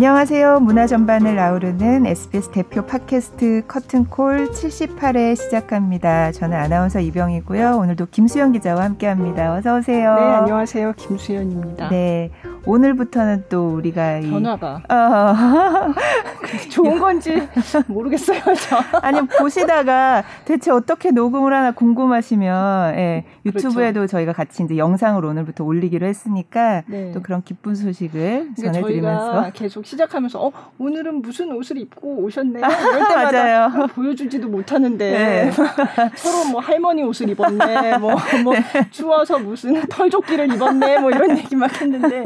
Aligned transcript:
안녕하세요. 0.00 0.60
문화 0.60 0.86
전반을 0.86 1.38
아우르는 1.38 2.06
SBS 2.06 2.52
대표 2.52 2.86
팟캐스트 2.86 3.64
커튼콜 3.68 4.48
78회 4.48 5.36
시작합니다. 5.36 6.32
저는 6.32 6.56
아나운서 6.56 7.00
이병이고요. 7.00 7.76
오늘도 7.76 8.06
김수현 8.06 8.52
기자와 8.52 8.82
함께합니다. 8.82 9.52
어서 9.52 9.76
오세요. 9.76 10.14
네, 10.14 10.22
안녕하세요. 10.22 10.94
김수현입니다. 10.96 11.90
네, 11.90 12.30
오늘부터는 12.66 13.44
또 13.48 13.74
우리가 13.74 14.20
전화가 14.20 14.82
이, 14.88 14.92
어, 14.92 15.94
좋은 16.70 16.98
건지 16.98 17.48
모르겠어요. 17.88 18.40
저. 18.68 18.76
아니 19.00 19.20
보시다가 19.26 20.24
대체 20.44 20.70
어떻게 20.70 21.10
녹음을 21.10 21.52
하나 21.52 21.72
궁금하시면 21.72 22.94
예, 22.96 23.24
유튜브에도 23.46 24.00
그렇죠. 24.00 24.10
저희가 24.12 24.32
같이 24.32 24.62
이제 24.62 24.76
영상을 24.76 25.24
오늘부터 25.24 25.64
올리기로 25.64 26.06
했으니까 26.06 26.82
네. 26.86 27.12
또 27.12 27.22
그런 27.22 27.42
기쁜 27.42 27.74
소식을 27.74 28.50
그러니까 28.56 28.72
전해드리면서 28.72 29.50
계속 29.52 29.86
시작하면서 29.86 30.40
어 30.46 30.52
오늘은 30.78 31.22
무슨 31.22 31.52
옷을 31.52 31.78
입고 31.78 32.22
오셨네요. 32.24 32.64
이럴 32.64 33.08
때마다 33.08 33.32
맞아요. 33.32 33.86
보여주지도 33.94 34.48
못하는데 34.48 35.10
네. 35.10 35.50
서로 36.16 36.50
뭐 36.50 36.60
할머니 36.60 37.02
옷을 37.02 37.28
입었네, 37.30 37.98
뭐뭐 37.98 38.16
뭐 38.44 38.54
네. 38.54 38.62
추워서 38.90 39.38
무슨 39.38 39.80
털조끼를 39.88 40.52
입었네, 40.54 40.98
뭐 40.98 41.10
이런 41.10 41.36
얘기 41.38 41.56
막 41.56 41.70
했는데 41.80 42.24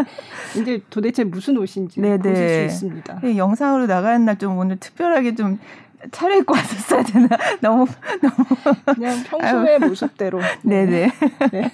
이제 0.56 0.80
도대체 0.90 1.24
무슨 1.24 1.56
옷인지 1.58 2.00
네네. 2.00 2.18
보실 2.18 2.48
수 2.48 2.64
있습니다. 2.86 3.20
네, 3.22 3.36
영상으로 3.36 3.86
나가는 3.86 4.24
날 4.24 4.34
좀 4.38 4.58
오늘 4.58 4.76
특별하게 4.78 5.34
좀 5.34 5.58
차려입고 6.10 6.52
왔었어야 6.54 7.02
되나? 7.04 7.28
너무, 7.62 7.86
너무. 8.20 8.34
그냥 8.94 9.22
평소의. 9.24 9.78
모습대로. 9.78 10.40
네네. 10.62 11.10
네. 11.52 11.70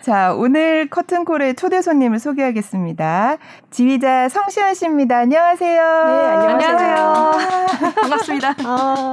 자, 0.00 0.34
오늘 0.34 0.88
커튼콜의 0.90 1.54
초대 1.54 1.80
손님을 1.80 2.18
소개하겠습니다. 2.18 3.36
지휘자 3.70 4.28
성시현 4.28 4.74
씨입니다. 4.74 5.18
안녕하세요. 5.18 5.82
네, 5.82 6.26
안녕하세요. 6.26 7.32
반갑습니다. 8.00 8.54
아, 8.64 9.12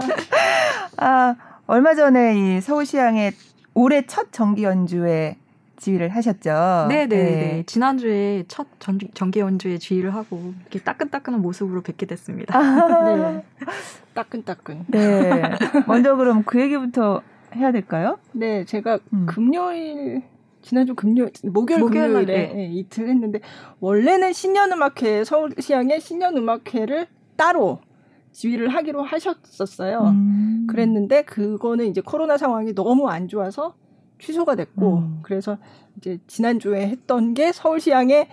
아, 0.98 1.36
얼마 1.68 1.94
전에 1.94 2.36
이 2.36 2.62
서울시향의 2.62 3.34
올해 3.74 4.06
첫 4.08 4.32
정기 4.34 4.64
연주에 4.64 5.38
지휘를 5.82 6.10
하셨죠. 6.10 6.86
네네. 6.90 7.08
네. 7.08 7.24
네. 7.24 7.64
지난주에 7.66 8.44
첫 8.48 8.68
전, 8.80 9.00
정기 9.16 9.40
연주에 9.40 9.80
지휘를 9.80 10.14
하고 10.14 10.54
이렇게 10.62 10.80
따끈따끈한 10.80 11.42
모습으로 11.42 11.82
뵙게 11.82 12.06
됐습니다. 12.06 12.58
아, 12.58 13.16
네. 13.16 13.44
따끈따끈. 14.14 14.86
네. 14.90 15.42
먼저 15.88 16.16
그럼 16.16 16.44
그 16.44 16.62
얘기부터 16.62 17.22
해야 17.56 17.72
될까요? 17.72 18.20
네, 18.32 18.64
제가 18.64 19.00
음. 19.12 19.26
금요일 19.26 20.22
지난주 20.62 20.94
금요 20.94 21.28
목요일, 21.52 21.82
목요일 21.82 22.08
금요일에 22.10 22.54
네. 22.54 22.70
이틀 22.72 23.10
했는데 23.10 23.40
원래는 23.80 24.34
신년음악회 24.34 25.24
서울시향의 25.24 26.00
신년음악회를 26.00 27.08
따로 27.36 27.80
지휘를 28.32 28.70
하기로 28.70 29.02
하셨었어요. 29.02 30.00
음. 30.02 30.68
그랬는데 30.70 31.24
그거는 31.24 31.88
이제 31.88 32.02
코로나 32.02 32.38
상황이 32.38 32.76
너무 32.76 33.10
안 33.10 33.28
좋아서 33.28 33.74
취소가 34.22 34.56
됐고 34.56 34.98
음. 34.98 35.20
그래서 35.24 35.58
이제 35.98 36.20
지난주에 36.28 36.88
했던 36.88 37.34
게 37.34 37.52
서울시향의 37.52 38.28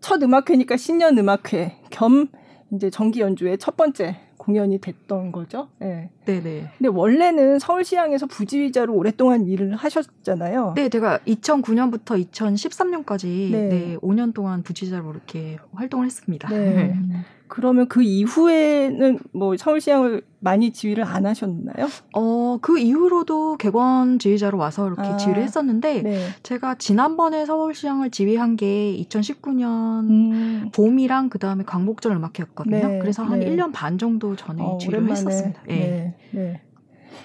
첫 0.00 0.22
음악회니까 0.22 0.76
신년 0.76 1.18
음악회 1.18 1.78
겸 1.90 2.28
이제 2.72 2.90
정기 2.90 3.20
연주의 3.20 3.58
첫 3.58 3.76
번째 3.76 4.16
공연이 4.36 4.78
됐던 4.78 5.30
거죠. 5.30 5.68
네. 5.78 6.10
네네. 6.24 6.72
근데 6.76 6.88
원래는 6.88 7.60
서울시향에서 7.60 8.26
부지휘자로 8.26 8.92
오랫동안 8.92 9.46
일을 9.46 9.76
하셨잖아요. 9.76 10.72
네, 10.74 10.88
제가 10.88 11.18
2009년부터 11.18 12.20
2013년까지 12.32 13.52
네. 13.52 13.68
네 13.68 13.96
5년 13.98 14.34
동안 14.34 14.64
부지휘자로 14.64 15.12
이렇게 15.12 15.58
활동을 15.74 16.06
했습니다. 16.06 16.48
네. 16.48 16.98
그러면 17.52 17.86
그 17.86 18.02
이후에는 18.02 19.18
뭐 19.34 19.54
서울시향을 19.58 20.22
많이 20.38 20.72
지휘를 20.72 21.04
안 21.04 21.26
하셨나요? 21.26 21.86
어, 22.14 22.56
그 22.62 22.78
이후로도 22.78 23.58
객원 23.58 24.18
지휘자로 24.18 24.56
와서 24.56 24.86
이렇게 24.86 25.02
아, 25.02 25.16
지휘를 25.18 25.42
했었는데 25.42 26.00
네. 26.00 26.28
제가 26.42 26.76
지난번에 26.76 27.44
서울시향을 27.44 28.10
지휘한 28.10 28.56
게 28.56 28.96
2019년 29.02 30.08
음. 30.08 30.70
봄이랑 30.74 31.28
그다음에 31.28 31.62
광복절 31.64 32.12
음악회였거든요. 32.12 32.88
네. 32.88 32.98
그래서 33.00 33.22
한 33.22 33.40
네. 33.40 33.50
1년 33.50 33.70
반 33.70 33.98
정도 33.98 34.34
전에 34.34 34.62
어, 34.62 34.78
지휘를 34.78 35.00
오랜만에. 35.00 35.20
했었습니다. 35.20 35.62
네. 35.68 36.16
네. 36.30 36.62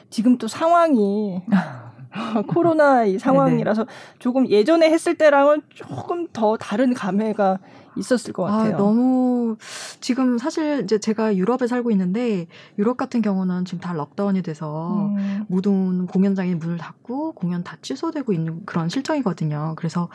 지금 0.09 0.37
또 0.37 0.49
상황이 0.49 1.41
코로나 2.47 3.05
이 3.05 3.17
상황이라서 3.17 3.85
조금 4.19 4.49
예전에 4.49 4.89
했을 4.89 5.16
때랑은 5.16 5.61
조금 5.69 6.27
더 6.33 6.57
다른 6.57 6.93
감회가 6.93 7.59
있었을 7.97 8.34
것 8.34 8.44
같아요. 8.44 8.75
아, 8.75 8.78
너무 8.78 9.58
지금 10.00 10.38
사실 10.38 10.81
이제 10.84 11.00
제가 11.00 11.35
유럽에 11.35 11.68
살고 11.68 11.91
있는데 11.91 12.47
유럽 12.78 12.97
같은 12.97 13.22
경우는 13.22 13.66
지금 13.66 13.80
다 13.80 13.94
럭다운이 13.94 14.41
돼서 14.41 15.12
음. 15.18 15.46
모든 15.47 16.06
공연장이 16.08 16.56
문을 16.56 16.78
닫고 16.78 17.34
공연 17.34 17.63
다 17.63 17.78
취소되고 17.81 18.34
있는 18.34 18.66
그런 18.66 18.90
실정이거든요. 18.90 19.74
그래서 19.78 20.09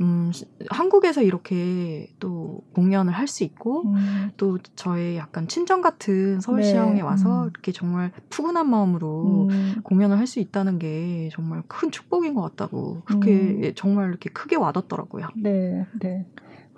음, 0.00 0.32
한국에서 0.70 1.22
이렇게 1.22 2.08
또 2.18 2.62
공연을 2.74 3.12
할 3.12 3.30
수 3.30 3.44
있고 3.44 3.82
음. 3.84 4.30
또 4.36 4.58
저의 4.74 5.16
약간 5.16 5.46
친정 5.46 5.82
같은 5.82 6.40
서울시향에 6.40 6.94
네. 6.94 7.00
와서 7.00 7.44
음. 7.44 7.50
이렇게 7.50 7.70
정말 7.70 8.10
푸근한 8.28 8.68
마음으로 8.68 9.46
음. 9.48 9.74
공연을 9.84 10.18
할 10.18 10.26
수 10.26 10.40
있다는 10.40 10.78
게 10.80 11.28
정말 11.32 11.62
큰 11.68 11.90
축복인 11.92 12.34
것 12.34 12.42
같다고 12.42 13.02
그렇게 13.04 13.30
음. 13.30 13.72
정말 13.76 14.08
이렇게 14.08 14.30
크게 14.30 14.56
와닿더라고요. 14.56 15.28
네, 15.36 15.86
네. 16.00 16.26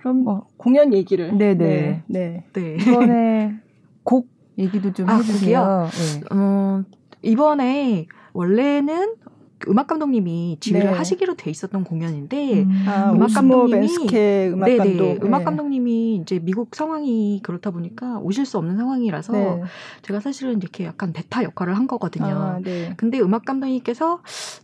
그럼 0.03 0.25
뭐 0.25 0.49
공연 0.57 0.93
얘기를. 0.93 1.37
네네. 1.39 1.55
네. 1.55 2.03
네. 2.09 2.45
네. 2.53 2.77
이번에 2.81 3.55
곡 4.03 4.27
얘기도 4.59 4.93
좀 4.93 5.09
아, 5.09 5.17
해주세요. 5.17 5.89
네. 5.91 6.37
어, 6.37 6.83
이번에 7.23 8.07
원래는 8.33 9.15
그 9.21 9.32
음악 9.69 9.87
감독님이 9.87 10.59
지휘를 10.61 10.91
네. 10.91 10.97
하시기로 10.97 11.35
돼 11.35 11.51
있었던 11.51 11.85
공연인데 11.85 12.63
음. 12.63 12.85
아, 12.87 13.13
음악 13.13 13.33
감독님이 13.33 13.89
음악 14.53 14.67
네네, 14.67 14.77
감독. 14.77 15.25
음악 15.25 15.39
네. 15.39 15.45
감독님이 15.45 16.17
이제 16.17 16.39
미국 16.39 16.75
상황이 16.75 17.41
그렇다 17.43 17.71
보니까 17.71 18.19
오실 18.19 18.47
수 18.47 18.59
없는 18.59 18.77
상황이라서 18.77 19.33
네. 19.33 19.63
제가 20.03 20.21
사실은 20.21 20.59
이렇게 20.59 20.85
약간 20.85 21.13
베타 21.13 21.43
역할을 21.43 21.77
한 21.77 21.87
거거든요. 21.87 22.27
아, 22.27 22.59
네. 22.63 22.95
근데 22.97 23.21
음악 23.21 23.45
감독님께서 23.45 24.21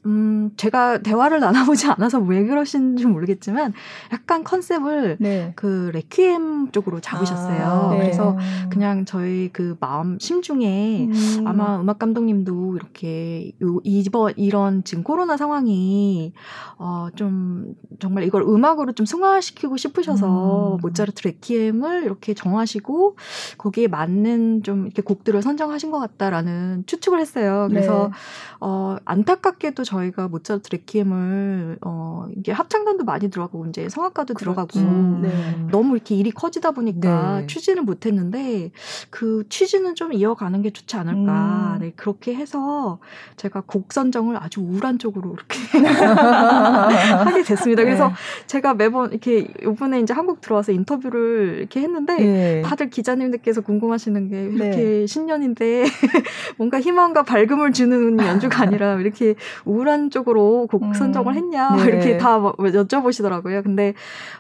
음 0.06 0.50
제가 0.56 0.98
대화를 1.03 1.41
나눠보지 1.78 1.87
않아서 1.88 2.19
왜 2.19 2.44
그러신지 2.44 3.06
모르겠지만 3.06 3.72
약간 4.12 4.44
컨셉을 4.44 5.16
네. 5.20 5.53
그 5.56 5.91
레퀴엠 5.94 6.70
쪽으로 6.72 7.00
잡으셨어요. 7.00 7.62
아, 7.62 7.91
네. 7.92 7.98
그래서 7.98 8.37
그냥 8.70 9.04
저희 9.04 9.50
그 9.53 9.76
마음 9.81 10.19
심중에 10.19 11.08
음. 11.10 11.44
아마 11.47 11.81
음악 11.81 11.98
감독님도 11.98 12.76
이렇게 12.76 13.53
요, 13.62 13.81
이번 13.84 14.34
이런 14.37 14.84
지금 14.88 15.04
코로나 15.04 15.37
상황이 15.37 16.32
어, 16.78 17.09
좀 17.15 17.75
정말 17.99 18.25
이걸 18.25 18.43
음악으로 18.43 18.93
좀 18.93 19.04
승화시키고 19.04 19.76
싶으셔서 19.76 20.76
음. 20.76 20.81
모차르트 20.81 21.28
레퀴엠을 21.28 22.04
이렇게 22.04 22.32
정하시고 22.32 23.16
거기에 23.59 23.87
맞는 23.88 24.62
좀 24.62 24.87
이렇게 24.87 25.03
곡들을 25.03 25.43
선정하신 25.43 25.91
것 25.91 25.99
같다라는 25.99 26.84
추측을 26.87 27.21
했어요. 27.21 27.66
그래서 27.69 28.09
네. 28.10 28.15
어, 28.60 28.97
안타깝게도 29.04 29.84
저희가 29.84 30.28
모차르트 30.28 30.71
레퀴엠을 30.72 31.78
어, 31.82 32.26
이게 32.34 32.50
합창단도 32.53 33.05
많이 33.05 33.28
들어가고 33.28 33.66
이제 33.66 33.91
성악가도 33.91 34.32
그렇죠. 34.32 34.55
들어가고 34.55 35.20
네. 35.20 35.66
너무 35.70 35.97
이렇게 35.97 36.16
일이 36.16 36.31
커지다 36.31 36.70
보니까 36.70 37.41
네. 37.41 37.47
취지는 37.47 37.84
못했는데 37.84 38.72
그 39.10 39.44
취지는 39.50 39.94
좀 39.94 40.15
이어가는 40.15 40.62
게 40.62 40.70
좋지 40.70 40.97
않을까. 40.97 41.75
음. 41.75 41.78
네, 41.81 41.93
그렇게 41.94 42.34
해서 42.34 43.00
제가 43.37 43.65
곡 43.66 43.93
선정을 43.93 44.37
아주 44.43 44.62
우울한 44.78 44.98
쪽으로 44.98 45.34
이렇게 45.34 45.58
하게 45.84 47.42
됐습니다. 47.42 47.84
그래서 47.84 48.08
네. 48.08 48.14
제가 48.46 48.75
매번 48.75 49.10
이렇게 49.10 49.48
이번에 49.62 50.00
이제 50.00 50.14
한국 50.14 50.40
들어와서 50.40 50.72
인터뷰를 50.72 51.56
이렇게 51.58 51.80
했는데 51.80 52.16
네. 52.16 52.62
다들 52.62 52.90
기자님들께서 52.90 53.60
궁금하시는 53.60 54.28
게 54.30 54.42
이렇게 54.44 54.76
네. 54.76 55.06
신년인데 55.06 55.84
뭔가 56.56 56.80
희망과 56.80 57.25
밝음을 57.25 57.72
주는 57.72 58.19
연주가 58.19 58.62
아니라 58.62 58.94
이렇게 59.00 59.34
우울한 59.64 60.10
쪽으로 60.10 60.66
곡 60.69 60.82
음. 60.82 60.94
선정을 60.94 61.34
했냐 61.34 61.76
네. 61.76 61.84
이렇게 61.84 62.19
다 62.19 62.40
여쭤보시더라고요. 62.40 63.62
근데 63.62 63.94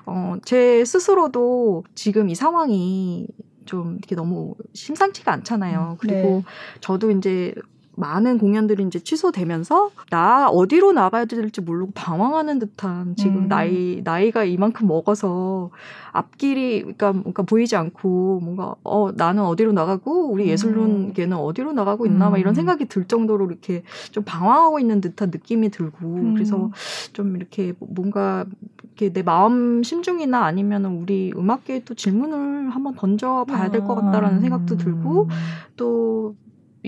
어, 0.06 0.36
제 0.44 0.84
스스로도 0.84 1.84
지금 1.94 2.28
이 2.28 2.34
상황이 2.34 3.26
좀 3.64 3.96
이렇게 3.98 4.14
너무 4.14 4.54
심상치가 4.72 5.32
않잖아요. 5.32 5.98
그리고 6.00 6.28
네. 6.28 6.42
저도 6.80 7.10
이제 7.10 7.54
많은 7.98 8.38
공연들이 8.38 8.84
이제 8.84 8.98
취소되면서 9.00 9.90
나 10.10 10.48
어디로 10.48 10.92
나가야 10.92 11.24
될지 11.24 11.60
모르고 11.60 11.92
방황하는 11.94 12.58
듯한 12.60 13.16
지금 13.16 13.44
음. 13.44 13.48
나이 13.48 14.00
나이가 14.04 14.44
이만큼 14.44 14.86
먹어서 14.86 15.70
앞길이 16.12 16.80
그러니까 16.80 17.12
뭔가 17.12 17.42
보이지 17.42 17.76
않고 17.76 18.40
뭔가 18.42 18.74
어 18.84 19.10
나는 19.14 19.42
어디로 19.44 19.72
나가고 19.72 20.30
우리 20.30 20.44
음. 20.44 20.48
예술론계는 20.48 21.36
어디로 21.36 21.72
나가고 21.72 22.06
있나 22.06 22.28
음. 22.28 22.32
막 22.32 22.38
이런 22.38 22.52
음. 22.52 22.54
생각이 22.54 22.86
들 22.86 23.04
정도로 23.04 23.46
이렇게 23.46 23.82
좀 24.12 24.24
방황하고 24.24 24.78
있는 24.78 25.00
듯한 25.00 25.30
느낌이 25.30 25.70
들고 25.70 26.06
음. 26.06 26.34
그래서 26.34 26.70
좀 27.12 27.36
이렇게 27.36 27.74
뭔가 27.80 28.44
이렇게 28.82 29.12
내 29.12 29.22
마음 29.22 29.82
심중이나 29.82 30.44
아니면은 30.44 31.00
우리 31.02 31.32
음악계에 31.36 31.82
또 31.84 31.94
질문을 31.94 32.70
한번 32.70 32.94
던져 32.94 33.44
봐야 33.48 33.70
될 33.70 33.78
것 33.78 33.94
같다라는 33.94 34.40
생각도 34.40 34.76
들고 34.76 35.24
음. 35.24 35.28
또 35.76 36.34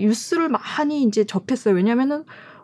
뉴스를 0.01 0.49
많이 0.49 1.03
이제 1.03 1.23
접했어요. 1.23 1.75
왜냐면은 1.75 2.23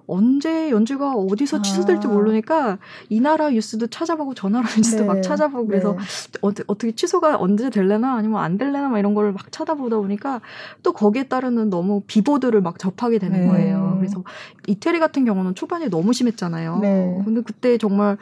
언제 0.09 0.69
연주가 0.69 1.11
어디서 1.13 1.61
취소될지 1.61 2.07
아. 2.07 2.09
모르니까 2.09 2.77
이 3.09 3.19
나라 3.19 3.49
뉴스도 3.49 3.87
찾아보고 3.87 4.33
저 4.35 4.47
나라 4.47 4.65
뉴스도 4.77 5.01
네. 5.01 5.05
막 5.07 5.21
찾아보고 5.21 5.67
그래서 5.67 5.97
네. 5.97 6.39
어, 6.41 6.53
떻게 6.53 6.93
취소가 6.93 7.35
언제 7.37 7.69
될래나 7.69 8.15
아니면 8.15 8.41
안 8.41 8.57
될래나 8.57 8.87
막 8.87 8.99
이런 8.99 9.13
걸 9.13 9.33
막 9.33 9.51
찾아보다 9.51 9.97
보니까 9.97 10.39
또 10.81 10.93
거기에 10.93 11.23
따르는 11.23 11.69
너무 11.69 12.03
비보들을 12.07 12.61
막 12.61 12.79
접하게 12.79 13.19
되는 13.19 13.41
네. 13.41 13.47
거예요. 13.47 13.95
그래서 13.97 14.23
이태리 14.67 14.99
같은 14.99 15.25
경우는 15.25 15.55
초반에 15.55 15.89
너무 15.89 16.13
심했잖아요. 16.13 16.79
네. 16.79 17.21
근데 17.25 17.41
그때 17.41 17.77
정말 17.77 18.17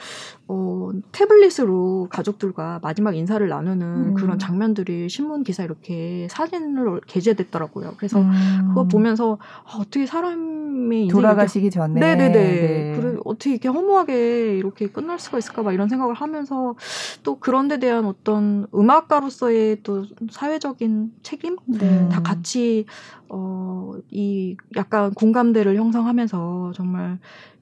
어, 0.47 0.91
태블릿으로 1.11 2.07
가족들과 2.11 2.79
마지막 2.83 3.15
인사를 3.15 3.47
나누는 3.47 3.81
음. 3.81 4.13
그런 4.13 4.37
장면들이 4.37 5.09
신문 5.09 5.43
기사 5.43 5.63
이렇게 5.63 6.27
사진으로 6.29 7.01
게재됐더라고요. 7.07 7.93
그래서 7.97 8.21
음. 8.21 8.67
그거 8.69 8.87
보면서 8.87 9.39
아, 9.63 9.77
어떻게 9.79 10.05
사람이 10.05 11.07
돌아가시기 11.07 11.71
전에 11.71 11.99
네네네 11.99 12.31
네. 12.31 12.93
그래 12.95 13.17
어떻게 13.25 13.51
이렇게 13.51 13.69
허무하게 13.69 14.57
이렇게 14.57 14.87
끝날 14.87 15.17
수가 15.17 15.39
있을까 15.39 15.63
봐 15.63 15.73
이런 15.73 15.89
생각을 15.89 16.13
하면서 16.13 16.75
또 17.23 17.39
그런 17.39 17.67
데 17.67 17.79
대한 17.79 18.05
어떤 18.05 18.67
음악가로서의 18.73 19.79
또 19.81 20.05
사회적인 20.29 21.13
책임 21.23 21.57
네. 21.65 22.07
다 22.09 22.21
같이 22.21 22.85
어 23.29 23.65
이 24.11 24.55
약간 24.75 25.13
공감대를 25.13 25.75
형성하면서 25.75 26.73
정말 26.75 27.19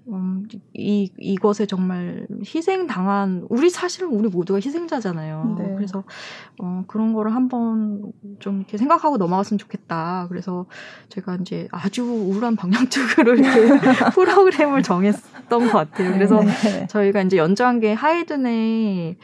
음, 0.08 0.48
이, 0.74 1.10
이것에 1.18 1.66
정말 1.66 2.28
희생 2.44 2.88
당한, 2.88 3.46
우리 3.50 3.70
사실은 3.70 4.10
우리 4.10 4.28
모두가 4.28 4.58
희생자잖아요. 4.58 5.56
네. 5.58 5.76
그래서, 5.76 6.04
어, 6.60 6.84
그런 6.88 7.14
거를 7.14 7.34
한번 7.34 8.12
좀 8.40 8.58
이렇게 8.60 8.78
생각하고 8.78 9.18
넘어갔으면 9.18 9.58
좋겠다. 9.58 10.28
그래서 10.30 10.66
제가 11.10 11.38
이제 11.42 11.68
아주 11.72 12.04
우울한 12.04 12.56
방향적으로 12.56 13.36
이렇게 13.36 13.50
프로그램을 14.14 14.84
정했던 14.84 15.72
것 15.72 15.72
같아요. 15.72 16.12
그래서 16.14 16.42
네. 16.42 16.88
저희가 16.88 17.22
이제 17.22 17.38
연주한 17.38 17.80
게 17.80 17.94
하이든의 17.94 19.18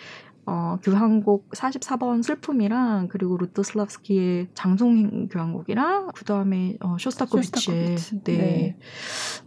어, 0.50 0.80
교향곡 0.82 1.52
44번 1.52 2.24
슬픔이랑 2.24 3.08
그리고 3.10 3.38
루트슬랍스키의 3.38 4.48
장송 4.56 5.28
교향곡이랑 5.28 6.10
그 6.16 6.26
다음에 6.26 6.76
어, 6.82 6.98
쇼스타코비치의 7.00 7.98
쇼스타코비치. 7.98 8.24
네. 8.24 8.38
네. 8.38 8.78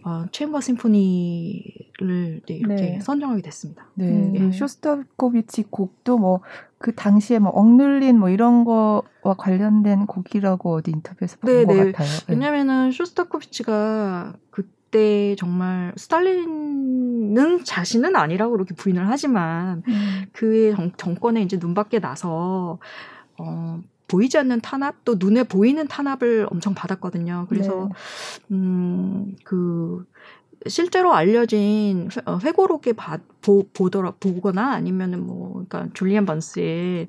어, 0.04 0.26
챔버 0.30 0.60
심포니를 0.60 2.42
네, 2.46 2.54
이렇게 2.54 2.74
네. 2.74 3.00
선정하게 3.00 3.42
됐습니다. 3.42 3.88
네. 3.94 4.08
음. 4.08 4.32
네. 4.32 4.52
쇼스타코비치 4.52 5.64
곡도 5.70 6.18
뭐 6.18 6.40
그 6.82 6.94
당시에 6.94 7.38
뭐 7.38 7.50
억눌린 7.52 8.18
뭐 8.18 8.28
이런 8.28 8.64
거와 8.64 9.34
관련된 9.38 10.06
곡이라고 10.06 10.74
어디 10.74 10.90
인터뷰에서 10.90 11.38
본것 11.38 11.76
네, 11.76 11.92
같아요. 11.92 12.08
왜냐면은 12.28 12.90
쇼스타코비치가 12.90 14.34
그 14.50 14.68
그때 14.92 15.34
정말 15.38 15.94
스탈린은 15.96 17.64
자신은 17.64 18.14
아니라고 18.14 18.52
그렇게 18.52 18.74
부인을 18.74 19.08
하지만 19.08 19.82
음. 19.88 20.26
그의 20.32 20.76
정, 20.98 21.14
권에 21.14 21.40
이제 21.40 21.56
눈밖에 21.58 21.98
나서 21.98 22.78
어 23.38 23.80
보이지 24.06 24.36
않는 24.36 24.60
탄압 24.60 24.96
또 25.06 25.16
눈에 25.18 25.44
보이는 25.44 25.88
탄압을 25.88 26.46
엄청 26.50 26.74
받았거든요. 26.74 27.46
그래서 27.48 27.88
네. 28.48 28.56
음그 28.56 30.04
실제로 30.66 31.14
알려진 31.14 32.08
어, 32.26 32.38
회고록에 32.38 32.92
봐, 32.92 33.18
보, 33.40 33.66
보더라 33.72 34.14
보거나 34.20 34.72
아니면은 34.72 35.26
뭐 35.26 35.64
그러니까 35.68 35.88
줄리안 35.94 36.26
번스의 36.26 37.08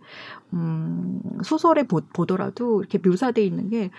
음 0.53 1.21
소설에 1.44 1.83
보, 1.83 2.01
보더라도 2.13 2.81
이렇게 2.81 2.97
묘사돼 2.97 3.44
있는 3.44 3.69
게 3.69 3.91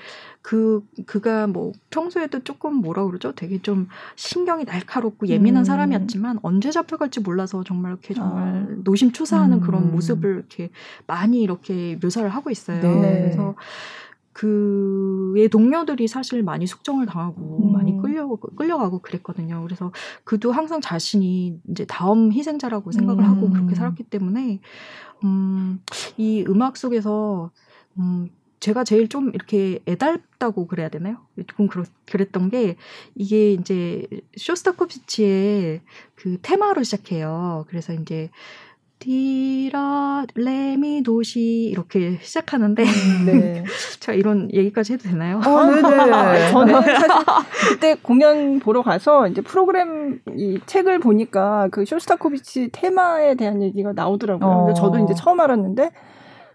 그 0.45 0.83
그가 1.07 1.47
뭐 1.47 1.73
평소에도 1.89 2.45
조금 2.45 2.75
뭐라 2.75 3.07
그러죠? 3.07 3.33
되게 3.33 3.63
좀 3.63 3.89
신경이 4.15 4.65
날카롭고 4.65 5.27
예민한 5.29 5.63
음. 5.63 5.65
사람이었지만 5.65 6.41
언제 6.43 6.71
잡혀갈지 6.71 7.21
몰라서 7.21 7.65
정말 7.65 7.93
이렇게 7.93 8.13
정말 8.13 8.49
아. 8.49 8.67
노심초사하는 8.85 9.57
음. 9.57 9.61
그런 9.63 9.91
모습을 9.91 10.35
이렇게 10.35 10.69
많이 11.07 11.41
이렇게 11.41 11.99
묘사를 12.03 12.29
하고 12.29 12.51
있어요. 12.51 12.83
네. 12.83 13.23
그래서 13.23 13.55
그의 14.35 15.49
동료들이 15.49 16.09
사실 16.09 16.43
많이 16.43 16.67
숙정을 16.67 17.07
당하고 17.07 17.69
음. 17.69 17.73
많이 17.73 17.97
끌려 17.97 18.29
끌려가고 18.57 18.99
그랬거든요. 18.99 19.63
그래서 19.63 19.93
그도 20.25 20.53
항상 20.53 20.81
자신이 20.81 21.61
이제 21.71 21.87
다음 21.87 22.33
희생자라고 22.33 22.93
생각을 22.93 23.25
음. 23.25 23.31
하고 23.31 23.51
그렇게 23.51 23.75
살았기 23.77 24.03
때문에 24.05 24.61
음, 25.23 25.81
이 26.17 26.45
음악 26.49 26.77
속에서 26.77 27.53
음, 27.99 28.29
제가 28.59 28.83
제일 28.83 29.09
좀 29.09 29.29
이렇게 29.35 29.79
애달다고 29.87 30.67
그래야 30.67 30.89
되나요? 30.89 31.19
조금 31.47 31.69
그렇, 31.69 31.85
그랬던 32.07 32.51
게 32.51 32.77
이게 33.15 33.53
이제 33.53 34.07
쇼스타코비치의 34.37 35.83
그 36.15 36.39
테마로 36.43 36.83
시작해요. 36.83 37.67
그래서 37.69 37.93
이제 37.93 38.31
디라 39.05 40.25
레미 40.35 41.03
도시 41.03 41.69
이렇게 41.71 42.19
시작하는데 42.23 42.83
음, 42.83 43.27
네. 43.27 43.65
자 44.01 44.15
이런 44.15 44.49
얘기까지 44.51 44.95
해도 44.95 45.11
되나요? 45.11 45.43
어, 45.45 45.67
네네. 45.67 46.49
저는 46.51 46.81
사실 46.81 47.27
그때 47.69 47.97
공연 48.01 48.61
보러 48.61 48.81
가서 48.81 49.29
이제 49.29 49.43
프로그램 49.43 50.21
이 50.39 50.59
책을 50.65 51.01
보니까 51.01 51.69
그 51.71 51.85
쇼스타코비치 51.85 52.71
테마에 52.73 53.35
대한 53.35 53.63
얘기가 53.63 53.93
나오더라고요. 53.93 54.51
어. 54.51 54.65
근데 54.65 54.73
저도 54.73 54.99
이제 55.01 55.13
처음 55.13 55.39
알았는데 55.39 55.91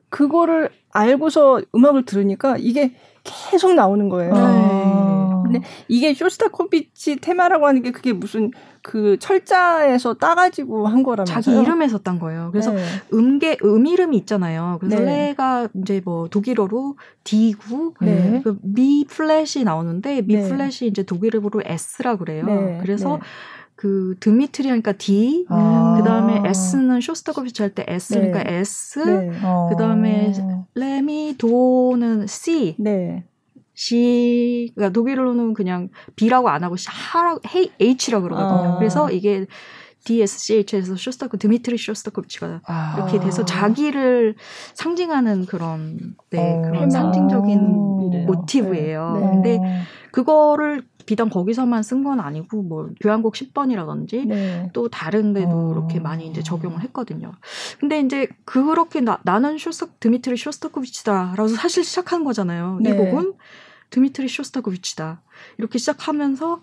그거를 0.09 0.71
알고서 0.91 1.61
음악을 1.75 2.05
들으니까 2.05 2.55
이게 2.57 2.95
계속 3.23 3.75
나오는 3.75 4.09
거예요. 4.09 4.33
어. 4.35 5.38
근데 5.51 5.67
이게 5.87 6.13
쇼스타코비치 6.13 7.17
테마라고 7.17 7.67
하는 7.67 7.81
게 7.81 7.91
그게 7.91 8.13
무슨 8.13 8.51
그 8.81 9.17
철자에서 9.19 10.13
따가지고 10.13 10.87
한 10.87 11.03
거라면서요? 11.03 11.41
자기 11.41 11.59
이름에서 11.59 11.97
딴 11.99 12.19
거예요. 12.19 12.49
그래서 12.51 12.71
네. 12.71 12.81
음계 13.13 13.57
음 13.63 13.85
이름이 13.85 14.15
있잖아요. 14.19 14.77
그래서 14.79 15.03
네. 15.03 15.27
레가 15.27 15.67
이제 15.75 16.01
뭐 16.03 16.27
독일어로 16.29 16.95
D고 17.23 17.95
네. 18.01 18.41
그 18.43 18.57
미 18.61 19.05
플랫이 19.07 19.63
나오는데 19.65 20.21
미 20.21 20.35
네. 20.35 20.47
플랫이 20.47 20.87
이제 20.89 21.03
독일어로 21.03 21.49
Es라 21.65 22.15
그래요. 22.17 22.45
네. 22.45 22.77
그래서 22.81 23.15
네. 23.15 23.19
그 23.75 24.15
드미트리니까 24.19 24.91
D, 24.93 25.45
아. 25.47 25.95
그 25.97 26.03
다음에 26.03 26.41
S는 26.49 26.99
쇼스타코비치 26.99 27.61
할 27.61 27.73
때 27.73 27.85
S니까 27.87 28.43
네. 28.43 28.57
S, 28.59 28.99
네. 28.99 29.29
그 29.69 29.75
다음에 29.77 30.33
어. 30.41 30.67
레미 30.75 31.35
도는 31.37 32.27
C, 32.27 32.75
네. 32.77 33.23
C, 33.79 34.73
그러니까 34.75 34.91
독일어로는 34.91 35.53
그냥 35.53 35.87
B라고 36.17 36.49
안 36.49 36.65
하고 36.65 36.75
H라, 36.85 37.37
H라고 37.79 38.23
그러거든요. 38.23 38.73
아. 38.73 38.77
그래서 38.77 39.09
이게 39.09 39.45
DSCH에서 40.03 40.97
쇼스타코 40.97 41.37
드미트리 41.37 41.77
쇼스타코비치가 41.77 42.59
아. 42.65 42.95
이렇게 42.97 43.21
돼서 43.21 43.45
자기를 43.45 44.35
상징하는 44.73 45.45
그런 45.45 46.15
네 46.29 46.57
어. 46.57 46.61
그런 46.61 46.89
상징적인 46.89 47.59
어. 47.59 48.25
모티브예요. 48.27 49.17
네. 49.17 49.29
근데 49.29 49.59
그거를 50.11 50.83
비단 51.05 51.29
거기서만 51.29 51.81
쓴 51.81 52.03
건 52.03 52.19
아니고 52.19 52.61
뭐 52.63 52.89
교향곡 52.99 53.33
10번이라든지 53.33 54.27
네. 54.27 54.69
또 54.73 54.89
다른 54.89 55.31
데도 55.31 55.49
어. 55.51 55.71
이렇게 55.71 56.01
많이 56.01 56.27
이제 56.27 56.43
적용을 56.43 56.81
했거든요. 56.83 57.31
근데 57.79 58.01
이제 58.01 58.27
그렇게 58.43 58.99
나, 58.99 59.19
나는 59.23 59.57
쇼스타 59.57 59.93
드미트리 60.01 60.35
쇼스타코비치다라고 60.35 61.47
사실 61.47 61.85
시작한 61.85 62.25
거잖아요. 62.25 62.79
네. 62.81 62.89
이 62.89 62.93
곡은 62.93 63.35
드미트리 63.89 64.27
쇼스타코비치다. 64.27 65.21
이렇게 65.57 65.77
시작하면서 65.79 66.61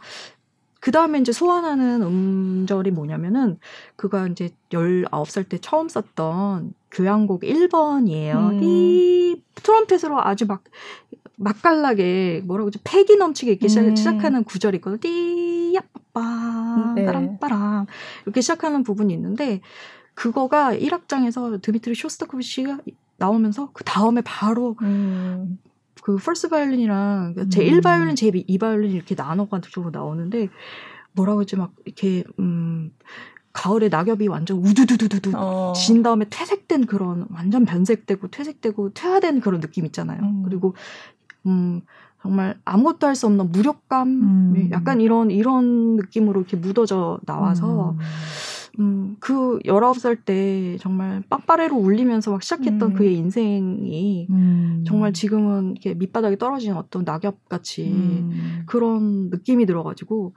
그 0.81 0.93
다음에 0.93 1.19
이제 1.19 1.33
소환하는 1.33 2.03
음절이 2.03 2.93
뭐냐면은 2.93 3.59
그가 3.97 4.29
이제 4.29 4.51
19살 4.71 5.49
때 5.49 5.59
처음 5.59 5.89
썼던 5.89 6.75
교향곡 6.93 7.43
1번이에요. 7.43 8.51
음. 8.53 8.61
이 8.63 9.43
트럼펫으로 9.57 10.21
아주 10.23 10.47
막 10.47 10.63
맛깔나게 11.37 12.43
뭐라고 12.45 12.69
하지 12.69 12.79
패기 12.85 13.17
넘치게 13.17 13.53
이렇게 13.53 13.67
음. 13.67 13.97
시작하는 13.97 14.45
구절이 14.45 14.77
있거든요. 14.77 15.01
띠야빠빠 15.01 16.93
네. 16.95 17.05
빠람빠람 17.05 17.87
이렇게 18.25 18.41
시작하는 18.41 18.83
부분이 18.83 19.13
있는데 19.13 19.61
그거가 20.15 20.73
1악장에서 20.73 21.61
드미트리 21.61 21.95
쇼스타코비치가 21.95 22.79
나오면서 23.19 23.71
그 23.73 23.85
다음에 23.85 24.23
바로 24.23 24.77
음. 24.83 25.59
그 26.07 26.17
first 26.19 26.49
바이올린이랑 26.51 27.35
제 27.51 27.65
1 27.67 27.81
바이올린, 27.81 28.15
제 28.15 28.29
2 28.33 28.59
바이올린 28.59 28.93
이렇게 28.93 29.17
나눠가지고 29.17 29.91
나오는데 29.91 30.49
뭐라고 31.15 31.41
하지 31.41 31.57
막 31.57 31.73
이렇게 31.85 32.23
음 32.39 32.93
가을에 33.53 33.89
낙엽이 33.89 34.29
완전 34.29 34.59
우두두두두두 34.59 35.33
어. 35.35 35.73
진 35.75 36.05
다음에 36.05 36.27
퇴색된 36.31 36.87
그런 36.87 37.27
완전 37.35 37.65
변색되고 37.65 38.29
퇴색되고 38.29 38.93
퇴화된 38.93 39.41
그런 39.41 39.61
느낌 39.61 39.85
있잖아요. 39.87 40.21
음. 40.23 40.43
그리고 40.45 40.77
음, 41.47 41.81
정말 42.23 42.57
아무것도 42.65 43.07
할 43.09 43.17
수 43.17 43.27
없는 43.27 43.51
무력감, 43.51 44.09
음. 44.09 44.69
약간 44.73 45.01
이런, 45.01 45.31
이런 45.31 45.97
느낌으로 45.97 46.41
이렇게 46.41 46.57
묻어져 46.57 47.19
나와서, 47.25 47.93
음. 47.93 47.99
음, 48.79 49.17
그 49.21 49.59
19살 49.65 50.25
때 50.25 50.77
정말 50.79 51.23
빵빠레로 51.29 51.77
울리면서 51.77 52.31
막 52.31 52.43
시작했던 52.43 52.91
음. 52.91 52.95
그의 52.95 53.17
인생이 53.17 54.27
음. 54.31 54.85
정말 54.87 55.13
지금은 55.13 55.73
이렇게 55.73 55.95
밑바닥에 55.95 56.37
떨어진 56.37 56.75
어떤 56.75 57.05
낙엽 57.05 57.49
같이 57.49 57.91
음. 57.91 58.63
그런 58.67 59.31
느낌이 59.31 59.67
들어가지고, 59.67 60.35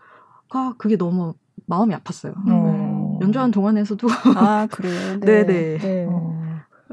아, 0.51 0.73
그게 0.77 0.95
너무 0.97 1.33
마음이 1.65 1.93
아팠어요. 1.95 2.33
어. 2.47 3.19
연주하는 3.21 3.51
동안에서도. 3.51 4.07
아, 4.35 4.67
그래요? 4.71 5.19
네. 5.21 5.45
네네. 5.45 5.77
네. 5.77 6.07
어. 6.09 6.39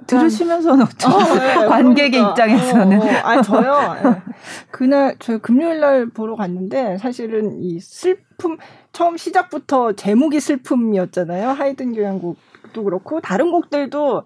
들으시면서는 0.06 0.84
어떤 0.84 1.12
어, 1.12 1.34
네, 1.34 1.54
관객의 1.66 2.10
그러니까. 2.10 2.30
입장에서는 2.30 3.00
어, 3.00 3.04
어. 3.04 3.08
아 3.24 3.42
저요 3.42 3.94
네. 3.94 4.22
그날 4.70 5.16
저 5.18 5.38
금요일 5.38 5.80
날 5.80 6.10
보러 6.10 6.36
갔는데 6.36 6.98
사실은 6.98 7.62
이 7.62 7.80
슬픔 7.80 8.58
처음 8.96 9.18
시작부터 9.18 9.92
제목이 9.92 10.40
슬픔이었잖아요 10.40 11.50
하이든 11.50 11.92
교향곡도 11.92 12.82
그렇고 12.82 13.20
다른 13.20 13.50
곡들도 13.50 14.24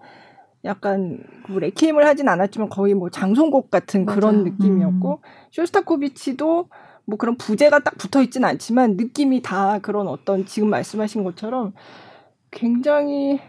약간 0.63 1.21
뭐 1.49 1.59
레퀴엠을 1.59 2.07
하진 2.07 2.29
않았지만 2.29 2.69
거의 2.69 2.93
뭐 2.93 3.09
장송곡 3.09 3.69
같은 3.69 4.05
맞아요. 4.05 4.15
그런 4.17 4.43
느낌이었고 4.45 5.11
음. 5.11 5.27
쇼스타코비치도 5.51 6.69
뭐 7.03 7.17
그런 7.17 7.35
부제가 7.35 7.79
딱 7.79 7.97
붙어 7.97 8.21
있지는 8.21 8.47
않지만 8.47 8.95
느낌이 8.95 9.41
다 9.41 9.79
그런 9.79 10.07
어떤 10.07 10.45
지금 10.45 10.69
말씀하신 10.69 11.25
것처럼 11.25 11.73
굉장히 12.49 13.41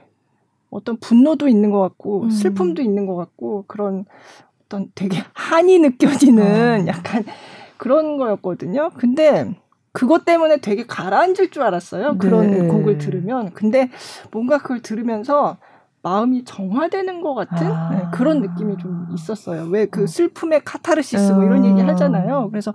어떤 0.70 0.96
분노도 0.96 1.46
있는 1.46 1.70
것 1.70 1.78
같고 1.82 2.22
음. 2.22 2.30
슬픔도 2.30 2.82
있는 2.82 3.06
것 3.06 3.14
같고 3.14 3.66
그런 3.68 4.06
어떤 4.64 4.90
되게 4.96 5.18
한이 5.34 5.78
느껴지는 5.78 6.82
어. 6.82 6.86
약간 6.88 7.24
그런 7.76 8.16
거였거든요. 8.16 8.90
근데 8.96 9.54
그것 9.92 10.24
때문에 10.24 10.58
되게 10.58 10.84
가라앉을 10.86 11.50
줄 11.50 11.62
알았어요. 11.62 12.18
그런 12.18 12.50
네. 12.50 12.66
곡을 12.66 12.98
들으면. 12.98 13.52
근데 13.52 13.90
뭔가 14.30 14.58
그걸 14.58 14.80
들으면서 14.80 15.58
마음이 16.04 16.44
정화되는 16.44 17.20
것 17.20 17.34
같은 17.34 17.66
아. 17.66 17.90
네, 17.90 18.02
그런 18.12 18.40
느낌이 18.40 18.76
좀 18.78 19.06
있었어요. 19.14 19.64
왜그 19.64 20.04
어. 20.04 20.06
슬픔의 20.06 20.62
카타르시스 20.64 21.32
뭐 21.32 21.44
이런 21.44 21.64
얘기 21.64 21.80
음. 21.80 21.88
하잖아요. 21.88 22.48
그래서 22.50 22.74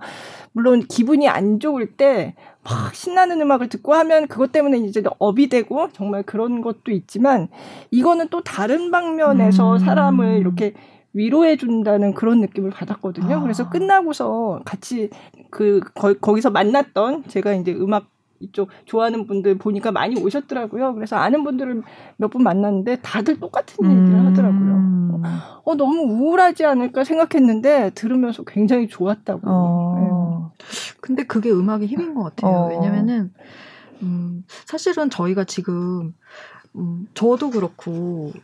물론 0.52 0.80
기분이 0.80 1.28
안 1.28 1.60
좋을 1.60 1.96
때 1.96 2.34
막 2.68 2.94
신나는 2.94 3.40
음악을 3.40 3.68
듣고 3.68 3.94
하면 3.94 4.26
그것 4.28 4.52
때문에 4.52 4.78
이제 4.78 5.02
업이 5.18 5.48
되고 5.48 5.88
정말 5.92 6.22
그런 6.22 6.60
것도 6.60 6.92
있지만 6.92 7.48
이거는 7.90 8.28
또 8.28 8.42
다른 8.42 8.90
방면에서 8.90 9.74
음. 9.74 9.78
사람을 9.78 10.38
이렇게 10.38 10.74
위로해 11.18 11.56
준다는 11.56 12.14
그런 12.14 12.40
느낌을 12.40 12.70
받았거든요. 12.70 13.36
아. 13.36 13.40
그래서 13.40 13.68
끝나고서 13.68 14.60
같이 14.64 15.10
그 15.50 15.80
거, 15.94 16.14
거기서 16.14 16.50
만났던 16.50 17.24
제가 17.26 17.54
이제 17.54 17.72
음악 17.72 18.06
이쪽 18.40 18.68
좋아하는 18.84 19.26
분들 19.26 19.58
보니까 19.58 19.90
많이 19.90 20.14
오셨더라고요. 20.20 20.94
그래서 20.94 21.16
아는 21.16 21.42
분들을 21.42 21.82
몇 22.18 22.30
분 22.30 22.44
만났는데 22.44 23.00
다들 23.02 23.40
똑같은 23.40 23.84
음. 23.84 23.90
얘기를 23.90 24.26
하더라고요. 24.26 25.22
어, 25.64 25.74
너무 25.74 26.02
우울하지 26.02 26.64
않을까 26.64 27.02
생각했는데 27.02 27.90
들으면서 27.96 28.44
굉장히 28.44 28.86
좋았다고. 28.86 29.40
어. 29.44 30.52
네. 30.58 30.66
근데 31.00 31.24
그게 31.24 31.50
음악의 31.50 31.88
힘인 31.88 32.14
것 32.14 32.22
같아요. 32.22 32.52
어. 32.52 32.68
왜냐면은 32.68 33.32
음, 34.02 34.44
사실은 34.66 35.10
저희가 35.10 35.42
지금 35.42 36.14
음, 36.76 37.08
저도 37.14 37.50
그렇고 37.50 38.30
음, 38.36 38.40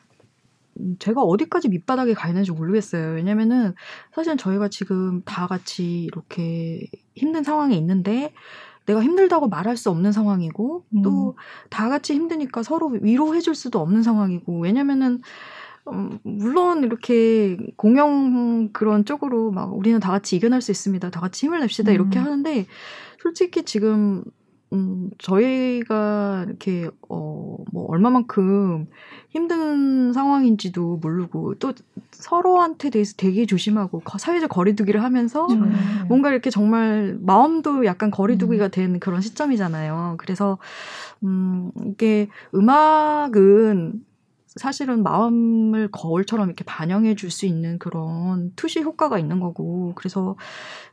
제가 0.99 1.23
어디까지 1.23 1.69
밑바닥에 1.69 2.14
가 2.14 2.28
있는지 2.28 2.52
모르겠어요. 2.52 3.14
왜냐면은 3.14 3.75
사실 4.14 4.37
저희가 4.37 4.69
지금 4.69 5.23
다 5.25 5.47
같이 5.47 6.04
이렇게 6.04 6.87
힘든 7.14 7.43
상황에 7.43 7.76
있는데 7.76 8.33
내가 8.87 9.02
힘들다고 9.02 9.49
말할 9.49 9.76
수 9.76 9.90
없는 9.90 10.12
상황이고 10.12 10.85
음. 10.95 11.02
또다 11.02 11.88
같이 11.88 12.14
힘드니까 12.14 12.62
서로 12.62 12.88
위로해 12.88 13.40
줄 13.40 13.54
수도 13.54 13.81
없는 13.81 14.02
상황이고 14.02 14.61
왜냐면은 14.61 15.23
음, 15.88 16.19
물론 16.23 16.83
이렇게 16.85 17.57
공영 17.76 18.71
그런 18.73 19.04
쪽으로 19.04 19.50
막 19.50 19.75
우리는 19.75 20.00
다 20.00 20.11
같이 20.11 20.37
이겨낼 20.37 20.61
수 20.61 20.71
있습니다. 20.71 21.11
다 21.11 21.21
같이 21.21 21.47
힘을 21.47 21.61
냅시다 21.61 21.93
이렇게 21.93 22.19
음. 22.19 22.25
하는데 22.25 22.66
솔직히 23.23 23.64
지금 23.64 24.25
음, 24.75 25.11
저희가 25.19 26.45
이렇게, 26.49 26.90
어, 27.09 27.57
뭐, 27.73 27.87
얼마만큼 27.88 28.88
힘든 29.31 30.12
상황인지도 30.12 30.97
모르고, 30.97 31.54
또 31.54 31.73
서로한테 32.11 32.90
대해서 32.90 33.14
되게 33.16 33.47
조심하고, 33.47 34.02
사회적 34.19 34.50
거리두기를 34.50 35.02
하면서, 35.02 35.47
음. 35.47 35.73
뭔가 36.09 36.31
이렇게 36.31 36.50
정말 36.50 37.16
마음도 37.21 37.85
약간 37.85 38.11
거리두기가 38.11 38.66
음. 38.66 38.71
된 38.71 39.00
그런 39.00 39.21
시점이잖아요. 39.21 40.16
그래서, 40.19 40.59
음, 41.23 41.71
이게 41.87 42.28
음악은 42.54 44.04
사실은 44.56 45.02
마음을 45.02 45.88
거울처럼 45.90 46.49
이렇게 46.49 46.64
반영해 46.64 47.14
줄 47.16 47.30
수 47.30 47.46
있는 47.46 47.78
그런 47.78 48.52
투시 48.54 48.80
효과가 48.82 49.18
있는 49.18 49.40
거고 49.40 49.92
그래서 49.96 50.37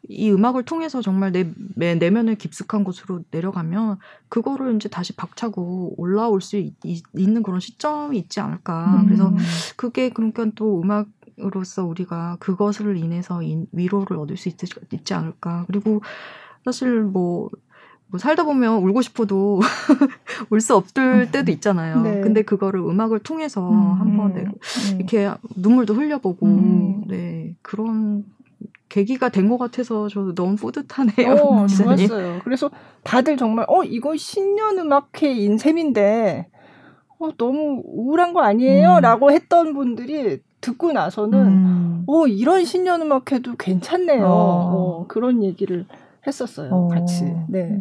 이 0.07 0.31
음악을 0.31 0.63
통해서 0.63 1.01
정말 1.01 1.31
내, 1.31 1.51
내 1.75 1.95
내면을 1.95 2.35
깊숙한 2.35 2.83
곳으로 2.83 3.23
내려가면 3.31 3.99
그거를 4.29 4.75
이제 4.75 4.89
다시 4.89 5.15
박차고 5.15 5.95
올라올 5.97 6.41
수 6.41 6.57
있, 6.57 6.73
있는 6.83 7.43
그런 7.43 7.59
시점이 7.59 8.17
있지 8.17 8.39
않을까 8.39 9.01
음. 9.01 9.05
그래서 9.05 9.33
그게 9.75 10.09
그러니까 10.09 10.47
또 10.55 10.81
음악 10.81 11.07
으로서 11.39 11.85
우리가 11.85 12.37
그것을 12.39 12.97
인해서 12.97 13.41
위로를 13.71 14.17
얻을 14.17 14.37
수 14.37 14.49
있, 14.49 14.57
있지 14.93 15.13
않을까. 15.13 15.63
그리고 15.65 16.01
사실 16.63 17.01
뭐 17.01 17.49
뭐 18.11 18.19
살다 18.19 18.43
보면 18.43 18.83
울고 18.83 19.01
싶어도 19.01 19.59
울 20.51 20.59
수 20.59 20.75
없을 20.75 21.31
때도 21.31 21.51
있잖아요. 21.53 22.01
네. 22.01 22.21
근데 22.21 22.41
그거를 22.43 22.81
음악을 22.81 23.19
통해서 23.19 23.69
음, 23.69 23.93
한번 23.99 24.33
네, 24.33 24.41
음. 24.43 24.97
이렇게 24.97 25.31
눈물도 25.55 25.93
흘려보고 25.95 26.45
음. 26.45 27.03
네 27.07 27.55
그런 27.61 28.25
계기가 28.89 29.29
된 29.29 29.47
것 29.49 29.57
같아서 29.57 30.09
저도 30.09 30.35
너무 30.35 30.55
뿌듯하네요. 30.57 31.33
어, 31.33 31.67
좋았어요. 31.67 32.41
그래서 32.43 32.69
다들 33.03 33.37
정말 33.37 33.65
어 33.69 33.83
이거 33.83 34.15
신년 34.17 34.77
음악회인 34.77 35.57
셈인데 35.57 36.47
어 37.19 37.29
너무 37.37 37.81
우울한 37.85 38.33
거 38.33 38.41
아니에요?라고 38.41 39.27
음. 39.27 39.31
했던 39.31 39.73
분들이 39.73 40.41
듣고 40.59 40.91
나서는 40.91 41.39
음. 41.39 42.03
어 42.07 42.27
이런 42.27 42.65
신년 42.65 43.01
음악회도 43.01 43.55
괜찮네요. 43.55 44.25
어. 44.25 44.27
어, 44.29 45.05
그런 45.07 45.43
얘기를 45.43 45.85
했었어요. 46.27 46.69
어. 46.73 46.87
같이. 46.89 47.23
네. 47.47 47.79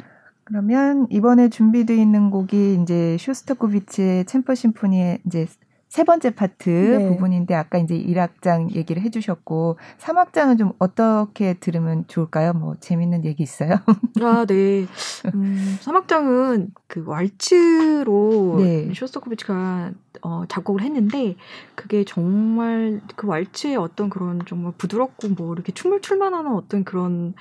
그러면 0.51 1.07
이번에 1.11 1.49
준비되어 1.49 1.97
있는 1.97 2.31
곡이 2.31 2.81
이제 2.83 3.17
쇼스타코비치의 3.21 4.25
챔퍼 4.25 4.57
심포니의 4.57 5.21
이제 5.25 5.47
세 5.87 6.03
번째 6.03 6.31
파트 6.31 6.69
네. 6.69 7.07
부분인데 7.07 7.55
아까 7.55 7.79
이제 7.79 7.97
1악장 7.97 8.75
얘기를 8.75 9.01
해 9.03 9.11
주셨고 9.11 9.77
3악장은 9.99 10.59
좀 10.59 10.73
어떻게 10.81 11.55
들으면 11.55 12.05
좋을까요? 12.09 12.53
뭐 12.53 12.75
재밌는 12.81 13.25
얘기 13.25 13.45
있어요? 13.45 13.79
아, 14.23 14.45
네. 14.45 14.87
음, 15.35 15.79
3악장은 15.81 16.71
그 16.89 17.05
왈츠로 17.07 18.57
네. 18.59 18.93
쇼스타코비치가 18.93 19.93
어, 20.23 20.45
작곡을 20.49 20.83
했는데 20.83 21.37
그게 21.75 22.05
정말 22.05 23.01
그 23.17 23.27
왈츠의 23.27 23.77
어떤 23.77 24.11
그런 24.11 24.43
정말 24.47 24.73
부드럽고 24.77 25.29
뭐 25.31 25.55
이렇게 25.55 25.73
춤을 25.73 26.01
출만하는 26.01 26.53
어떤 26.53 26.85
그런 26.85 27.35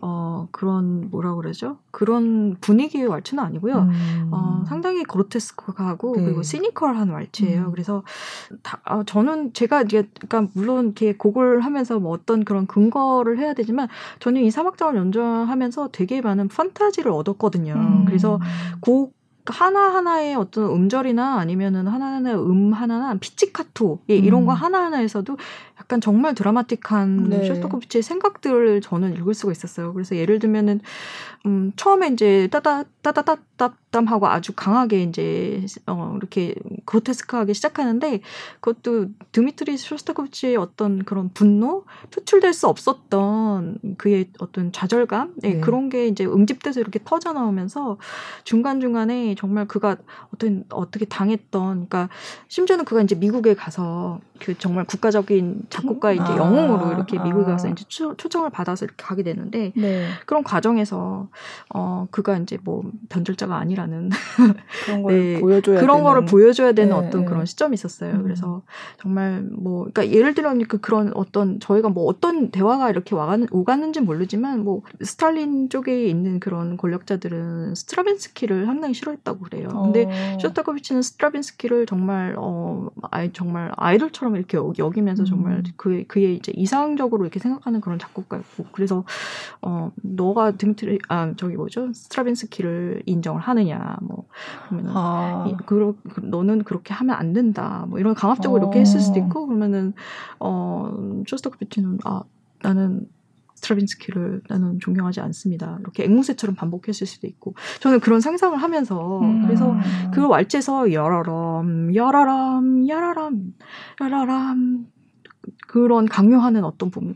어, 0.00 0.46
그런 0.52 1.10
뭐라 1.10 1.34
그러죠? 1.34 1.78
그런 1.90 2.56
분위기의 2.60 3.06
왈츠는 3.06 3.42
아니고요. 3.42 3.78
음. 3.78 4.28
어, 4.32 4.64
상당히 4.66 5.02
그로테스크하고 5.02 6.16
네. 6.16 6.24
그리고 6.24 6.42
시니컬한 6.42 7.10
왈츠예요. 7.10 7.66
음. 7.66 7.70
그래서 7.72 8.04
다, 8.62 8.80
어, 8.86 9.02
저는 9.04 9.52
제가 9.54 9.82
이제 9.82 10.08
그러니까 10.20 10.52
물론 10.54 10.86
이렇게 10.86 11.16
곡을 11.16 11.60
하면서 11.60 11.98
뭐 11.98 12.12
어떤 12.12 12.44
그런 12.44 12.66
근거를 12.66 13.38
해야 13.38 13.54
되지만 13.54 13.88
저는 14.20 14.42
이 14.42 14.50
사막장을 14.50 14.94
연주하면서 14.96 15.88
되게 15.92 16.20
많은 16.20 16.48
판타지를 16.48 17.10
얻었거든요. 17.10 17.74
음. 17.74 18.04
그래서 18.04 18.38
곡 18.80 19.17
하나하나의 19.52 20.34
어떤 20.34 20.70
음절이나 20.70 21.38
아니면은 21.38 21.86
하나하나의 21.86 22.36
음 22.36 22.72
하나나 22.72 23.14
피치카토 23.18 24.00
예, 24.10 24.16
이런 24.16 24.46
거 24.46 24.52
음. 24.52 24.56
하나하나에서도 24.56 25.36
약간 25.80 26.00
정말 26.00 26.34
드라마틱한 26.34 27.28
네. 27.30 27.46
쇼스타코비치의 27.46 28.02
생각들을 28.02 28.80
저는 28.80 29.16
읽을 29.16 29.34
수가 29.34 29.52
있었어요. 29.52 29.92
그래서 29.92 30.16
예를 30.16 30.38
들면은 30.38 30.80
음 31.46 31.72
처음에 31.76 32.08
이제 32.08 32.48
따다 32.50 32.84
따다따답담 33.02 34.06
하고 34.06 34.26
아주 34.26 34.52
강하게 34.54 35.04
이제 35.04 35.64
어 35.86 36.14
이렇게 36.16 36.54
그로테스크하게 36.84 37.52
시작하는데 37.52 38.20
그것도 38.60 39.06
드미트리 39.32 39.76
쇼스타코비치의 39.76 40.56
어떤 40.56 41.04
그런 41.04 41.30
분노 41.32 41.84
표출될 42.10 42.52
수 42.52 42.66
없었던 42.66 43.78
그의 43.98 44.30
어떤 44.40 44.72
좌절감 44.72 45.34
네, 45.36 45.54
네. 45.54 45.60
그런 45.60 45.88
게 45.88 46.08
이제 46.08 46.26
응집돼서 46.26 46.80
이렇게 46.80 46.98
터져 47.04 47.32
나오면서 47.32 47.98
중간 48.42 48.80
중간에 48.80 49.36
정말 49.36 49.68
그가 49.68 49.96
어떤 50.34 50.64
어떻게 50.70 51.04
당했던 51.04 51.88
그러니까 51.88 52.08
심지어는 52.48 52.84
그가 52.84 53.02
이제 53.02 53.14
미국에 53.14 53.54
가서 53.54 54.20
그 54.40 54.56
정말 54.58 54.84
국가적인 54.84 55.62
작곡가 55.70 56.12
이제 56.12 56.22
아. 56.22 56.36
영웅으로 56.36 56.92
이렇게 56.92 57.18
미국에 57.18 57.44
가서 57.44 57.68
이제 57.68 57.84
초, 57.88 58.16
초청을 58.16 58.50
받아서 58.50 58.84
이렇게 58.84 59.02
가게 59.02 59.22
되는데 59.22 59.72
네. 59.76 60.06
그런 60.26 60.42
과정에서 60.42 61.28
어 61.74 62.06
그가 62.10 62.36
이제 62.38 62.58
뭐 62.62 62.82
변절자가 63.08 63.56
아니라는 63.56 64.10
그런 64.86 65.02
걸 65.02 65.14
네, 65.14 65.40
보여줘야 65.40 65.80
그런 65.80 65.98
되는. 65.98 66.04
거를 66.04 66.24
보여줘야 66.24 66.72
되는 66.72 66.90
네, 66.90 67.06
어떤 67.06 67.22
네. 67.22 67.26
그런 67.26 67.46
시점이 67.46 67.74
있었어요. 67.74 68.14
음. 68.14 68.22
그래서 68.22 68.62
정말 69.00 69.42
뭐 69.42 69.88
그러니까 69.92 70.10
예를 70.10 70.34
들면 70.34 70.66
그 70.68 70.78
그런 70.78 71.12
어떤 71.14 71.60
저희가 71.60 71.88
뭐 71.88 72.04
어떤 72.06 72.50
대화가 72.50 72.90
이렇게 72.90 73.14
와가는 73.14 73.48
오갔는지 73.50 74.00
모르지만 74.00 74.64
뭐 74.64 74.82
스탈린 75.02 75.68
쪽에 75.68 76.06
있는 76.06 76.40
그런 76.40 76.76
권력자들은 76.76 77.74
스트라빈스키를 77.74 78.66
상당히 78.66 78.94
싫어했다고 78.94 79.40
그래요. 79.40 79.68
근데 79.68 80.04
어. 80.04 80.38
쇼타코비치는 80.40 81.02
스트라빈스키를 81.02 81.86
정말 81.86 82.34
어 82.38 82.88
아이 83.10 83.32
정말 83.32 83.72
아이돌처럼 83.76 84.27
이렇게 84.36 84.58
여기면서 84.78 85.24
정말 85.24 85.58
음. 85.58 85.62
그 85.76 86.04
그의 86.06 86.36
이제 86.36 86.52
이상적으로 86.54 87.24
이렇게 87.24 87.38
생각하는 87.38 87.80
그런 87.80 87.98
작곡가였고 87.98 88.66
그래서 88.72 89.04
어 89.62 89.90
너가 90.02 90.52
드미트리 90.52 90.98
아 91.08 91.32
저기 91.36 91.56
뭐죠 91.56 91.92
스트라빈스키를 91.92 93.02
인정을 93.06 93.40
하느냐 93.40 93.96
뭐 94.02 94.26
그러면은 94.68 94.92
아. 94.94 95.46
이, 95.48 95.56
그 95.66 95.94
너는 96.22 96.64
그렇게 96.64 96.94
하면 96.94 97.16
안 97.16 97.32
된다 97.32 97.86
뭐 97.88 97.98
이런 97.98 98.14
강압적으로 98.14 98.60
어. 98.60 98.64
이렇게 98.64 98.80
했을 98.80 99.00
수도 99.00 99.18
있고 99.18 99.46
그러면은 99.46 99.94
어 100.40 101.22
쇼스타코비치는 101.26 101.98
아 102.04 102.22
나는 102.62 103.06
스트라빈스키를 103.58 104.42
나는 104.48 104.78
존경하지 104.80 105.20
않습니다. 105.20 105.78
이렇게 105.80 106.04
앵무새처럼 106.04 106.54
반복했을 106.54 107.06
수도 107.06 107.26
있고 107.26 107.54
저는 107.80 108.00
그런 108.00 108.20
상상을 108.20 108.56
하면서 108.56 109.20
음. 109.20 109.42
그래서 109.42 109.76
그 110.12 110.26
왈츠에서 110.26 110.92
여러럼 110.92 111.94
여러럼 111.94 112.88
여러럼 112.88 113.54
여러럼 114.00 114.86
그런 115.66 116.06
강요하는 116.06 116.64
어떤 116.64 116.90
부분, 116.90 117.14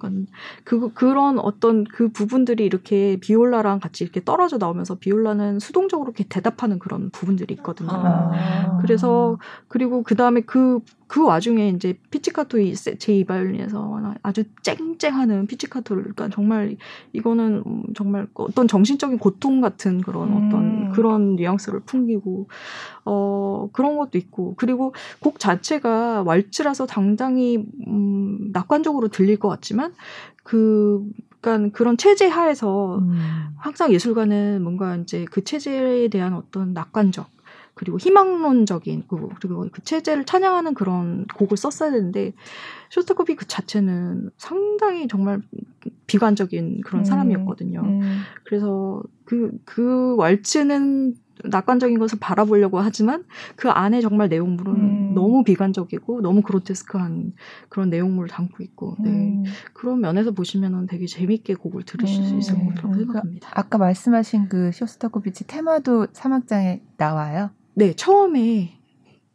그 0.64 0.92
그런 0.92 1.38
어떤 1.38 1.84
그 1.84 2.10
부분들이 2.10 2.64
이렇게 2.64 3.16
비올라랑 3.20 3.80
같이 3.80 4.04
이렇게 4.04 4.22
떨어져 4.22 4.58
나오면서 4.58 4.96
비올라는 4.96 5.58
수동적으로 5.58 6.10
이렇게 6.10 6.24
대답하는 6.28 6.78
그런 6.78 7.10
부분들이 7.10 7.54
있거든요. 7.54 7.90
아. 7.92 8.78
그래서 8.80 9.38
그리고 9.68 10.02
그 10.02 10.14
다음에 10.16 10.42
그 10.42 10.80
그 11.12 11.22
와중에 11.22 11.68
이제 11.68 11.98
피치카토 12.10 12.56
제2바이올린에서 12.56 14.16
아주 14.22 14.44
쨍쨍하는 14.62 15.46
피치카토를 15.46 16.04
그러니까 16.04 16.30
정말 16.30 16.78
이거는 17.12 17.62
정말 17.94 18.26
어떤 18.32 18.66
정신적인 18.66 19.18
고통 19.18 19.60
같은 19.60 20.00
그런 20.00 20.28
음. 20.30 20.46
어떤 20.46 20.92
그런 20.92 21.36
뉘앙스를 21.36 21.80
풍기고 21.80 22.48
어 23.04 23.68
그런 23.74 23.98
것도 23.98 24.16
있고 24.16 24.54
그리고 24.56 24.94
곡 25.20 25.38
자체가 25.38 26.22
왈츠라서 26.22 26.86
당장히 26.86 27.62
음 27.86 28.50
낙관적으로 28.54 29.08
들릴 29.08 29.38
것 29.38 29.50
같지만 29.50 29.92
그 30.42 31.04
그러니까 31.42 31.76
그런 31.76 31.98
체제 31.98 32.26
하에서 32.26 33.00
음. 33.00 33.18
항상 33.58 33.92
예술가는 33.92 34.62
뭔가 34.62 34.96
이제 34.96 35.26
그 35.30 35.44
체제에 35.44 36.08
대한 36.08 36.32
어떤 36.32 36.72
낙관적 36.72 37.28
그리고 37.82 37.98
희망론적인 37.98 39.06
그리고 39.40 39.66
그 39.72 39.82
체제를 39.82 40.24
찬양하는 40.24 40.74
그런 40.74 41.26
곡을 41.34 41.56
썼어야 41.56 41.90
되는데 41.90 42.32
쇼스타코비 42.90 43.34
그 43.34 43.44
자체는 43.48 44.30
상당히 44.36 45.08
정말 45.08 45.42
비관적인 46.06 46.82
그런 46.82 47.00
음, 47.00 47.04
사람이었거든요. 47.04 47.80
음. 47.80 48.20
그래서 48.44 49.02
그, 49.24 49.50
그 49.64 50.14
왈츠는 50.16 51.16
낙관적인 51.42 51.98
것을 51.98 52.20
바라보려고 52.20 52.78
하지만 52.78 53.24
그 53.56 53.68
안에 53.68 54.00
정말 54.00 54.28
내용물은 54.28 54.74
음. 54.74 55.14
너무 55.14 55.42
비관적이고 55.42 56.20
너무 56.20 56.42
그로테스크한 56.42 57.32
그런 57.68 57.90
내용물을 57.90 58.28
담고 58.28 58.62
있고 58.62 58.94
네. 59.00 59.10
음. 59.10 59.42
그런 59.72 60.00
면에서 60.00 60.30
보시면은 60.30 60.86
되게 60.86 61.06
재밌게 61.06 61.54
곡을 61.54 61.82
들으실 61.82 62.24
수 62.24 62.36
있을 62.36 62.54
음. 62.54 62.68
거라고 62.68 62.94
생각합니다. 62.94 63.48
아까 63.54 63.78
말씀하신 63.78 64.48
그 64.48 64.70
쇼스타코비치 64.70 65.48
테마도 65.48 66.06
사막장에 66.12 66.80
나와요? 66.96 67.50
네, 67.74 67.94
처음에 67.94 68.78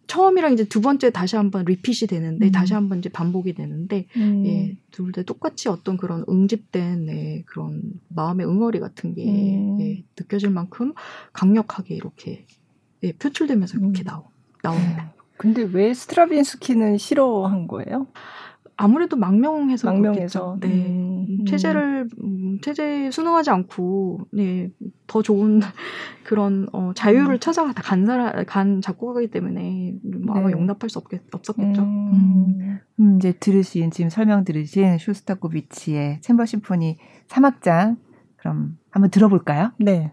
처음이랑 0.07 0.53
이제 0.53 0.63
두 0.63 0.79
번째 0.79 1.09
다시 1.09 1.35
한번 1.35 1.65
리핏이 1.65 2.07
되는데 2.07 2.47
음. 2.47 2.51
다시 2.51 2.73
한번 2.73 2.99
이제 2.99 3.09
반복이 3.09 3.53
되는데 3.53 4.07
음. 4.15 4.45
예, 4.45 4.77
둘 4.91 5.11
다 5.11 5.21
똑같이 5.23 5.67
어떤 5.67 5.97
그런 5.97 6.23
응집된 6.29 7.05
네, 7.05 7.43
그런 7.45 7.81
마음의 8.07 8.47
응어리 8.47 8.79
같은 8.79 9.13
게 9.13 9.25
음. 9.25 9.81
예, 9.81 10.03
느껴질 10.17 10.49
만큼 10.49 10.93
강력하게 11.33 11.95
이렇게 11.95 12.45
예, 13.03 13.11
표출되면서 13.11 13.79
이렇게 13.79 14.03
음. 14.03 14.05
나오, 14.05 14.23
나옵니다. 14.63 15.03
네. 15.03 15.17
근데 15.37 15.61
왜 15.63 15.93
스트라빈스키는 15.93 16.97
싫어한 16.97 17.67
거예요? 17.67 18.07
아무래도 18.77 19.17
망명해서 19.17 19.91
망명해서 19.91 20.57
네 20.61 20.67
음, 20.67 21.25
음. 21.29 21.45
체제를 21.45 22.07
음, 22.23 22.59
체제에 22.61 23.11
순응하지 23.11 23.49
않고 23.49 24.27
네 24.31 24.71
더 25.07 25.21
좋은 25.21 25.61
그런 26.23 26.67
어, 26.73 26.91
자유를 26.93 27.35
음. 27.35 27.39
찾아가 27.39 27.73
간 27.73 28.05
사람 28.05 28.45
간 28.45 28.81
작곡가이기 28.81 29.31
때문에 29.31 29.95
아마 30.29 30.47
네. 30.47 30.51
용납할 30.51 30.89
수 30.89 30.99
없겠 30.99 31.23
없었겠죠. 31.33 31.81
음. 31.81 32.79
음. 32.99 33.17
이제 33.17 33.31
들으신 33.31 33.89
지금 33.89 34.09
설명 34.09 34.43
들으신 34.43 34.97
슈스타코비치의 34.97 36.21
챔버 36.21 36.45
심포니 36.45 36.97
3악장 37.29 37.97
그럼 38.35 38.77
한번 38.91 39.09
들어볼까요? 39.09 39.71
네. 39.79 40.11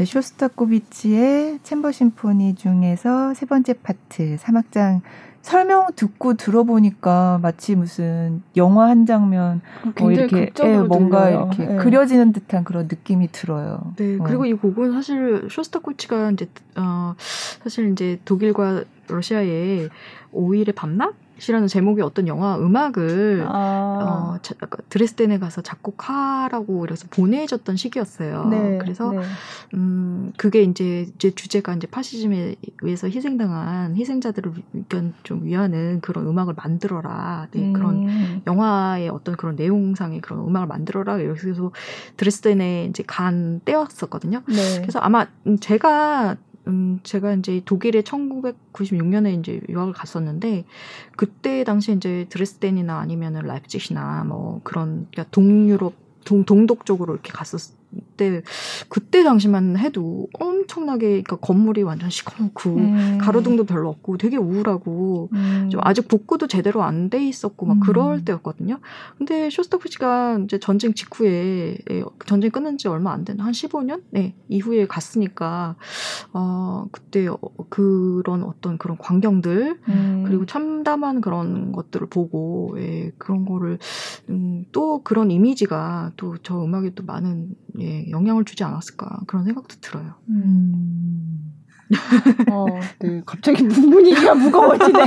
네, 0.00 0.06
쇼스타코비치의 0.06 1.58
챔버 1.62 1.92
심포니 1.92 2.54
중에서 2.54 3.34
세 3.34 3.44
번째 3.44 3.74
파트 3.74 4.36
3악장 4.36 5.02
설명 5.42 5.88
듣고 5.94 6.34
들어보니까 6.34 7.38
마치 7.42 7.76
무슨 7.76 8.42
영화 8.56 8.88
한 8.88 9.04
장면 9.04 9.60
뭐 9.98 10.10
이렇게 10.10 10.50
예, 10.64 10.78
뭔가 10.78 11.24
들려요. 11.24 11.50
이렇게 11.52 11.66
네. 11.66 11.76
그려지는 11.76 12.32
듯한 12.32 12.64
그런 12.64 12.84
느낌이 12.84 13.28
들어요. 13.30 13.92
네, 13.96 14.16
어. 14.18 14.24
그리고 14.24 14.46
이 14.46 14.54
곡은 14.54 14.92
사실 14.92 15.48
쇼스타코치가 15.50 16.30
이제 16.30 16.48
어 16.76 17.14
사실 17.62 17.92
이제 17.92 18.18
독일과 18.24 18.84
러시아의 19.06 19.90
5일의 20.32 20.74
밤낮 20.74 21.12
이라는 21.48 21.68
제목의 21.68 22.04
어떤 22.04 22.28
영화 22.28 22.58
음악을 22.58 23.46
아. 23.48 24.00
어, 24.02 24.38
자, 24.42 24.54
드레스덴에 24.88 25.38
가서 25.38 25.62
작곡하라고 25.62 26.80
그래서 26.80 27.06
보내줬던 27.10 27.76
시기였어요. 27.76 28.46
네, 28.46 28.78
그래서 28.78 29.12
네. 29.12 29.20
음 29.74 30.32
그게 30.36 30.62
이제 30.62 31.08
제 31.18 31.30
주제가 31.30 31.74
이제 31.74 31.86
파시즘에 31.86 32.56
의해서 32.82 33.08
희생당한 33.08 33.96
희생자들을 33.96 34.52
좀 35.22 35.44
위하는 35.44 36.00
그런 36.00 36.26
음악을 36.26 36.54
만들어라. 36.54 37.48
네, 37.52 37.60
음. 37.60 37.72
그런 37.72 38.42
영화의 38.46 39.08
어떤 39.08 39.36
그런 39.36 39.56
내용상의 39.56 40.20
그런 40.20 40.46
음악을 40.46 40.66
만들어라. 40.66 41.16
그래서 41.16 41.72
드레스덴에 42.16 42.86
이제 42.86 43.02
간 43.06 43.60
때였었거든요. 43.64 44.42
네. 44.48 44.80
그래서 44.80 44.98
아마 44.98 45.26
제가 45.60 46.36
음, 46.70 47.00
제가 47.02 47.34
이제 47.34 47.60
독일에 47.64 48.02
1996년에 48.02 49.38
이제 49.38 49.60
유학을 49.68 49.92
갔었는데 49.92 50.64
그때 51.16 51.64
당시에 51.64 51.94
이제 51.94 52.26
드레스덴이나 52.30 52.98
아니면은 52.98 53.42
라이프치히나 53.42 54.24
뭐 54.24 54.60
그런 54.64 55.06
그러니까 55.10 55.24
동유럽 55.30 55.94
동, 56.24 56.44
동독 56.44 56.86
쪽으로 56.86 57.14
이렇게 57.14 57.32
갔었 57.32 57.74
그때 58.20 58.42
그때 58.88 59.24
당시만 59.24 59.78
해도 59.78 60.28
엄청나게 60.38 61.22
그러니까 61.22 61.36
건물이 61.36 61.82
완전 61.82 62.10
시커멓고 62.10 62.70
음. 62.76 63.18
가로등도 63.20 63.64
별로 63.64 63.88
없고 63.88 64.18
되게 64.18 64.36
우울하고 64.36 65.30
음. 65.32 65.68
좀 65.70 65.80
아직 65.82 66.06
복구도 66.06 66.46
제대로 66.46 66.82
안 66.82 67.00
돼 67.10 67.26
있었고 67.26 67.64
막 67.66 67.78
음. 67.78 67.80
그럴 67.80 68.24
때였거든요. 68.24 68.78
근데 69.18 69.48
쇼스타코치가 69.50 70.40
이제 70.44 70.58
전쟁 70.60 70.92
직후에 70.92 71.78
예, 71.90 72.04
전쟁 72.26 72.50
끝난 72.50 72.76
지 72.78 72.88
얼마 72.88 73.12
안 73.12 73.24
된 73.24 73.40
한 73.40 73.52
15년 73.52 74.02
네, 74.10 74.34
이후에 74.48 74.86
갔으니까 74.86 75.76
어 76.34 76.84
그때 76.92 77.26
어, 77.26 77.38
그런 77.70 78.42
어떤 78.44 78.76
그런 78.76 78.98
광경들 78.98 79.78
음. 79.88 80.24
그리고 80.26 80.44
참담한 80.46 81.20
그런 81.22 81.72
것들을 81.72 82.08
보고 82.08 82.76
예, 82.78 83.12
그런 83.18 83.44
거를 83.46 83.78
음, 84.28 84.64
또 84.72 85.02
그런 85.02 85.30
이미지가 85.30 86.12
또 86.16 86.34
저 86.42 86.62
음악에 86.64 86.90
또 86.94 87.02
많은 87.04 87.48
예, 87.80 88.09
영향을 88.10 88.44
주지 88.44 88.64
않았을까 88.64 89.20
그런 89.26 89.44
생각도 89.44 89.76
들어요. 89.80 90.14
음. 90.28 91.54
어, 92.50 92.66
네, 93.00 93.22
갑자기 93.26 93.66
분위기가 93.66 94.34
무거워지네. 94.34 95.06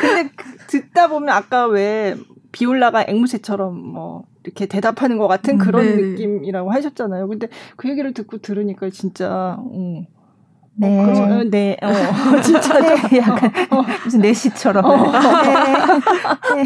근데 0.00 0.30
그, 0.34 0.56
듣다 0.66 1.08
보면 1.08 1.28
아까 1.30 1.66
왜 1.66 2.16
비올라가 2.52 3.04
앵무새처럼 3.06 3.76
뭐 3.92 4.24
이렇게 4.44 4.66
대답하는 4.66 5.18
것 5.18 5.28
같은 5.28 5.58
그런 5.58 5.84
네 5.84 5.96
느낌이라고 5.96 6.72
하셨잖아요. 6.72 7.28
근데 7.28 7.48
그 7.76 7.88
얘기를 7.90 8.14
듣고 8.14 8.38
들으니까 8.38 8.88
진짜 8.90 9.56
어, 9.58 10.04
네. 10.80 10.98
어, 10.98 11.10
어, 11.12 11.42
네. 11.50 11.76
어, 11.82 12.40
진짜 12.40 12.80
네, 12.80 13.18
약간 13.18 13.52
어. 13.70 13.84
무슨 14.04 14.20
내시처럼. 14.20 14.84
어. 14.84 15.12
네. 15.42 16.64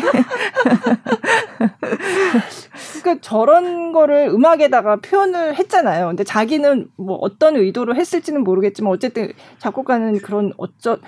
그러니까 3.05 3.21
저런 3.21 3.93
거를 3.93 4.29
음악에다가 4.29 4.97
표현을 4.97 5.55
했잖아요. 5.57 6.09
근데 6.09 6.25
자기는 6.25 6.88
뭐 6.97 7.17
어떤 7.21 7.57
의도로 7.57 7.95
했을지는 7.95 8.43
모르겠지만 8.43 8.90
어쨌든 8.90 9.31
작곡가는 9.59 10.19
그런 10.19 10.53
어쩌 10.57 10.99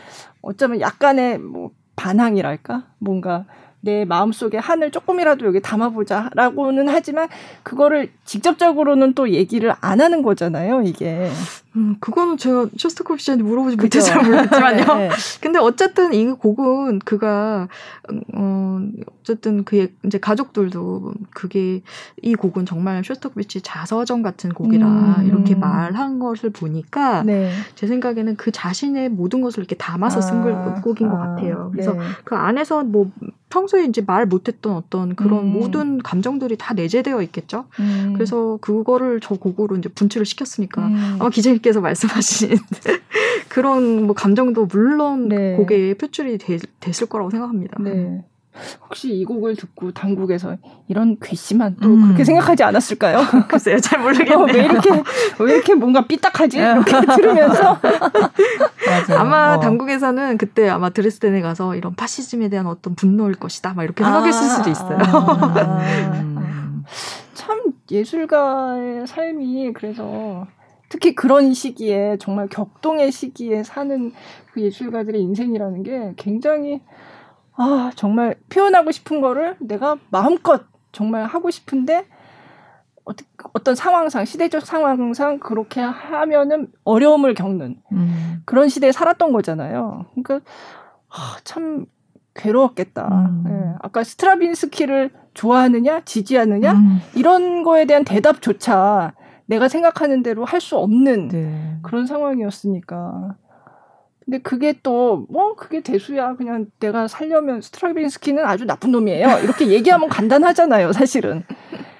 어쩌면 0.42 0.80
약간의 0.80 1.38
뭐 1.38 1.70
반항이랄까? 1.96 2.84
뭔가 2.98 3.46
내 3.80 4.04
마음속에 4.04 4.58
한을 4.58 4.90
조금이라도 4.90 5.46
여기 5.46 5.60
담아보자라고는 5.60 6.88
하지만 6.88 7.28
그거를 7.62 8.10
직접적으로는 8.24 9.14
또 9.14 9.30
얘기를 9.30 9.72
안 9.80 10.00
하는 10.00 10.22
거잖아요, 10.22 10.82
이게. 10.82 11.30
음, 11.76 11.96
그거는 12.00 12.38
제가 12.38 12.68
쇼스타코프 12.76 13.20
씨한테 13.20 13.44
물어보지 13.44 13.76
못해서 13.76 14.06
잘 14.06 14.24
모르겠지만요. 14.24 14.84
네, 14.84 15.08
네. 15.08 15.10
근데 15.40 15.58
어쨌든 15.58 16.14
이 16.14 16.26
곡은 16.26 17.00
그가 17.00 17.68
어 18.34 18.80
어쨌든 19.20 19.64
그의 19.64 19.92
이제 20.04 20.18
가족들도 20.18 21.12
그게 21.34 21.82
이 22.22 22.34
곡은 22.34 22.64
정말 22.64 23.04
쇼스타코비치 23.04 23.60
자서전 23.60 24.22
같은 24.22 24.54
곡이라 24.54 24.86
음, 24.86 25.26
이렇게 25.26 25.54
말한 25.54 26.18
것을 26.18 26.50
보니까 26.50 27.22
네. 27.24 27.50
제 27.74 27.86
생각에는 27.86 28.36
그 28.36 28.50
자신의 28.50 29.10
모든 29.10 29.42
것을 29.42 29.60
이렇게 29.60 29.76
담아서 29.76 30.20
쓴 30.20 30.38
아, 30.38 30.80
곡인 30.80 31.08
아, 31.08 31.10
것 31.10 31.18
같아요. 31.18 31.70
그래서 31.72 31.92
네. 31.92 32.00
그 32.24 32.34
안에서 32.34 32.84
뭐 32.84 33.10
평소에 33.48 33.84
이제 33.84 34.02
말 34.04 34.26
못했던 34.26 34.74
어떤 34.74 35.14
그런 35.14 35.40
음. 35.40 35.52
모든 35.52 35.98
감정들이 35.98 36.56
다 36.56 36.74
내재되어 36.74 37.22
있겠죠. 37.22 37.66
음. 37.78 38.12
그래서 38.14 38.58
그거를 38.60 39.20
저 39.20 39.36
곡으로 39.36 39.76
이제 39.76 39.88
분출을 39.88 40.26
시켰으니까 40.26 40.86
음. 40.86 41.16
아마 41.20 41.30
기자님 41.30 41.60
께서 41.66 41.80
말씀하신 41.80 42.58
그런 43.48 44.06
뭐 44.06 44.14
감정도 44.14 44.66
물론 44.66 45.28
네. 45.28 45.56
곡에 45.56 45.94
표출이 45.94 46.38
되, 46.38 46.58
됐을 46.78 47.08
거라고 47.08 47.30
생각합니다. 47.30 47.76
네. 47.80 48.24
혹시 48.82 49.12
이 49.12 49.24
곡을 49.24 49.56
듣고 49.56 49.90
당국에서 49.90 50.56
이런 50.86 51.18
괘씸한 51.20 51.76
또 51.82 51.88
음. 51.88 52.02
그렇게 52.04 52.24
생각하지 52.24 52.62
않았을까요? 52.62 53.18
글쎄요, 53.50 53.80
잘 53.80 54.00
모르겠네요. 54.00 54.38
어, 54.38 54.44
왜 54.44 54.64
이렇게 54.64 54.90
왜 55.40 55.54
이렇게 55.54 55.74
뭔가 55.74 56.06
삐딱하지? 56.06 56.58
이렇게 56.58 56.92
들으면서 57.16 57.80
아마 59.18 59.56
어. 59.56 59.60
당국에서는 59.60 60.38
그때 60.38 60.68
아마 60.68 60.90
드레스덴에 60.90 61.42
가서 61.42 61.74
이런 61.74 61.96
파시즘에 61.96 62.48
대한 62.48 62.66
어떤 62.66 62.94
분노일 62.94 63.34
것이다, 63.34 63.74
막 63.74 63.82
이렇게 63.82 64.04
생각했을 64.04 64.42
아, 64.42 64.54
수도 64.54 64.70
있어요. 64.70 64.98
아, 65.00 66.20
음. 66.22 66.84
참 67.34 67.60
예술가의 67.90 69.06
삶이 69.06 69.72
그래서 69.74 70.46
특히 70.88 71.14
그런 71.14 71.52
시기에 71.54 72.16
정말 72.18 72.48
격동의 72.48 73.12
시기에 73.12 73.62
사는 73.62 74.12
그 74.52 74.60
예술가들의 74.62 75.20
인생이라는 75.20 75.82
게 75.82 76.14
굉장히 76.16 76.82
아 77.56 77.90
정말 77.96 78.36
표현하고 78.48 78.90
싶은 78.90 79.20
거를 79.20 79.56
내가 79.60 79.96
마음껏 80.10 80.64
정말 80.92 81.24
하고 81.24 81.50
싶은데 81.50 82.06
어떤 83.52 83.74
상황상 83.74 84.24
시대적 84.24 84.66
상황상 84.66 85.38
그렇게 85.38 85.80
하면은 85.80 86.68
어려움을 86.84 87.34
겪는 87.34 87.76
음. 87.92 88.42
그런 88.44 88.68
시대에 88.68 88.92
살았던 88.92 89.32
거잖아요. 89.32 90.06
그러니까 90.12 90.40
아, 91.08 91.36
참 91.44 91.86
괴로웠겠다. 92.34 93.08
음. 93.08 93.44
예. 93.48 93.74
아까 93.80 94.02
스트라빈스키를 94.02 95.10
좋아하느냐 95.34 96.00
지지하느냐 96.04 96.72
음. 96.72 97.00
이런 97.14 97.62
거에 97.62 97.84
대한 97.84 98.04
대답조차 98.04 99.14
내가 99.46 99.68
생각하는 99.68 100.22
대로 100.22 100.44
할 100.44 100.60
수 100.60 100.76
없는 100.76 101.28
네. 101.28 101.78
그런 101.82 102.06
상황이었으니까. 102.06 103.36
근데 104.24 104.38
그게 104.38 104.74
또, 104.82 105.24
뭐, 105.30 105.54
그게 105.54 105.80
대수야. 105.82 106.34
그냥 106.34 106.66
내가 106.80 107.06
살려면 107.06 107.60
스트라빈스키는 107.60 108.44
아주 108.44 108.64
나쁜 108.64 108.90
놈이에요. 108.90 109.38
이렇게 109.44 109.68
얘기하면 109.68 110.08
간단하잖아요, 110.08 110.92
사실은. 110.92 111.44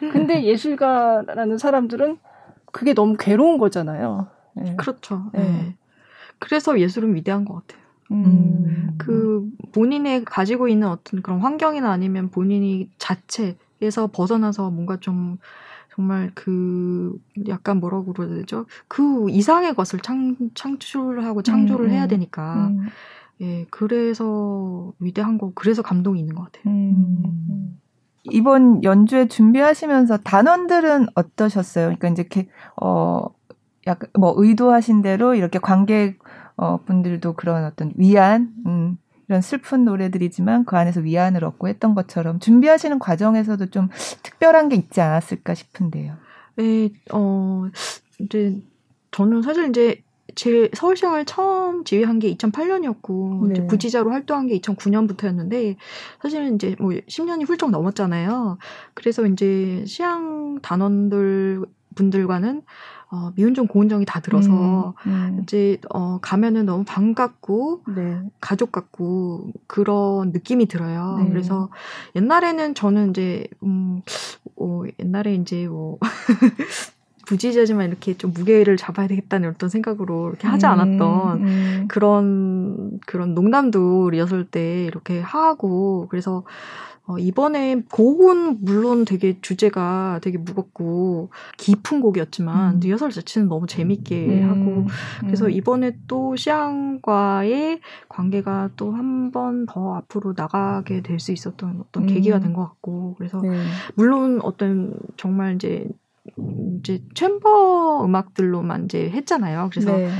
근데 0.00 0.42
예술가라는 0.44 1.58
사람들은 1.58 2.18
그게 2.72 2.94
너무 2.94 3.16
괴로운 3.16 3.58
거잖아요. 3.58 4.26
네. 4.54 4.74
그렇죠. 4.76 5.30
네. 5.32 5.40
네. 5.40 5.76
그래서 6.40 6.80
예술은 6.80 7.14
위대한 7.14 7.44
것 7.44 7.54
같아요. 7.54 7.86
음. 8.10 8.94
그 8.98 9.48
본인의 9.72 10.24
가지고 10.24 10.66
있는 10.68 10.88
어떤 10.88 11.22
그런 11.22 11.40
환경이나 11.40 11.90
아니면 11.90 12.30
본인이 12.30 12.90
자체에서 12.98 14.08
벗어나서 14.12 14.70
뭔가 14.70 14.96
좀 14.98 15.38
정말 15.96 16.30
그 16.34 17.18
약간 17.48 17.80
뭐라고 17.80 18.12
그래야 18.12 18.34
되죠? 18.34 18.66
그 18.86 19.30
이상의 19.30 19.74
것을 19.74 19.98
창, 20.00 20.36
창출하고 20.54 21.42
창조를 21.42 21.86
음, 21.86 21.90
해야 21.90 22.04
음. 22.04 22.08
되니까 22.08 22.68
음. 22.68 22.86
예 23.40 23.66
그래서 23.70 24.92
위대한 24.98 25.38
거 25.38 25.52
그래서 25.54 25.80
감동이 25.80 26.20
있는 26.20 26.34
것 26.34 26.44
같아요. 26.44 26.72
음. 26.72 27.22
음. 27.24 27.80
이번 28.24 28.84
연주에 28.84 29.26
준비하시면서 29.26 30.18
단원들은 30.18 31.06
어떠셨어요? 31.14 31.86
그러니까 31.86 32.08
이제 32.08 32.22
이렇게 32.22 32.48
어 32.80 33.24
약간 33.86 34.10
뭐 34.18 34.34
의도하신 34.36 35.00
대로 35.00 35.34
이렇게 35.34 35.58
관객 35.58 36.18
어 36.56 36.78
분들도 36.84 37.34
그런 37.34 37.64
어떤 37.64 37.92
위안 37.96 38.52
음 38.66 38.98
이런 39.28 39.40
슬픈 39.40 39.84
노래들이지만 39.84 40.64
그 40.64 40.76
안에서 40.76 41.00
위안을 41.00 41.44
얻고 41.44 41.68
했던 41.68 41.94
것처럼 41.94 42.38
준비하시는 42.38 42.98
과정에서도 42.98 43.66
좀 43.66 43.88
특별한 44.22 44.68
게 44.68 44.76
있지 44.76 45.00
않았을까 45.00 45.54
싶은데요. 45.54 46.14
네, 46.56 46.90
어, 47.12 47.66
이제 48.20 48.60
저는 49.10 49.42
사실 49.42 49.68
이제 49.68 50.02
제 50.34 50.68
서울시장을 50.74 51.24
처음 51.24 51.84
지휘한 51.84 52.18
게 52.18 52.34
2008년이었고 52.34 53.48
네. 53.48 53.66
부지자로 53.66 54.10
활동한 54.10 54.48
게 54.48 54.58
2009년부터였는데 54.58 55.76
사실은 56.20 56.56
이제 56.56 56.76
뭐 56.78 56.90
10년이 56.90 57.48
훌쩍 57.48 57.70
넘었잖아요. 57.70 58.58
그래서 58.94 59.26
이제 59.26 59.84
시향 59.86 60.58
단원들 60.60 61.64
분들과는 61.94 62.62
어, 63.10 63.32
미운정 63.36 63.68
고운정이 63.68 64.04
다 64.04 64.20
들어서 64.20 64.94
음, 65.06 65.10
음. 65.10 65.40
이제 65.42 65.78
어, 65.90 66.18
가면은 66.20 66.66
너무 66.66 66.84
반갑고 66.84 67.82
네. 67.94 68.20
가족 68.40 68.72
같고 68.72 69.52
그런 69.66 70.32
느낌이 70.32 70.66
들어요. 70.66 71.18
네. 71.22 71.28
그래서 71.30 71.68
옛날에는 72.16 72.74
저는 72.74 73.10
이제 73.10 73.46
음, 73.62 74.02
어, 74.56 74.82
옛날에 74.98 75.34
이제 75.34 75.68
뭐 75.68 75.98
부지저지만 77.26 77.88
이렇게 77.88 78.14
좀 78.16 78.32
무게를 78.32 78.76
잡아야 78.76 79.08
되겠다는 79.08 79.50
어떤 79.50 79.68
생각으로 79.68 80.28
이렇게 80.30 80.46
하지 80.46 80.66
음, 80.66 80.70
않았던 80.70 81.40
음. 81.42 81.84
그런 81.88 83.00
그런 83.04 83.34
농담도 83.34 84.10
리허설 84.10 84.46
때 84.46 84.84
이렇게 84.84 85.20
하고 85.20 86.06
그래서 86.08 86.44
어, 87.08 87.18
이번에 87.18 87.82
곡은 87.92 88.64
물론 88.64 89.04
되게 89.04 89.38
주제가 89.40 90.18
되게 90.22 90.38
무겁고 90.38 91.30
깊은 91.56 92.00
곡이었지만 92.00 92.74
음. 92.74 92.80
리허설 92.80 93.10
자체는 93.12 93.48
너무 93.48 93.66
재밌게 93.68 94.42
음. 94.42 94.50
하고 94.50 94.86
그래서 95.20 95.46
음. 95.46 95.50
이번에 95.52 95.96
또 96.08 96.34
시앙과의 96.36 97.80
관계가 98.08 98.70
또 98.76 98.92
한 98.92 99.30
번 99.32 99.66
더 99.66 99.94
앞으로 99.96 100.34
나가게 100.36 101.02
될 101.02 101.18
수 101.20 101.32
있었던 101.32 101.80
어떤 101.80 102.06
계기가 102.06 102.36
음. 102.38 102.42
된것 102.42 102.68
같고 102.68 103.14
그래서 103.18 103.40
네. 103.40 103.50
물론 103.94 104.40
어떤 104.42 104.94
정말 105.16 105.54
이제 105.54 105.88
이제 106.78 107.02
챔버 107.14 108.04
음악들로만 108.04 108.84
이제 108.84 109.08
했잖아요. 109.10 109.70
그래서 109.72 109.96
네. 109.96 110.10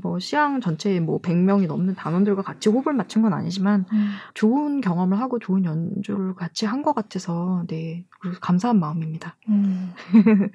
뭐 0.00 0.18
시향 0.18 0.60
전체에 0.60 1.00
뭐 1.00 1.20
100명이 1.20 1.66
넘는 1.66 1.94
단원들과 1.96 2.42
같이 2.42 2.68
호흡을 2.68 2.92
맞춘 2.92 3.22
건 3.22 3.32
아니지만 3.32 3.84
음. 3.92 4.10
좋은 4.34 4.80
경험을 4.80 5.18
하고 5.20 5.38
좋은 5.38 5.64
연주를 5.64 6.34
같이 6.34 6.66
한 6.66 6.84
것 6.84 6.94
같아서 6.94 7.64
네 7.66 8.04
감사한 8.42 8.78
마음입니다. 8.78 9.36
음. 9.48 9.92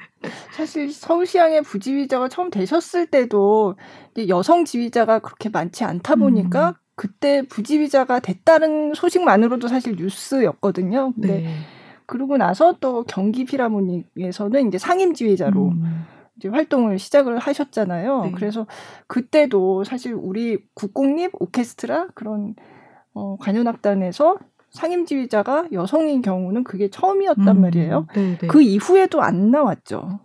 사실 0.52 0.92
서울시향의 0.92 1.64
부지휘자가 1.64 2.28
처음 2.30 2.50
되셨을 2.52 3.08
때도 3.08 3.76
여성 4.28 4.66
지휘자가 4.66 5.20
그렇게 5.20 5.50
많지 5.50 5.84
않다 5.84 6.16
보니까 6.16 6.70
음. 6.70 6.74
그때 6.96 7.42
부지휘자가 7.44 8.20
됐다는 8.20 8.94
소식만으로도 8.94 9.68
사실 9.68 9.96
뉴스였거든요. 9.98 11.14
근데 11.14 11.42
네. 11.42 11.56
그러고 12.10 12.38
나서 12.38 12.76
또 12.80 13.04
경기 13.04 13.46
피라모닉에서는 13.46 14.68
이제 14.68 14.80
상임 14.80 15.14
지휘자로 15.14 15.68
음. 15.68 16.06
이제 16.38 16.50
활동을 16.50 16.98
시작을 16.98 17.38
하셨잖아요. 17.38 18.24
네. 18.24 18.32
그래서 18.32 18.66
그때도 19.06 19.84
사실 19.84 20.16
우리 20.16 20.58
국공립 20.74 21.32
오케스트라 21.40 22.08
그런 22.16 22.56
어, 23.14 23.38
관현악단에서 23.38 24.38
상임 24.72 25.06
지휘자가 25.06 25.68
여성인 25.72 26.24
경우는 26.24 26.64
그게 26.64 26.90
처음이었단 26.90 27.48
음. 27.48 27.62
말이에요. 27.62 28.08
네, 28.16 28.38
네. 28.40 28.48
그 28.48 28.64
이후에도 28.64 29.22
안 29.22 29.52
나왔죠. 29.52 30.20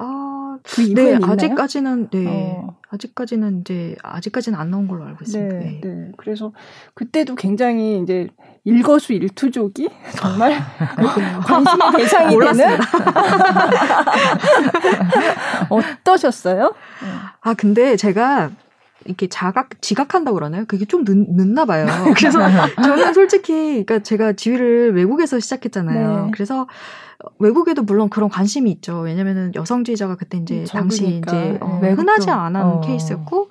아, 0.00 0.58
그 0.62 0.80
네, 0.80 1.12
있나요? 1.12 1.18
아직까지는 1.22 2.08
네. 2.10 2.24
어. 2.26 2.76
아직까지는 2.90 3.60
이제 3.60 3.96
아직까지는 4.02 4.58
안 4.58 4.70
나온 4.70 4.88
걸로 4.88 5.04
알고 5.04 5.18
있습니다. 5.22 5.54
네, 5.56 5.80
네. 5.82 5.82
네. 5.82 6.12
그래서 6.16 6.52
그때도 6.94 7.34
굉장히 7.34 8.00
이제 8.02 8.28
일거수 8.64 9.12
일투족이 9.12 9.88
정말 10.16 10.58
관심의 11.44 11.92
대상이 11.96 12.38
되는 12.38 12.78
어떠셨어요? 15.68 16.74
아 17.40 17.54
근데 17.54 17.96
제가 17.96 18.50
이렇게 19.04 19.26
자각 19.26 19.80
지각한다고 19.80 20.34
그러나요? 20.34 20.64
그게 20.66 20.84
좀 20.84 21.04
늦, 21.04 21.14
늦나 21.14 21.64
봐요. 21.64 21.86
그래서 22.16 22.40
저는 22.82 23.14
솔직히 23.14 23.84
그러니까 23.86 24.00
제가 24.00 24.34
지휘를 24.34 24.94
외국에서 24.94 25.40
시작했잖아요. 25.40 26.26
네. 26.26 26.30
그래서 26.32 26.66
외국에도 27.40 27.82
물론 27.82 28.08
그런 28.08 28.28
관심이 28.28 28.70
있죠. 28.70 29.00
왜냐면은 29.00 29.52
여성주의자가 29.54 30.16
그때 30.16 30.38
이제 30.38 30.60
음, 30.60 30.64
당시 30.66 31.18
이제 31.18 31.58
어, 31.60 31.80
네. 31.82 31.90
흔하지 31.90 32.30
않은 32.30 32.60
어. 32.60 32.80
케이스였고 32.80 33.48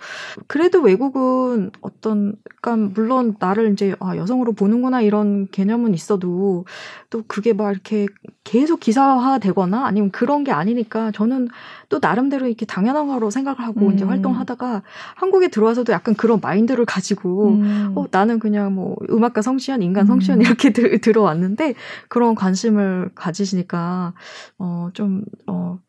그래도 0.48 0.82
외국은 0.82 1.72
어떤 1.82 2.36
그러니까 2.62 2.94
물론 2.94 3.36
나를 3.40 3.74
이제 3.74 3.94
아 4.00 4.16
여성으로 4.16 4.54
보는구나 4.54 5.02
이런 5.02 5.50
개념은 5.52 5.94
있어도 5.94 6.66
또 7.10 7.24
그게 7.28 7.52
막 7.52 7.72
이렇게 7.72 8.08
계속 8.46 8.80
기사화 8.80 9.40
되거나 9.40 9.86
아니면 9.86 10.12
그런 10.12 10.46
게 10.46 10.52
아니니까 10.54 11.12
저는 11.12 11.50
또 11.90 12.00
나름대로 12.02 12.48
이렇게 12.48 12.66
당연한 12.66 13.08
거로 13.08 13.30
생각을 13.30 13.60
하고 13.62 13.88
음. 13.88 13.94
이제 13.94 14.04
활동하다가 14.04 14.84
한국에 15.16 15.48
들어와서도 15.48 15.94
약간 15.94 16.16
그런 16.16 16.40
마인드를 16.42 16.86
가지고 16.86 17.52
음. 17.52 17.94
어 17.96 18.06
나는 18.12 18.40
그냥 18.40 18.74
뭐 18.76 18.96
음악가 19.10 19.42
성시현 19.42 19.82
인간 19.82 20.06
성시현 20.06 20.40
음. 20.40 20.42
이렇게 20.42 20.72
들, 20.72 21.00
들어왔는데 21.00 21.76
그런 22.10 22.36
관심을 22.36 23.12
가지시니까 23.16 24.14
어좀어 24.58 25.22
어, 25.48 25.80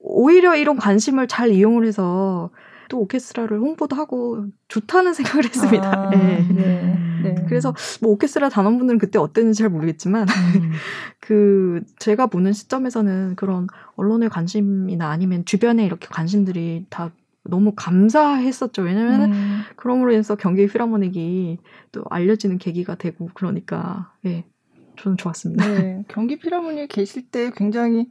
오히려 0.00 0.56
이런 0.56 0.76
관심을 0.76 1.28
잘 1.28 1.50
이용을 1.50 1.86
해서 1.86 2.50
또 2.88 3.00
오케스트라를 3.00 3.58
홍보도 3.58 3.96
하고 3.96 4.46
좋다는 4.68 5.14
생각을 5.14 5.44
했습니다. 5.44 6.06
아, 6.06 6.10
네. 6.10 6.46
네. 6.48 6.98
네. 7.22 7.34
그래서 7.48 7.74
뭐 8.02 8.12
오케스트라 8.12 8.48
단원분들은 8.50 8.98
그때 8.98 9.18
어땠는지 9.18 9.60
잘 9.60 9.70
모르겠지만 9.70 10.26
음. 10.28 10.72
그 11.20 11.82
제가 11.98 12.26
보는 12.26 12.52
시점에서는 12.52 13.36
그런 13.36 13.66
언론의 13.96 14.28
관심이나 14.28 15.08
아니면 15.08 15.44
주변에 15.44 15.84
이렇게 15.86 16.06
관심들이 16.10 16.86
다 16.90 17.12
너무 17.44 17.72
감사했었죠. 17.76 18.82
왜냐면 18.82 19.32
음. 19.32 19.60
그럼으로 19.76 20.12
인해서 20.12 20.34
경기 20.34 20.66
필하모닉이 20.66 21.58
또 21.92 22.04
알려지는 22.10 22.58
계기가 22.58 22.94
되고 22.94 23.30
그러니까 23.34 24.12
예. 24.24 24.44
저는 24.96 25.16
좋았습니다. 25.16 25.66
네, 25.66 26.04
경기 26.08 26.38
필하모닉 26.38 26.88
계실 26.88 27.28
때 27.28 27.50
굉장히 27.54 28.08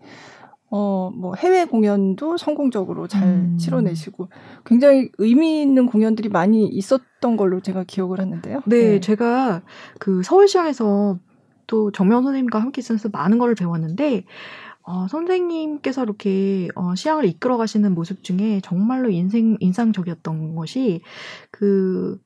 어, 0.75 1.11
뭐 1.13 1.35
해외 1.35 1.65
공연도 1.65 2.35
성공적으로 2.37 3.07
잘 3.07 3.27
음. 3.27 3.57
치러내시고 3.59 4.29
굉장히 4.65 5.11
의미 5.19 5.61
있는 5.61 5.85
공연들이 5.85 6.29
많이 6.29 6.65
있었던 6.65 7.37
걸로 7.37 7.61
제가 7.61 7.83
기억을 7.83 8.19
하는데요. 8.19 8.63
네, 8.65 8.93
네. 8.93 8.99
제가 8.99 9.61
그 9.99 10.23
서울시장에서 10.23 11.19
또 11.67 11.91
정명 11.91 12.23
선생님과 12.23 12.57
함께 12.57 12.79
있으면서 12.79 13.09
많은 13.09 13.37
걸 13.37 13.53
배웠는데 13.53 14.25
어, 14.81 15.07
선생님께서 15.09 16.01
이렇게 16.01 16.69
어, 16.73 16.95
시향을 16.95 17.25
이끌어 17.25 17.57
가시는 17.57 17.93
모습 17.93 18.23
중에 18.23 18.59
정말로 18.63 19.11
인생 19.11 19.57
인상적이었던 19.59 20.55
것이 20.55 21.01
그 21.51 22.19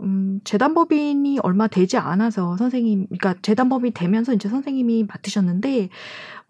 음, 0.00 0.38
재단법인이 0.44 1.40
얼마 1.42 1.66
되지 1.66 1.96
않아서 1.96 2.56
선생님, 2.56 3.06
그러니까 3.06 3.34
재단법인이 3.42 3.92
되면서 3.92 4.32
이제 4.32 4.48
선생님이 4.48 5.08
맡으셨는데, 5.08 5.88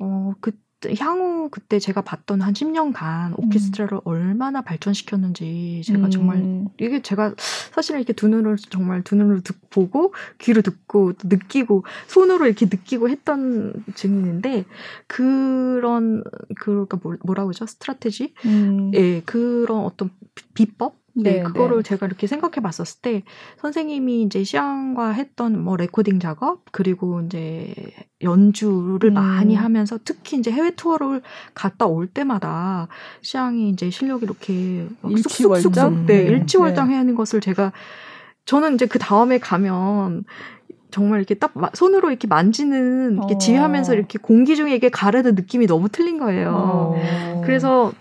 어, 0.01 0.33
그 0.43 0.53
향후 0.99 1.49
그때 1.51 1.79
제가 1.79 2.03
봤던 2.03 2.41
한 2.41 2.53
10년간 2.53 3.37
오케스트라를 3.37 3.99
음. 3.99 4.01
얼마나 4.05 4.63
발전시켰는지 4.63 5.83
제가 5.85 6.07
음. 6.07 6.11
정말 6.11 6.65
이게 6.79 7.03
제가 7.03 7.35
사실은 7.73 8.01
이렇게 8.01 8.13
두 8.13 8.29
눈을 8.29 8.57
정말 8.71 9.03
두 9.03 9.17
눈으로 9.17 9.41
듣, 9.41 9.57
보고 9.71 10.15
귀로 10.39 10.63
듣고 10.63 11.13
느끼고 11.23 11.85
손으로 12.07 12.47
이렇게 12.47 12.67
느끼고 12.67 13.09
했던 13.09 13.85
증인인데 13.95 14.65
그런 15.07 16.23
그러니까 16.61 16.99
뭐라고 17.25 17.51
하죠 17.51 17.67
스트라테지 17.67 18.35
음. 18.47 18.93
예 18.95 19.21
그런 19.23 19.81
어떤 19.81 20.11
비법 20.55 20.97
네, 21.23 21.35
네, 21.35 21.43
그거를 21.43 21.79
네. 21.79 21.83
제가 21.83 22.07
이렇게 22.07 22.27
생각해 22.27 22.57
봤었을 22.63 23.01
때 23.03 23.23
선생님이 23.61 24.23
이제 24.23 24.45
시향과 24.45 25.11
했던 25.11 25.63
뭐 25.63 25.77
레코딩 25.77 26.21
작업 26.21 26.65
그리고 26.71 27.21
이제 27.23 27.75
연주를 28.23 29.11
음. 29.11 29.15
많이 29.15 29.55
하면서 29.55 29.99
특히 30.05 30.39
이제 30.39 30.51
해외 30.51 30.71
투어를 30.71 31.23
갔다 31.55 31.87
올 31.87 32.07
때마다 32.07 32.89
시향이 33.23 33.69
이제 33.71 33.91
실력이 33.91 34.25
이렇게 34.25 34.89
쑥쑥쑥쑥 35.03 36.07
네, 36.07 36.25
네, 36.25 36.31
일취월장 36.31 36.91
해야 36.91 36.99
하는 36.99 37.15
것을 37.15 37.41
제가 37.41 37.73
저는 38.45 38.75
이제 38.75 38.87
그 38.87 38.99
다음에 38.99 39.39
가면 39.39 40.25
정말 40.91 41.19
이렇게 41.19 41.35
딱 41.35 41.53
손으로 41.75 42.09
이렇게 42.09 42.27
만지는 42.27 43.15
이렇게 43.15 43.35
어. 43.35 43.39
지휘하면서 43.39 43.95
이렇게 43.95 44.19
공기 44.19 44.57
중에 44.57 44.75
이게 44.75 44.89
가르는 44.89 45.35
느낌이 45.35 45.67
너무 45.67 45.89
틀린 45.89 46.19
거예요. 46.19 46.55
어. 46.55 47.43
그래서 47.45 47.93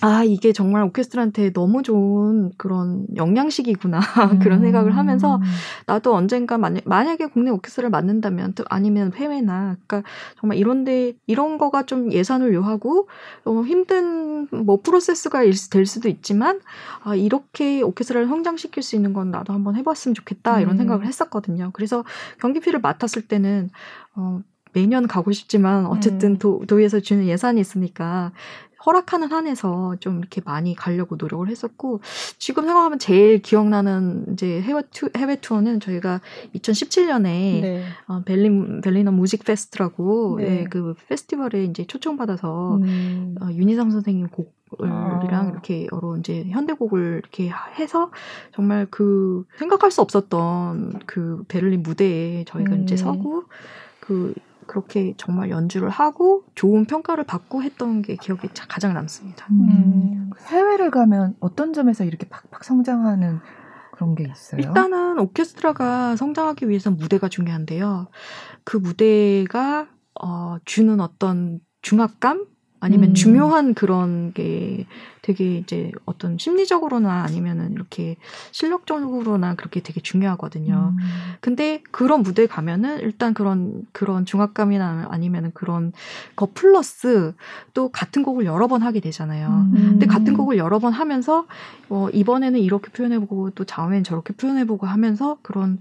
아, 0.00 0.22
이게 0.22 0.52
정말 0.52 0.82
오케스트라한테 0.84 1.52
너무 1.52 1.82
좋은 1.82 2.52
그런 2.56 3.06
영양식이구나. 3.16 3.98
음. 3.98 4.38
그런 4.38 4.60
생각을 4.60 4.96
하면서 4.96 5.40
나도 5.86 6.14
언젠가 6.14 6.56
만약, 6.56 6.82
만약에 6.86 7.26
국내 7.26 7.50
오케스트라를 7.50 7.90
맡는다면 7.90 8.54
또 8.54 8.64
아니면 8.68 9.12
해외나 9.14 9.76
그러니까 9.86 10.08
정말 10.40 10.58
이런데 10.58 11.14
이런 11.26 11.58
거가 11.58 11.84
좀 11.84 12.12
예산을 12.12 12.54
요하고 12.54 13.08
어, 13.44 13.62
힘든 13.62 14.46
뭐 14.50 14.80
프로세스가 14.82 15.42
될 15.70 15.86
수도 15.86 16.08
있지만 16.08 16.60
아, 17.02 17.14
이렇게 17.14 17.82
오케스트라를 17.82 18.28
성장시킬 18.28 18.82
수 18.82 18.94
있는 18.94 19.12
건 19.12 19.30
나도 19.30 19.52
한번 19.52 19.74
해봤으면 19.76 20.14
좋겠다 20.14 20.60
이런 20.60 20.74
음. 20.74 20.78
생각을 20.78 21.06
했었거든요. 21.06 21.70
그래서 21.72 22.04
경기피를 22.40 22.80
맡았을 22.80 23.22
때는 23.22 23.70
어, 24.14 24.40
매년 24.72 25.08
가고 25.08 25.32
싶지만 25.32 25.86
어쨌든 25.86 26.32
음. 26.32 26.38
도, 26.38 26.62
도에서 26.66 27.00
주는 27.00 27.26
예산이 27.26 27.60
있으니까 27.60 28.32
허락하는 28.84 29.30
한에서 29.30 29.96
좀 30.00 30.18
이렇게 30.18 30.40
많이 30.44 30.74
가려고 30.74 31.16
노력을 31.16 31.48
했었고 31.48 32.00
지금 32.38 32.64
생각하면 32.64 32.98
제일 32.98 33.42
기억나는 33.42 34.32
이제 34.32 34.60
해외 34.60 34.82
투 34.90 35.10
해외 35.16 35.36
투어는 35.36 35.80
저희가 35.80 36.20
2017년에 36.54 37.22
네. 37.22 37.84
어, 38.06 38.22
Berlin 38.24 38.80
Berliner 38.80 39.10
Musikfest라고 39.10 40.36
네. 40.38 40.60
예, 40.60 40.64
그 40.64 40.94
페스티벌에 41.08 41.64
이제 41.64 41.84
초청받아서 41.84 42.76
음. 42.76 43.34
어, 43.40 43.48
윤이상 43.52 43.90
선생님 43.90 44.28
곡 44.28 44.58
이랑 44.80 45.46
아. 45.46 45.50
이렇게 45.50 45.86
여러 45.92 46.16
이제 46.18 46.44
현대곡을 46.50 47.20
이렇게 47.22 47.50
해서 47.78 48.10
정말 48.52 48.86
그 48.90 49.44
생각할 49.56 49.90
수 49.90 50.02
없었던 50.02 51.00
그 51.06 51.42
베를린 51.48 51.82
무대에 51.82 52.44
저희가 52.44 52.74
음. 52.74 52.82
이제 52.82 52.96
서고 52.96 53.44
그 54.00 54.34
그렇게 54.68 55.14
정말 55.16 55.50
연주를 55.50 55.88
하고 55.90 56.44
좋은 56.54 56.84
평가를 56.84 57.24
받고 57.24 57.64
했던 57.64 58.02
게 58.02 58.14
기억이 58.14 58.48
가장 58.68 58.94
남습니다. 58.94 59.46
음. 59.50 59.68
음. 59.68 60.30
해외를 60.46 60.92
가면 60.92 61.34
어떤 61.40 61.72
점에서 61.72 62.04
이렇게 62.04 62.28
팍팍 62.28 62.62
성장하는 62.62 63.40
그런 63.92 64.14
게 64.14 64.24
있어요? 64.30 64.60
일단은 64.60 65.18
오케스트라가 65.18 66.14
성장하기 66.14 66.68
위해서 66.68 66.92
무대가 66.92 67.28
중요한데요. 67.28 68.08
그 68.62 68.76
무대가 68.76 69.88
어, 70.20 70.58
주는 70.64 71.00
어떤 71.00 71.58
중압감 71.82 72.46
아니면 72.80 73.10
음. 73.10 73.14
중요한 73.14 73.74
그런 73.74 74.32
게 74.32 74.86
되게 75.22 75.58
이제 75.58 75.90
어떤 76.06 76.38
심리적으로나 76.38 77.22
아니면은 77.22 77.72
이렇게 77.72 78.16
실력적으로나 78.52 79.56
그렇게 79.56 79.80
되게 79.82 80.00
중요하거든요. 80.00 80.94
음. 80.96 80.98
근데 81.40 81.82
그런 81.90 82.22
무대에 82.22 82.46
가면은 82.46 83.00
일단 83.00 83.34
그런 83.34 83.86
그런 83.92 84.24
중압감이나 84.24 85.08
아니면은 85.10 85.50
그런 85.52 85.92
거 86.36 86.48
플러스 86.54 87.34
또 87.74 87.90
같은 87.90 88.22
곡을 88.22 88.46
여러 88.46 88.68
번 88.68 88.82
하게 88.82 89.00
되잖아요. 89.00 89.48
음. 89.48 89.72
근데 89.74 90.06
같은 90.06 90.34
곡을 90.34 90.56
여러 90.56 90.78
번 90.78 90.92
하면서 90.92 91.46
어 91.90 92.08
이번에는 92.12 92.60
이렇게 92.60 92.90
표현해 92.90 93.18
보고 93.18 93.50
또 93.50 93.64
다음엔 93.64 94.04
저렇게 94.04 94.34
표현해 94.34 94.64
보고 94.66 94.86
하면서 94.86 95.38
그런 95.42 95.78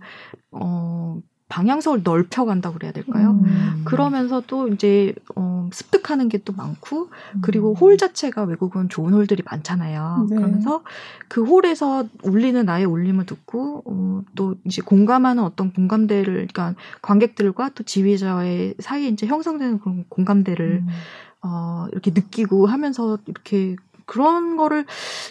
어 0.51 1.21
방향성을 1.49 2.01
넓혀간다고 2.03 2.75
그래야 2.75 2.91
될까요? 2.91 3.39
음. 3.43 3.83
그러면서 3.85 4.41
또 4.47 4.67
이제 4.67 5.13
어, 5.35 5.69
습득하는 5.71 6.29
게 6.29 6.37
또 6.47 6.53
많고 6.53 7.09
그리고 7.41 7.71
음. 7.71 7.75
홀 7.75 7.97
자체가 7.97 8.43
외국은 8.43 8.87
좋은 8.87 9.13
홀들이 9.13 9.43
많잖아요. 9.45 10.27
네. 10.29 10.35
그러면서 10.37 10.81
그 11.27 11.43
홀에서 11.43 12.05
울리는 12.23 12.63
나의 12.65 12.85
울림을 12.85 13.25
듣고 13.25 13.83
어, 13.85 14.21
또 14.35 14.55
이제 14.63 14.81
공감하는 14.81 15.43
어떤 15.43 15.73
공감대를 15.73 16.47
그러니까 16.47 16.75
관객들과 17.01 17.69
또 17.75 17.83
지휘자의 17.83 18.75
사이에 18.79 19.09
이제 19.09 19.27
형성되는 19.27 19.79
그런 19.79 20.05
공감대를 20.07 20.83
음. 20.83 20.87
어, 21.41 21.87
이렇게 21.91 22.11
느끼고 22.11 22.65
하면서 22.67 23.17
이렇게 23.25 23.75
그런 24.07 24.55
거를 24.55 24.85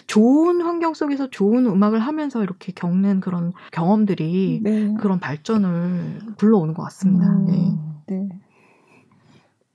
좋은 0.05 0.61
환경 0.61 0.93
속에서 0.93 1.29
좋은 1.29 1.65
음악을 1.65 1.99
하면서 1.99 2.41
이렇게 2.43 2.71
겪는 2.71 3.19
그런 3.19 3.51
경험들이 3.71 4.61
네. 4.63 4.93
그런 4.99 5.19
발전을 5.19 6.19
불러오는 6.37 6.73
것 6.73 6.83
같습니다. 6.83 7.27
음, 7.27 7.45
네. 8.07 8.15
네. 8.15 8.29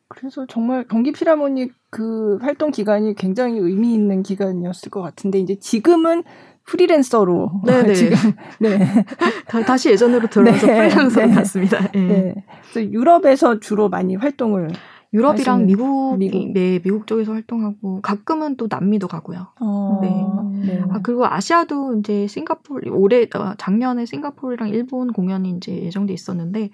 그래서 0.09 0.47
정말 0.47 0.87
경기 0.89 1.11
피라모닉 1.11 1.75
그 1.91 2.39
활동 2.41 2.71
기간이 2.71 3.15
굉장히 3.15 3.59
의미 3.59 3.93
있는 3.93 4.23
기간이었을 4.23 4.91
것 4.91 5.03
같은데 5.03 5.41
이제 5.41 5.59
지금은 5.59 6.23
프리랜서로 6.65 7.63
네네. 7.67 7.93
지금 7.95 8.17
네 8.61 8.79
다, 9.67 9.77
시 9.77 9.91
예전으로 9.91 10.29
돌아와서 10.29 10.67
네, 10.67 10.89
프리랜서로 10.89 11.27
네. 11.27 11.35
갔습니다. 11.35 11.91
네. 11.93 12.07
네. 12.07 12.35
그래서 12.71 12.93
유럽에서 12.93 13.59
주로 13.59 13.89
많이 13.89 14.15
활동을 14.15 14.69
유럽이랑 15.13 15.67
미국, 15.67 16.19
미국, 16.19 16.53
네, 16.53 16.79
미국 16.79 17.07
쪽에서 17.07 17.33
활동하고 17.33 18.01
가끔은 18.01 18.57
또 18.57 18.67
남미도 18.71 19.09
가고요. 19.09 19.49
어, 19.61 20.01
네. 20.03 20.73
네. 20.73 20.83
아 20.91 21.01
그리고 21.03 21.27
아시아도 21.27 21.99
이제 21.99 22.27
싱가포르 22.27 22.91
올해 22.91 23.29
어, 23.35 23.55
작년에 23.59 24.07
싱가포르랑 24.07 24.71
일본 24.71 25.13
공연이 25.13 25.51
이제 25.51 25.73
예정돼 25.73 26.15
있었는데 26.15 26.71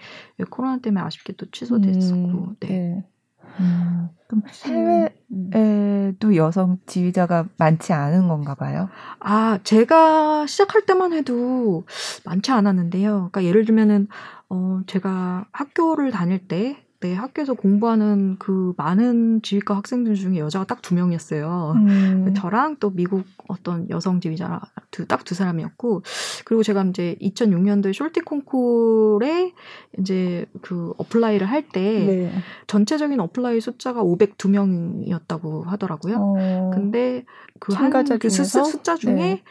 코로나 0.50 0.78
때문에 0.78 1.00
아쉽게 1.04 1.32
또 1.34 1.46
취소됐었고. 1.50 2.16
음, 2.16 2.56
네. 2.60 2.68
네. 2.68 3.04
음, 3.60 4.08
그럼 4.28 4.42
해외에도 5.54 6.36
여성 6.36 6.78
지휘자가 6.86 7.46
많지 7.56 7.92
않은 7.92 8.28
건가 8.28 8.54
봐요? 8.54 8.88
아, 9.18 9.58
제가 9.64 10.46
시작할 10.46 10.86
때만 10.86 11.12
해도 11.12 11.84
많지 12.24 12.52
않았는데요. 12.52 13.30
그러니까 13.32 13.44
예를 13.44 13.64
들면은, 13.64 14.06
어, 14.48 14.80
제가 14.86 15.46
학교를 15.52 16.10
다닐 16.10 16.46
때, 16.46 16.76
네, 17.00 17.14
학교에서 17.14 17.54
공부하는 17.54 18.36
그 18.40 18.72
많은 18.76 19.40
지휘과 19.42 19.76
학생들 19.76 20.16
중에 20.16 20.38
여자가 20.38 20.64
딱 20.64 20.82
두 20.82 20.94
명이었어요. 20.94 21.74
음. 21.76 22.34
저랑 22.34 22.76
또 22.80 22.90
미국 22.90 23.24
어떤 23.46 23.88
여성 23.90 24.20
지휘자 24.20 24.60
딱 25.06 25.24
두 25.24 25.34
사람이었고, 25.34 26.02
그리고 26.44 26.62
제가 26.64 26.82
이제 26.84 27.16
2006년도에 27.20 27.92
숄티 27.92 28.24
콩쿨에 28.24 29.52
이제 29.98 30.46
그 30.60 30.92
apply를 30.98 31.48
할때 31.48 31.80
네. 31.80 32.32
전체적인 32.66 33.20
apply 33.20 33.60
숫자가 33.60 34.02
502명이었다고 34.02 35.66
하더라고요. 35.66 36.16
어. 36.18 36.70
근데 36.74 37.24
그 37.60 37.72
참가자 37.72 38.14
한, 38.14 38.18
그 38.18 38.28
숫자 38.30 38.96
중에 38.96 39.14
네. 39.14 39.42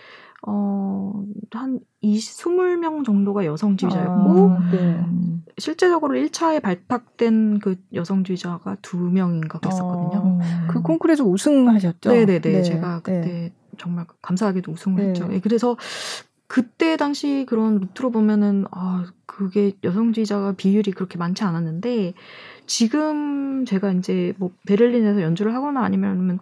어, 0.46 1.24
한 1.52 1.80
20, 2.02 2.46
20명 2.46 3.06
정도가 3.06 3.46
여성 3.46 3.78
지휘자였고, 3.78 4.50
아, 4.52 4.70
네. 4.72 5.06
실제적으로 5.58 6.15
1차에 6.15 6.62
발탁된 6.62 7.60
그 7.60 7.76
여성지휘자가 7.93 8.78
2명인가 8.82 9.60
그랬었거든요. 9.60 10.39
아, 10.41 10.67
그 10.67 10.82
콩쿠르에서 10.82 11.24
우승하셨죠? 11.24 12.12
네네네. 12.12 12.39
네. 12.39 12.62
제가 12.62 13.02
그때 13.02 13.22
네. 13.22 13.54
정말 13.78 14.06
감사하게도 14.22 14.72
우승을 14.72 15.02
네. 15.02 15.08
했죠. 15.10 15.28
예, 15.32 15.39
그래서 15.39 15.76
그때 16.48 16.96
당시 16.96 17.46
그런 17.48 17.80
루트로 17.80 18.12
보면은, 18.12 18.65
아, 18.72 19.06
그게 19.26 19.74
여성지휘자가 19.84 20.54
비율이 20.54 20.91
그렇게 20.91 21.17
많지 21.17 21.43
않았는데, 21.43 22.13
지금 22.65 23.65
제가 23.65 23.91
이제 23.93 24.34
뭐 24.38 24.52
베를린에서 24.65 25.22
연주를 25.22 25.54
하거나 25.54 25.84
아니면 25.84 26.39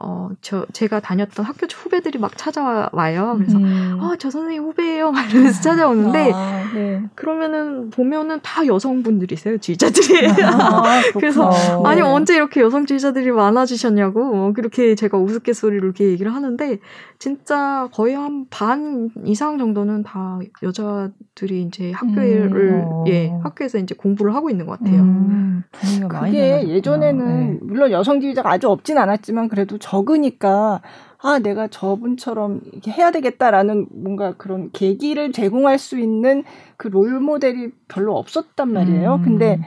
어, 0.00 0.30
저, 0.40 0.64
제가 0.72 1.00
다녔던 1.00 1.44
학교 1.44 1.66
후배들이 1.66 2.20
막 2.20 2.36
찾아와요. 2.36 3.34
그래서, 3.38 3.58
음. 3.58 3.98
아, 4.00 4.14
저 4.16 4.30
선생님 4.30 4.62
후배예요. 4.62 5.10
막 5.10 5.28
이러면서 5.28 5.60
찾아오는데, 5.60 6.30
아, 6.32 6.62
네. 6.72 7.02
그러면은, 7.16 7.90
보면은 7.90 8.38
다 8.40 8.64
여성분들이세요, 8.64 9.58
지휘자들이. 9.58 10.28
아, 10.44 11.00
그래서, 11.18 11.50
아니, 11.84 12.00
네. 12.00 12.06
언제 12.06 12.36
이렇게 12.36 12.60
여성 12.60 12.86
지휘자들이 12.86 13.32
많아지셨냐고, 13.32 14.24
뭐 14.24 14.52
그렇게 14.52 14.94
제가 14.94 15.18
우스갯소리로 15.18 15.84
이렇게 15.86 16.04
얘기를 16.04 16.32
하는데, 16.32 16.78
진짜 17.18 17.88
거의 17.92 18.14
한 18.14 18.46
반 18.50 19.10
이상 19.24 19.58
정도는 19.58 20.04
다 20.04 20.38
여자들이 20.62 21.62
이제 21.62 21.90
학교를, 21.90 22.70
음. 22.70 22.84
어. 22.86 23.04
예, 23.08 23.30
학교에서 23.42 23.78
이제 23.78 23.96
공부를 23.96 24.34
하고 24.34 24.48
있는 24.48 24.64
것 24.66 24.78
같아요. 24.78 25.02
음. 25.02 25.64
그게 26.08 26.68
예전에는, 26.68 27.50
네. 27.50 27.58
물론 27.62 27.90
여성 27.90 28.20
지휘자가 28.20 28.50
아주 28.52 28.68
없진 28.68 28.96
않았지만, 28.96 29.48
그래도 29.48 29.76
적으니까 29.88 30.80
아 31.20 31.38
내가 31.40 31.66
저분처럼 31.68 32.60
이렇게 32.72 32.90
해야 32.92 33.10
되겠다라는 33.10 33.86
뭔가 33.92 34.34
그런 34.36 34.70
계기를 34.72 35.32
제공할 35.32 35.78
수 35.78 35.98
있는 35.98 36.44
그 36.76 36.88
롤 36.88 37.18
모델이 37.20 37.70
별로 37.88 38.16
없었단 38.16 38.72
말이에요. 38.72 39.14
음. 39.16 39.22
근데 39.22 39.58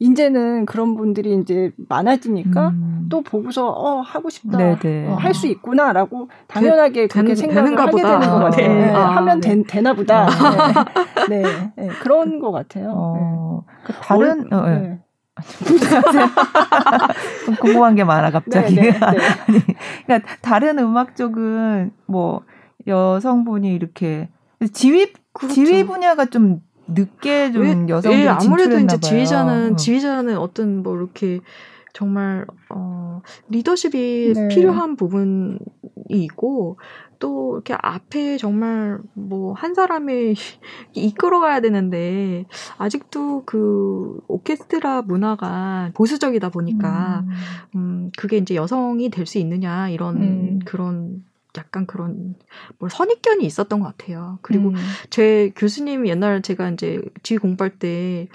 이제는 0.00 0.66
그런 0.66 0.96
분들이 0.96 1.34
이제 1.40 1.70
많아지니까 1.88 2.68
음. 2.68 3.06
또 3.10 3.20
보고서 3.22 3.68
어 3.68 4.00
하고 4.00 4.28
싶다 4.28 4.58
어, 5.08 5.14
할수 5.14 5.46
있구나라고 5.46 6.28
당연하게 6.48 7.06
되, 7.06 7.20
그렇게 7.20 7.34
생각을 7.34 7.78
하게 7.78 7.90
보다. 7.92 8.18
되는 8.18 8.34
것 8.34 8.44
같아요. 8.44 8.68
네. 8.68 8.86
네. 8.86 8.90
아, 8.90 9.16
하면 9.16 9.40
네. 9.40 9.62
되, 9.66 9.80
나 9.80 9.92
보다. 9.94 10.26
네. 11.28 11.42
네. 11.42 11.72
네. 11.76 11.88
그런 12.02 12.38
것 12.40 12.50
같아요. 12.50 12.92
어, 12.94 13.62
그 13.84 13.92
다른 13.92 14.52
어, 14.52 14.98
네. 15.36 15.42
궁금한 17.60 17.94
게 17.94 18.04
많아 18.04 18.30
갑자기. 18.30 18.76
네, 18.76 18.82
네, 18.82 18.92
네. 18.92 18.98
아니, 19.00 19.60
그러니까 20.06 20.36
다른 20.40 20.78
음악 20.78 21.16
쪽은 21.16 21.92
뭐 22.06 22.42
여성분이 22.86 23.74
이렇게 23.74 24.28
지휘 24.72 25.12
그렇죠. 25.32 25.54
지휘 25.54 25.84
분야가 25.84 26.26
좀 26.26 26.60
늦게 26.86 27.52
좀 27.52 27.88
여성들이 27.88 28.24
예, 28.24 28.28
아무래도 28.28 28.78
이제 28.78 29.00
지휘자는 29.00 29.72
어. 29.72 29.76
지휘자는 29.76 30.38
어떤 30.38 30.82
뭐 30.82 30.96
이렇게 30.96 31.40
정말 31.92 32.44
어 32.68 33.22
리더십이 33.48 34.32
네. 34.34 34.48
필요한 34.48 34.96
부분이 34.96 35.58
있고 36.10 36.78
또 37.24 37.54
이렇게 37.54 37.74
앞에 37.80 38.36
정말 38.36 38.98
뭐 39.14 39.54
한 39.54 39.72
사람이 39.74 40.34
이끌어가야 40.92 41.60
되는데 41.60 42.44
아직도 42.76 43.44
그 43.46 44.20
오케스트라 44.28 45.02
문화가 45.02 45.90
보수적이다 45.94 46.50
보니까 46.50 47.24
음, 47.24 47.30
음 47.76 48.10
그게 48.18 48.36
이제 48.36 48.54
여성이 48.54 49.08
될 49.08 49.24
수 49.24 49.38
있느냐 49.38 49.88
이런 49.88 50.16
음. 50.16 50.58
그런 50.66 51.24
약간 51.56 51.86
그런 51.86 52.34
뭐 52.78 52.90
선입견이 52.90 53.46
있었던 53.46 53.80
것 53.80 53.96
같아요. 53.96 54.38
그리고 54.42 54.68
음. 54.70 54.74
제 55.08 55.50
교수님이 55.56 56.10
옛날 56.10 56.42
제가 56.42 56.68
이제 56.70 57.00
지휘 57.22 57.38
공부할 57.38 57.78
때 57.78 58.28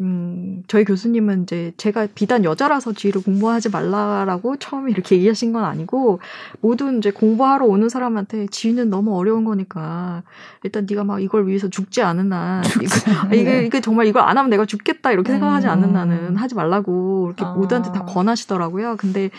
음, 0.00 0.64
저희 0.66 0.84
교수님은 0.84 1.44
이제 1.44 1.72
제가 1.76 2.08
비단 2.14 2.44
여자라서 2.44 2.92
지휘를 2.92 3.22
공부하지 3.22 3.68
말라라고 3.68 4.56
처음에 4.56 4.90
이렇게 4.90 5.16
얘기하신 5.16 5.52
건 5.52 5.64
아니고 5.64 6.18
모든 6.60 6.98
이제 6.98 7.12
공부하러 7.12 7.64
오는 7.64 7.88
사람한테 7.88 8.48
지휘는 8.48 8.90
너무 8.90 9.16
어려운 9.16 9.44
거니까 9.44 10.24
일단 10.64 10.86
네가 10.88 11.04
막 11.04 11.22
이걸 11.22 11.46
위해서 11.46 11.68
죽지 11.68 12.02
않은 12.02 12.32
한 12.32 12.62
이거, 12.82 13.34
이게, 13.34 13.64
이게 13.64 13.80
정말 13.80 14.06
이걸 14.06 14.22
안 14.22 14.36
하면 14.36 14.50
내가 14.50 14.66
죽겠다 14.66 15.12
이렇게 15.12 15.30
생각하지 15.30 15.68
않는 15.68 15.90
음. 15.90 15.92
나는 15.92 16.36
하지 16.36 16.56
말라고 16.56 17.26
이렇게 17.28 17.44
아. 17.44 17.52
모두한테 17.52 17.92
다 17.92 18.04
권하시더라고요. 18.04 18.96
근데 18.96 19.30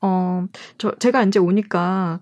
어, 0.00 0.46
저, 0.78 0.92
제가 0.98 1.22
이제 1.22 1.38
오니까 1.38 2.18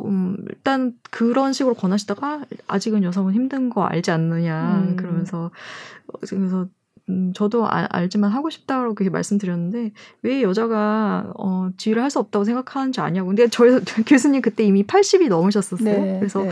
음, 0.00 0.36
일단 0.48 0.94
그런 1.10 1.52
식으로 1.52 1.74
권하시다가 1.74 2.44
아직은 2.66 3.04
여성은 3.04 3.34
힘든 3.34 3.70
거 3.70 3.84
알지 3.84 4.10
않느냐 4.10 4.82
음. 4.82 4.96
그러면서 4.96 5.52
그래서 6.28 6.66
음, 7.10 7.32
저도 7.34 7.66
아, 7.66 7.86
알지만 7.90 8.30
하고 8.30 8.50
싶다고 8.50 8.94
그렇게 8.94 9.10
말씀드렸는데 9.10 9.92
왜 10.22 10.42
여자가 10.42 11.32
어, 11.36 11.70
지휘를 11.76 12.02
할 12.02 12.10
수 12.10 12.18
없다고 12.18 12.44
생각하는지 12.44 13.00
아냐고. 13.00 13.28
근데 13.28 13.46
저희 13.48 13.70
교수님 14.06 14.42
그때 14.42 14.64
이미 14.64 14.82
80이 14.84 15.28
넘으셨었어요. 15.28 16.04
네, 16.04 16.16
그래서 16.18 16.42
네. 16.42 16.50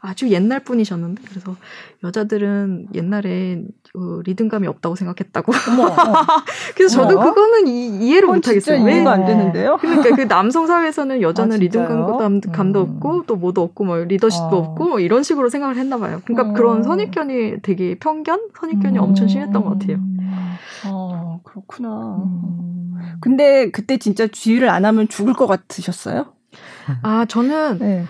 아주 0.00 0.28
옛날 0.30 0.60
분이셨는데 0.60 1.22
그래서 1.28 1.56
여자들은 2.04 2.88
옛날에 2.94 3.62
그 3.92 4.22
리듬감이 4.26 4.66
없다고 4.66 4.94
생각했다고. 4.94 5.52
어. 5.52 5.54
그래서 6.76 7.02
저도. 7.02 7.18
그거는 7.18 7.66
이, 7.66 8.12
해를 8.12 8.28
못하겠어요. 8.28 8.84
왜 8.84 8.96
이해가 8.96 9.12
안 9.12 9.24
되는데요? 9.24 9.78
그러니까 9.80 10.14
그 10.14 10.28
남성 10.28 10.66
사회에서는 10.66 11.22
여자는 11.22 11.56
아, 11.56 11.58
리듬감도 11.58 12.52
감도 12.52 12.84
음. 12.84 12.90
없고 12.96 13.24
또 13.26 13.36
뭐도 13.36 13.62
없고 13.62 13.84
뭐 13.84 13.96
리더십도 13.96 14.56
어. 14.56 14.58
없고 14.58 14.88
뭐 14.88 15.00
이런 15.00 15.22
식으로 15.22 15.48
생각을 15.48 15.76
했나 15.76 15.98
봐요. 15.98 16.20
그러니까 16.26 16.50
어. 16.50 16.52
그런 16.52 16.82
선입견이 16.82 17.62
되게 17.62 17.96
편견, 17.98 18.50
선입견이 18.58 18.98
음. 18.98 19.02
엄청 19.02 19.26
심했던 19.26 19.64
것 19.64 19.78
같아요. 19.78 19.98
어 20.86 21.40
그렇구나. 21.42 22.16
음. 22.22 23.16
근데 23.20 23.70
그때 23.70 23.96
진짜 23.96 24.26
주의를 24.26 24.68
안 24.68 24.84
하면 24.84 25.08
죽을 25.08 25.32
것 25.32 25.46
같으셨어요? 25.46 26.26
아 27.02 27.24
저는. 27.26 27.78
네. 27.78 28.04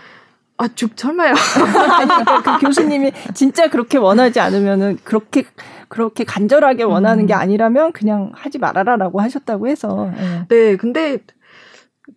아, 0.57 0.69
죽, 0.69 0.93
설마요. 0.97 1.35
그러니까 1.35 2.43
그 2.59 2.67
교수님이 2.67 3.13
진짜 3.35 3.69
그렇게 3.69 3.99
원하지 3.99 4.41
않으면은 4.41 4.99
그렇게, 5.05 5.45
그렇게 5.89 6.25
간절하게 6.25 6.85
원하는 6.85 7.25
음. 7.25 7.27
게 7.27 7.35
아니라면 7.35 7.93
그냥 7.93 8.31
하지 8.35 8.59
말아라라고 8.59 9.21
하셨다고 9.21 9.69
해서. 9.69 10.13
네. 10.17 10.47
네, 10.49 10.77
근데 10.77 11.19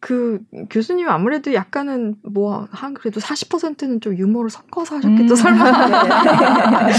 그 0.02 0.40
교수님 0.70 1.08
아무래도 1.08 1.54
약간은 1.54 2.16
뭐 2.24 2.68
한 2.72 2.94
그래도 2.94 3.20
40%는 3.20 4.02
좀 4.02 4.18
유머를 4.18 4.50
섞어서 4.50 4.98
하셨겠죠 4.98 5.34
음. 5.34 5.36
설마. 5.36 5.72
네. 5.88 6.94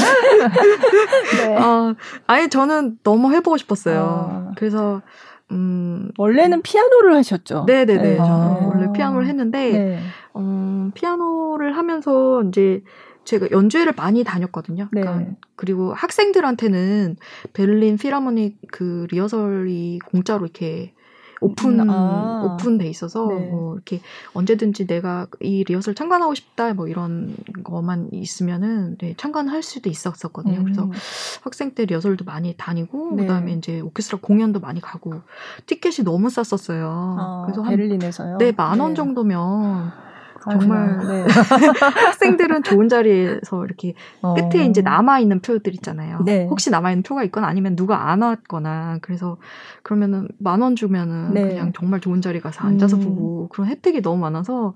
네. 1.47 1.57
어, 1.57 1.95
아예 2.26 2.49
저는 2.49 2.99
너무 3.03 3.32
해보고 3.34 3.57
싶었어요. 3.59 4.49
아. 4.49 4.53
그래서 4.57 5.03
음 5.51 6.11
원래는 6.19 6.63
피아노를 6.63 7.15
하셨죠. 7.17 7.65
네네네. 7.67 8.03
네. 8.03 8.17
저는 8.17 8.31
아. 8.31 8.71
원래 8.73 8.93
피아노를 8.93 9.27
했는데 9.27 9.73
네. 9.73 9.99
어, 10.35 10.91
피아노를 10.95 11.77
하면서 11.77 12.43
이제 12.45 12.83
제가 13.25 13.49
연주회를 13.51 13.93
많이 13.97 14.25
다녔거든요. 14.25 14.89
네. 14.93 15.01
그러니까 15.03 15.37
그리고 15.57 15.93
학생들한테는 15.93 17.17
베를린 17.53 17.99
필하모닉 17.99 18.59
그 18.71 19.07
리허설이 19.11 20.01
공짜로 20.07 20.45
이렇게 20.45 20.93
오픈 21.41 21.80
음, 21.80 21.91
아. 21.91 22.43
오픈돼 22.45 22.89
있어서 22.89 23.26
네. 23.28 23.34
뭐 23.51 23.74
이렇게 23.74 24.01
언제든지 24.34 24.86
내가 24.86 25.26
이 25.41 25.64
리허설 25.64 25.95
참관하고 25.95 26.34
싶다 26.34 26.74
뭐 26.74 26.89
이런 26.89 27.36
거만 27.64 28.09
있으면은 28.12 28.97
네, 28.99 29.14
참관할 29.16 29.62
수도 29.62 29.89
있었었거든요. 29.91 30.59
음. 30.59 30.64
그래서 30.64 30.91
학생 31.43 31.74
때 31.74 31.84
리허설도 31.84 32.24
많이 32.24 32.55
다니고 32.57 33.14
네. 33.16 33.22
그다음에 33.22 33.53
이제 33.53 33.80
오케스트라 33.80 34.18
공연도 34.20 34.61
많이 34.61 34.80
가고 34.80 35.20
티켓이 35.66 36.05
너무 36.05 36.30
쌌었어요. 36.30 37.16
아, 37.18 37.43
그래서 37.47 37.62
한 37.62 37.70
베를린에서요. 37.70 38.39
네, 38.39 38.53
만원 38.53 38.91
네. 38.91 38.97
정도면 38.97 40.08
정말 40.43 40.99
네. 41.07 41.24
학생들은 42.07 42.62
좋은 42.62 42.89
자리에서 42.89 43.64
이렇게 43.64 43.95
어. 44.22 44.34
끝에 44.34 44.64
이제 44.66 44.80
남아 44.82 45.20
있는 45.20 45.41
표들 45.41 45.74
있잖아요. 45.74 46.20
네. 46.24 46.47
혹시 46.47 46.70
남아 46.70 46.91
있는 46.93 47.03
표가 47.03 47.24
있거나 47.24 47.47
아니면 47.47 47.76
누가 47.76 48.11
안 48.11 48.22
왔거나 48.22 48.99
그래서 49.03 49.36
그러면은 49.82 50.28
만 50.39 50.59
원 50.62 50.74
주면은 50.76 51.34
네. 51.34 51.43
그냥 51.43 51.72
정말 51.72 52.01
좋은 52.01 52.20
자리 52.20 52.41
가서 52.41 52.66
앉아서 52.66 52.97
음. 52.97 53.05
보고 53.05 53.49
그런 53.49 53.68
혜택이 53.68 54.03
너무 54.03 54.18
많아서 54.20 54.74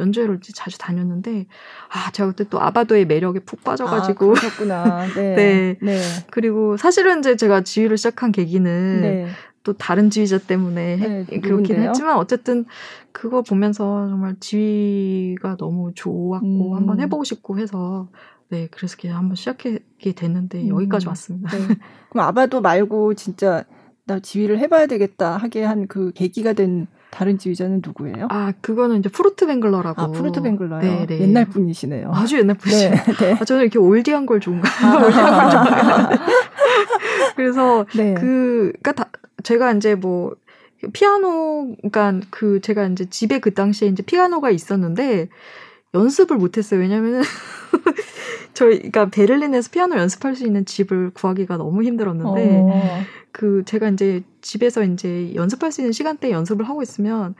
연주회를 0.00 0.40
자주 0.54 0.78
다녔는데 0.78 1.46
아 1.90 2.10
제가 2.12 2.30
그때 2.30 2.44
또 2.50 2.60
아바도의 2.60 3.06
매력에 3.06 3.40
푹 3.40 3.62
빠져가지고 3.64 4.32
아, 4.32 4.34
그렇구나. 4.34 5.06
네. 5.16 5.34
네. 5.34 5.76
네. 5.80 6.00
그리고 6.30 6.76
사실은 6.76 7.20
이제 7.20 7.36
제가 7.36 7.62
지휘를 7.62 7.96
시작한 7.96 8.32
계기는 8.32 9.00
네. 9.00 9.26
또 9.64 9.72
다른 9.74 10.10
지휘자 10.10 10.38
때문에 10.38 10.96
네, 10.96 11.24
그렇긴 11.24 11.50
누군데요? 11.50 11.88
했지만 11.90 12.16
어쨌든 12.16 12.64
그거 13.12 13.42
보면서 13.42 14.08
정말 14.08 14.36
지휘가 14.40 15.56
너무 15.56 15.92
좋았고 15.94 16.72
음. 16.72 16.76
한번 16.76 17.00
해보고 17.00 17.24
싶고 17.24 17.58
해서 17.58 18.08
네 18.48 18.68
그래서 18.70 18.96
그냥 19.00 19.18
한번 19.18 19.36
시작하게 19.36 20.12
됐는데 20.16 20.62
음. 20.62 20.68
여기까지 20.68 21.06
왔습니다. 21.08 21.56
네. 21.56 21.58
그럼 22.10 22.26
아바도 22.26 22.60
말고 22.60 23.14
진짜 23.14 23.64
나 24.04 24.18
지휘를 24.18 24.58
해봐야 24.58 24.86
되겠다 24.86 25.36
하게 25.36 25.62
한 25.64 25.86
그 25.86 26.12
계기가 26.12 26.52
된 26.54 26.86
다른 27.12 27.36
지휘자는 27.36 27.82
누구예요? 27.84 28.26
아, 28.30 28.52
그거는 28.62 28.98
이제 28.98 29.10
푸르트벵글러라고. 29.10 30.00
아, 30.00 30.06
푸르트벵글러요? 30.08 30.80
네, 30.80 31.06
네. 31.06 31.20
옛날 31.20 31.44
분이시네요. 31.44 32.10
아주 32.10 32.38
옛날 32.38 32.56
분이시네요. 32.56 32.94
네, 32.94 33.12
네. 33.20 33.32
아, 33.38 33.44
저는 33.44 33.60
이렇게 33.62 33.78
oldie한 33.78 34.24
걸 34.24 34.40
좋은가. 34.40 34.66
아. 34.82 34.96
oldie한 35.04 35.30
걸 35.30 35.50
좋아해요. 35.50 36.18
그래서 37.36 37.84
네. 37.94 38.14
그, 38.14 38.72
그니까 38.82 38.92
다, 38.92 39.10
제가 39.42 39.72
이제 39.72 39.94
뭐 39.94 40.36
피아노 40.92 41.76
그러니까 41.76 42.26
그 42.30 42.60
제가 42.60 42.86
이제 42.86 43.04
집에 43.08 43.38
그 43.38 43.54
당시에 43.54 43.88
이제 43.88 44.02
피아노가 44.02 44.50
있었는데 44.50 45.28
연습을 45.94 46.36
못 46.36 46.56
했어요. 46.56 46.80
왜냐면은 46.80 47.22
저희 48.54 48.76
그러니까 48.78 49.06
베를린에서 49.06 49.70
피아노 49.70 49.96
연습할 49.96 50.34
수 50.36 50.44
있는 50.44 50.64
집을 50.64 51.10
구하기가 51.10 51.56
너무 51.56 51.82
힘들었는데 51.84 52.60
어. 52.62 53.02
그 53.30 53.62
제가 53.64 53.90
이제 53.90 54.22
집에서 54.40 54.82
이제 54.82 55.34
연습할 55.34 55.72
수 55.72 55.80
있는 55.80 55.92
시간대에 55.92 56.30
연습을 56.30 56.68
하고 56.68 56.82
있으면 56.82 57.34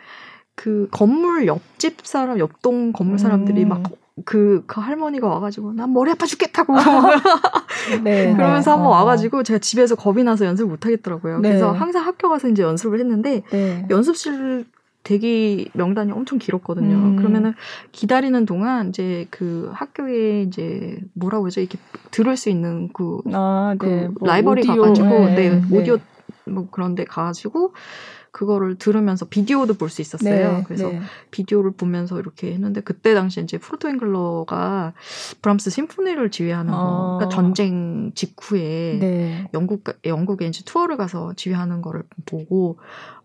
그 0.55 0.89
건물 0.91 1.47
옆집 1.47 2.07
사람 2.07 2.39
옆동 2.39 2.93
건물 2.93 3.19
사람들이 3.19 3.65
음. 3.65 3.69
막 3.69 3.83
그, 4.25 4.63
그 4.67 4.81
할머니가 4.81 5.27
와가지고, 5.27 5.73
난 5.73 5.93
머리 5.93 6.11
아파 6.11 6.27
죽겠다고. 6.27 6.75
네. 8.05 8.33
그러면서 8.37 8.73
한번 8.73 8.89
어. 8.89 8.91
와가지고, 8.91 9.43
제가 9.43 9.59
집에서 9.59 9.95
겁이 9.95 10.23
나서 10.25 10.45
연습을 10.45 10.71
못 10.71 10.85
하겠더라고요. 10.85 11.41
네. 11.41 11.51
그래서 11.51 11.73
항상 11.73 12.05
학교 12.07 12.29
가서 12.29 12.49
이제 12.49 12.63
연습을 12.63 13.01
했는데, 13.01 13.43
네. 13.51 13.87
연습실 13.91 14.67
대기 15.03 15.69
명단이 15.75 16.13
엄청 16.13 16.39
길었거든요. 16.39 16.95
음. 16.95 17.17
그러면은 17.17 17.55
기다리는 17.91 18.47
동안 18.47 18.91
이제 18.91 19.27
그 19.31 19.71
학교에 19.75 20.43
이제 20.43 21.01
뭐라고 21.15 21.47
하죠? 21.47 21.61
이렇게 21.61 21.79
들을 22.11 22.37
수 22.37 22.51
있는 22.51 22.89
그, 22.93 23.19
아, 23.33 23.75
그 23.79 23.87
네. 23.87 24.09
뭐 24.09 24.29
라이벌이 24.29 24.63
오디오, 24.63 24.83
가가지고, 24.83 25.09
네, 25.09 25.35
네, 25.35 25.61
네. 25.69 25.79
오디오 25.79 25.99
뭐 26.45 26.69
그런 26.71 26.95
데 26.95 27.05
가가지고, 27.05 27.75
그거를 28.33 28.77
들으면서 28.77 29.27
비디오도 29.27 29.75
볼 29.75 29.89
수 29.91 30.01
있었어요. 30.01 30.53
네, 30.57 30.65
그래서 30.67 30.89
네. 30.89 31.01
비디오를 31.31 31.73
보면서 31.73 32.19
이렇게 32.19 32.51
했는데 32.53 32.81
그때 32.81 33.15
당시 33.15 33.41
이제 33.43 33.59
프로토 33.59 33.89
앵글러가 33.91 34.95
브람스 35.43 35.69
심포니를 35.71 36.31
지휘하는 36.31 36.73
거, 36.73 36.79
어. 36.79 37.17
그러니까 37.19 37.29
전쟁 37.37 38.13
직후에 38.15 38.99
네. 39.01 39.49
영국 39.53 39.85
영국에 40.07 40.47
이제 40.47 40.63
투어를 40.65 40.97
가서 40.97 41.35
지휘하는 41.35 41.83
거를 41.83 42.05
보고 42.25 42.79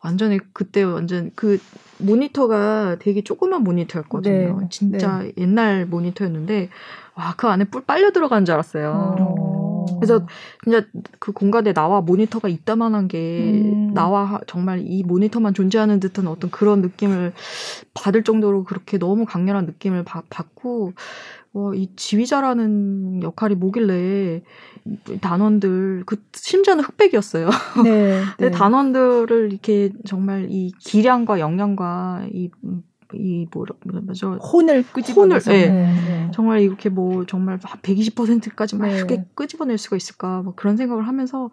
완전히 0.04 0.40
그때 0.54 0.84
완전 0.84 1.32
그 1.36 1.58
모니터가 2.00 2.98
되게 3.00 3.24
조그만 3.24 3.64
모니터였거든요. 3.64 4.60
네, 4.62 4.68
진짜 4.70 5.20
네. 5.20 5.32
옛날 5.38 5.86
모니터였는데 5.86 6.70
와 7.16 7.34
그 7.36 7.48
안에 7.48 7.64
뿔 7.66 7.82
빨려 7.84 8.12
들어간 8.12 8.46
줄 8.46 8.54
알았어요. 8.54 8.92
어. 9.20 9.36
그래서 9.96 10.26
진짜 10.64 10.86
그 11.20 11.32
공간에 11.32 11.74
나와 11.74 12.02
모니터가 12.02 12.48
있다만한 12.48 13.08
게 13.08 13.40
음. 13.40 13.94
나와 13.94 14.40
정말 14.48 14.84
이 14.86 15.04
모니터만 15.04 15.54
존재하는 15.54 16.00
듯한 16.00 16.28
어떤 16.28 16.52
그런 16.52 16.82
느낌을 16.82 17.34
받을 17.94 18.24
정도로 18.24 18.64
그렇게 18.64 18.98
너무 18.98 19.26
강렬한 19.26 19.66
느낌을 19.66 20.04
바, 20.04 20.24
받고 20.30 20.94
어, 21.54 21.74
이 21.74 21.90
지휘자라는 21.96 23.24
역할이 23.24 23.56
뭐길래 23.56 24.44
단원들 25.22 26.04
그 26.06 26.18
심지어는 26.34 26.84
흑백이었어요. 26.84 27.50
네, 27.84 28.22
네. 28.40 28.52
단원들을 28.52 29.52
이렇게 29.52 29.92
정말 30.06 30.48
이 30.50 30.72
기량과 30.80 31.40
역량과 31.40 32.28
이 32.32 32.50
이 33.14 33.48
뭐라 33.52 33.76
뭐죠 34.06 34.34
혼을 34.36 34.84
끄집어내서 34.92 35.52
혼을, 35.52 35.68
네. 35.70 35.94
네. 36.08 36.32
정말 36.34 36.62
이렇게 36.62 36.90
뭐 36.90 37.26
정말 37.26 37.58
120%까지 37.58 38.76
막 38.76 38.88
네. 38.88 39.00
크게 39.00 39.26
끄집어낼 39.34 39.78
수가 39.78 39.96
있을까 39.96 40.42
뭐 40.42 40.54
그런 40.56 40.78
생각을 40.78 41.08
하면서 41.08 41.50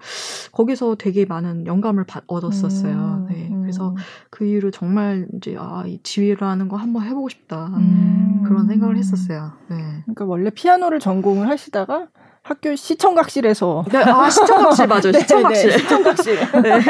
거기서 0.52 0.96
되게 0.96 1.24
많은 1.24 1.66
영감을 1.66 2.04
받, 2.04 2.24
얻었었어요. 2.26 2.94
음, 2.94 3.26
네. 3.28 3.48
음. 3.50 3.60
그래서 3.62 3.94
그 4.30 4.44
이후로 4.44 4.70
정말 4.70 5.28
이제 5.36 5.56
아, 5.58 5.84
이 5.86 6.00
지휘라는 6.02 6.68
거 6.68 6.76
한번 6.76 7.04
해보고 7.04 7.28
싶다 7.28 7.66
음. 7.76 8.42
그런 8.46 8.66
생각을 8.66 8.96
했었어요. 8.96 9.52
네. 9.68 9.76
그러니까 10.04 10.24
원래 10.24 10.50
피아노를 10.50 11.00
전공을 11.00 11.48
하시다가 11.48 12.08
학교 12.44 12.76
시청각실에서 12.76 13.86
네, 13.90 13.98
아 14.04 14.28
시청각실 14.28 14.86
맞아요. 14.86 15.00
네, 15.12 15.18
시청각실. 15.20 15.70
네, 15.72 15.78
시청각실. 15.78 16.38
네. 16.62 16.80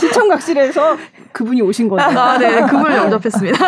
시청각실에서 0.00 0.96
그분이 1.32 1.60
오신 1.60 1.90
거죠. 1.90 2.02
아, 2.18 2.38
네. 2.38 2.62
그분을 2.62 2.96
영접했습니다. 2.96 3.58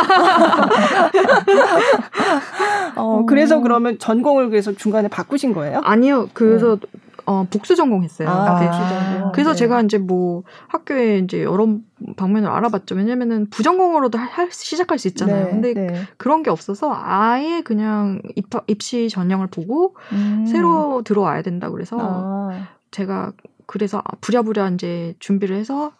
어, 2.96 3.26
그래서 3.26 3.60
그러면 3.60 3.98
전공을 3.98 4.48
그래서 4.48 4.72
중간에 4.72 5.08
바꾸신 5.08 5.52
거예요? 5.52 5.82
아니요. 5.84 6.30
그래서 6.32 6.76
네. 6.76 6.86
어, 7.26 7.46
복수 7.50 7.74
전공했어요. 7.74 8.28
아, 8.28 8.60
네. 8.60 8.70
전공. 8.70 9.32
그래서 9.32 9.50
네. 9.50 9.56
제가 9.56 9.82
이제 9.82 9.98
뭐 9.98 10.44
학교에 10.68 11.18
이제 11.18 11.42
여러 11.42 11.68
방면을 12.16 12.48
알아봤죠. 12.48 12.94
왜냐면은 12.94 13.50
부전공으로도 13.50 14.16
할, 14.16 14.50
시작할 14.50 14.98
수 14.98 15.08
있잖아요. 15.08 15.46
네, 15.46 15.50
근데 15.50 15.74
네. 15.74 16.02
그런 16.16 16.42
게 16.42 16.50
없어서 16.50 16.92
아예 16.94 17.62
그냥 17.62 18.22
입학, 18.36 18.64
입시 18.68 19.08
전형을 19.08 19.48
보고 19.48 19.96
음. 20.12 20.46
새로 20.46 21.02
들어와야 21.02 21.42
된다 21.42 21.68
그래서 21.70 21.98
아. 22.00 22.68
제가 22.92 23.32
그래서 23.66 24.02
부랴부랴 24.20 24.70
이제 24.70 25.14
준비를 25.18 25.56
해서 25.56 25.92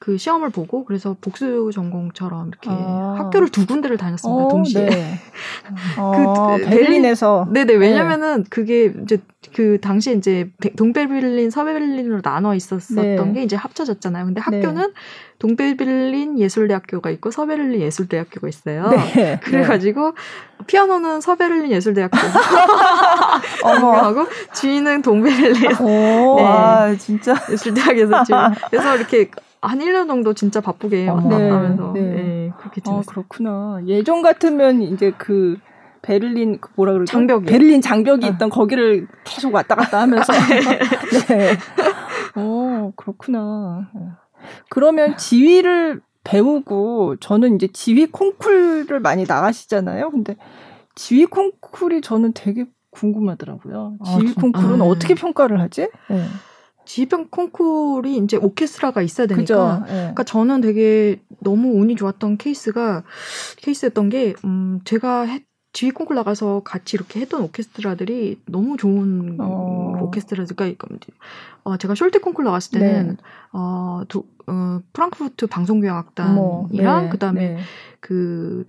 그 0.00 0.16
시험을 0.16 0.48
보고 0.48 0.86
그래서 0.86 1.14
복수 1.20 1.70
전공처럼 1.74 2.48
이렇게 2.48 2.70
아. 2.70 3.16
학교를 3.18 3.50
두 3.50 3.66
군데를 3.66 3.98
다녔습니다 3.98 4.44
오, 4.44 4.46
어, 4.46 4.48
동시에. 4.48 4.86
네. 4.86 5.20
그, 5.94 6.00
어, 6.00 6.56
그 6.56 6.64
베를린에서. 6.64 7.48
네네 7.52 7.74
왜냐면은 7.74 8.44
네. 8.44 8.48
그게 8.48 8.94
이제 9.02 9.18
그 9.54 9.78
당시에 9.78 10.14
이제 10.14 10.50
동베를린 10.78 11.50
서베를린으로 11.50 12.22
나눠 12.22 12.54
있었었던 12.54 13.04
네. 13.04 13.32
게 13.34 13.42
이제 13.42 13.56
합쳐졌잖아요. 13.56 14.24
근데 14.24 14.40
학교는 14.40 14.74
네. 14.74 14.92
동베를린 15.38 16.38
예술대학교가 16.38 17.10
있고 17.10 17.30
서베를린 17.30 17.82
예술대학교가 17.82 18.48
있어요. 18.48 18.88
네. 18.88 19.38
그래가지고 19.44 20.14
피아노는 20.66 21.20
서베를린 21.20 21.72
예술대학교 21.72 22.16
하고 23.68 24.26
주인은 24.54 25.02
동베를린. 25.02 25.76
오, 25.78 26.36
네. 26.36 26.44
아, 26.46 26.96
진짜 26.98 27.34
예술대학에서 27.50 28.24
지금 28.24 28.40
그래서 28.70 28.96
이렇게 28.96 29.30
한 29.62 29.78
1년 29.78 30.06
정도 30.06 30.32
진짜 30.32 30.60
바쁘게 30.60 31.08
왔다 31.08 31.28
갔다 31.28 31.54
하면서 31.54 31.92
네, 31.92 32.00
네. 32.00 32.52
그렇게 32.58 32.80
지냈어요. 32.80 33.00
아, 33.00 33.02
그렇구나. 33.06 33.80
예전 33.86 34.22
같으면 34.22 34.82
이제 34.82 35.12
그 35.18 35.58
베를린 36.02 36.60
그 36.60 36.70
뭐라 36.76 36.92
그러죠? 36.94 37.12
장벽 37.12 37.44
베를린 37.44 37.82
장벽이 37.82 38.24
어. 38.24 38.28
있던 38.30 38.48
거기를 38.48 39.06
계속 39.24 39.52
왔다 39.54 39.74
갔다 39.74 40.00
하면서 40.00 40.32
네. 41.28 41.56
어, 42.36 42.92
그렇구나. 42.96 43.90
그러면 44.70 45.16
지휘를 45.18 46.00
배우고 46.24 47.16
저는 47.20 47.56
이제 47.56 47.66
지휘 47.68 48.06
콩쿨을 48.06 49.00
많이 49.00 49.24
나가시잖아요. 49.26 50.10
근데 50.10 50.36
지휘 50.94 51.26
콩쿨이 51.26 52.00
저는 52.00 52.32
되게 52.34 52.64
궁금하더라고요. 52.90 53.96
아, 54.00 54.04
지휘 54.04 54.32
아, 54.36 54.40
콩쿨은 54.40 54.82
아, 54.82 54.84
어떻게 54.84 55.14
평가를 55.14 55.60
하지? 55.60 55.88
네. 56.08 56.24
지휘병 56.90 57.28
콩쿨이 57.30 58.16
이제 58.16 58.36
오케스트라가 58.36 59.00
있어야 59.00 59.28
되니까. 59.28 59.84
네. 59.86 59.92
그러니까 59.92 60.24
저는 60.24 60.60
되게 60.60 61.20
너무 61.38 61.80
운이 61.80 61.94
좋았던 61.94 62.36
케이스가 62.36 63.04
케이스였던 63.58 64.08
게 64.08 64.34
음, 64.44 64.80
제가 64.82 65.22
했, 65.22 65.44
지휘 65.72 65.92
콩쿨 65.92 66.16
나가서 66.16 66.62
같이 66.64 66.96
이렇게 66.96 67.20
했던 67.20 67.42
오케스트라들이 67.42 68.40
너무 68.46 68.76
좋은 68.76 69.36
어. 69.38 70.00
오케스트라들. 70.02 70.56
그러니까 70.56 70.88
어, 71.62 71.76
제가 71.76 71.94
숄티 71.94 72.22
콩쿨 72.22 72.44
나갔을 72.44 72.80
때는 72.80 73.08
네. 73.10 73.16
어, 73.52 74.02
도, 74.08 74.26
어, 74.48 74.80
프랑크푸르트 74.92 75.46
방송교향악단이랑 75.46 77.04
네. 77.04 77.08
그다음에 77.08 77.48
네. 77.50 77.58
그, 78.00 78.64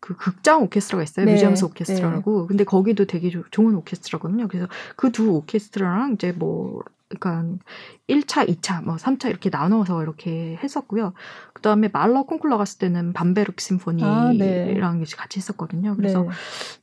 그 0.00 0.16
극장 0.16 0.62
오케스트라가 0.62 1.02
있어요. 1.02 1.26
네. 1.26 1.32
뮤지엄스 1.32 1.66
오케스트라라고. 1.66 2.40
네. 2.40 2.46
근데 2.48 2.64
거기도 2.64 3.04
되게 3.04 3.28
조, 3.28 3.42
좋은 3.50 3.74
오케스트라거든요. 3.74 4.48
그래서 4.48 4.66
그 4.96 5.10
두 5.10 5.30
오케스트라랑 5.36 6.14
이제 6.14 6.32
뭐 6.32 6.82
그러니까 7.08 7.56
1차, 8.08 8.48
2차, 8.48 8.82
뭐 8.84 8.96
3차 8.96 9.28
이렇게 9.30 9.48
나눠서 9.48 10.02
이렇게 10.02 10.58
했었고요. 10.62 11.12
그 11.52 11.62
다음에 11.62 11.88
말러 11.88 12.24
콩쿨 12.24 12.50
나갔을 12.50 12.78
때는 12.78 13.12
밤베르크 13.12 13.62
심포니랑 13.62 14.10
아, 14.10 14.32
네. 14.32 14.80
같이 15.16 15.38
했었거든요. 15.38 15.96
그래서 15.96 16.26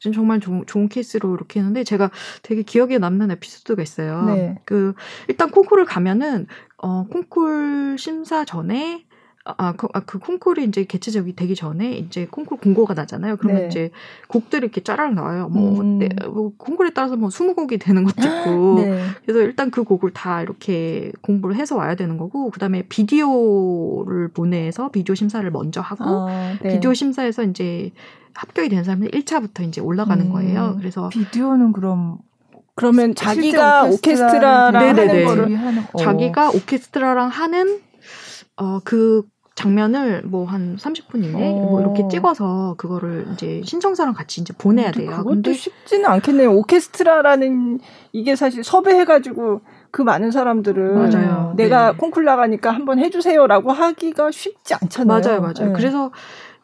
네. 0.03 0.11
정말 0.11 0.39
좋은, 0.39 0.65
좋은 0.65 0.88
케이스로 0.88 1.36
이렇게 1.36 1.59
했는데 1.59 1.84
제가 1.84 2.09
되게 2.41 2.63
기억에 2.63 2.97
남는 2.97 3.32
에피소드가 3.32 3.82
있어요. 3.82 4.24
네. 4.26 4.59
그 4.65 4.93
일단 5.28 5.51
콩쿨을 5.51 5.86
가면은 5.86 6.47
어 6.78 7.05
콩쿨 7.07 7.97
심사 7.99 8.45
전에 8.45 9.05
아, 9.45 9.73
그, 9.73 9.87
아, 9.93 9.99
그 9.99 10.19
콩쿨이 10.19 10.65
이제 10.65 10.85
개최적이 10.85 11.35
되기 11.35 11.53
전에 11.53 11.91
이제 11.97 12.25
콩쿨 12.31 12.59
공고가 12.59 12.93
나잖아요. 12.93 13.35
그러면 13.35 13.63
네. 13.63 13.67
이제 13.67 13.91
곡들이 14.29 14.59
이렇게 14.59 14.81
짜랑 14.81 15.15
나와요. 15.15 15.49
뭐, 15.49 15.81
음. 15.81 15.99
네, 15.99 16.07
뭐 16.31 16.53
콩쿨에 16.57 16.91
따라서 16.91 17.17
뭐 17.17 17.27
20곡이 17.27 17.81
되는 17.81 18.05
것도 18.05 18.21
있고. 18.21 18.75
네. 18.79 19.03
그래서 19.25 19.41
일단 19.41 19.69
그 19.69 19.83
곡을 19.83 20.11
다 20.11 20.41
이렇게 20.41 21.11
공부를 21.21 21.57
해서 21.57 21.75
와야 21.75 21.95
되는 21.95 22.17
거고, 22.17 22.51
그 22.51 22.59
다음에 22.59 22.83
비디오를 22.83 24.29
보내서 24.29 24.89
비디오 24.91 25.13
심사를 25.13 25.49
먼저 25.51 25.81
하고, 25.81 26.29
아, 26.29 26.57
네. 26.61 26.75
비디오 26.75 26.93
심사에서 26.93 27.43
이제 27.43 27.91
합격이 28.35 28.69
된 28.69 28.85
사람은 28.85 29.09
1차부터 29.09 29.67
이제 29.67 29.81
올라가는 29.81 30.25
음. 30.25 30.31
거예요. 30.31 30.75
그래서. 30.79 31.09
비디오는 31.09 31.73
그럼 31.73 32.19
그러면 32.75 33.13
자기가 33.13 33.85
오케스트라랑 33.85 34.75
하는 34.75 35.25
거를 35.25 35.55
하는, 35.57 35.83
어. 35.91 35.97
자기가 35.97 36.49
오케스트라랑 36.51 37.27
하는 37.27 37.81
어, 38.55 38.79
그 38.83 39.23
장면을 39.55 40.23
뭐 40.23 40.45
한 40.45 40.75
30분 40.77 41.23
이내 41.23 41.51
어. 41.51 41.53
뭐 41.53 41.81
이렇게 41.81 42.07
찍어서 42.09 42.75
그거를 42.77 43.27
이제 43.33 43.61
신청서랑 43.65 44.13
같이 44.13 44.41
이제 44.41 44.53
보내야 44.57 44.91
돼요. 44.91 45.09
그것도 45.11 45.29
근데 45.29 45.53
쉽지는 45.53 46.05
않겠네요. 46.05 46.51
오케스트라라는 46.51 47.79
이게 48.11 48.35
사실 48.35 48.63
섭외해가지고 48.63 49.61
그 49.91 50.01
많은 50.01 50.31
사람들을 50.31 50.93
맞아요. 50.93 51.53
내가 51.55 51.91
네. 51.91 51.97
콩쿨 51.97 52.25
나가니까 52.25 52.71
한번 52.71 52.99
해주세요라고 52.99 53.71
하기가 53.71 54.31
쉽지 54.31 54.73
않잖아요. 54.75 55.21
맞아요, 55.21 55.41
맞아요. 55.41 55.67
네. 55.67 55.73
그래서 55.73 56.11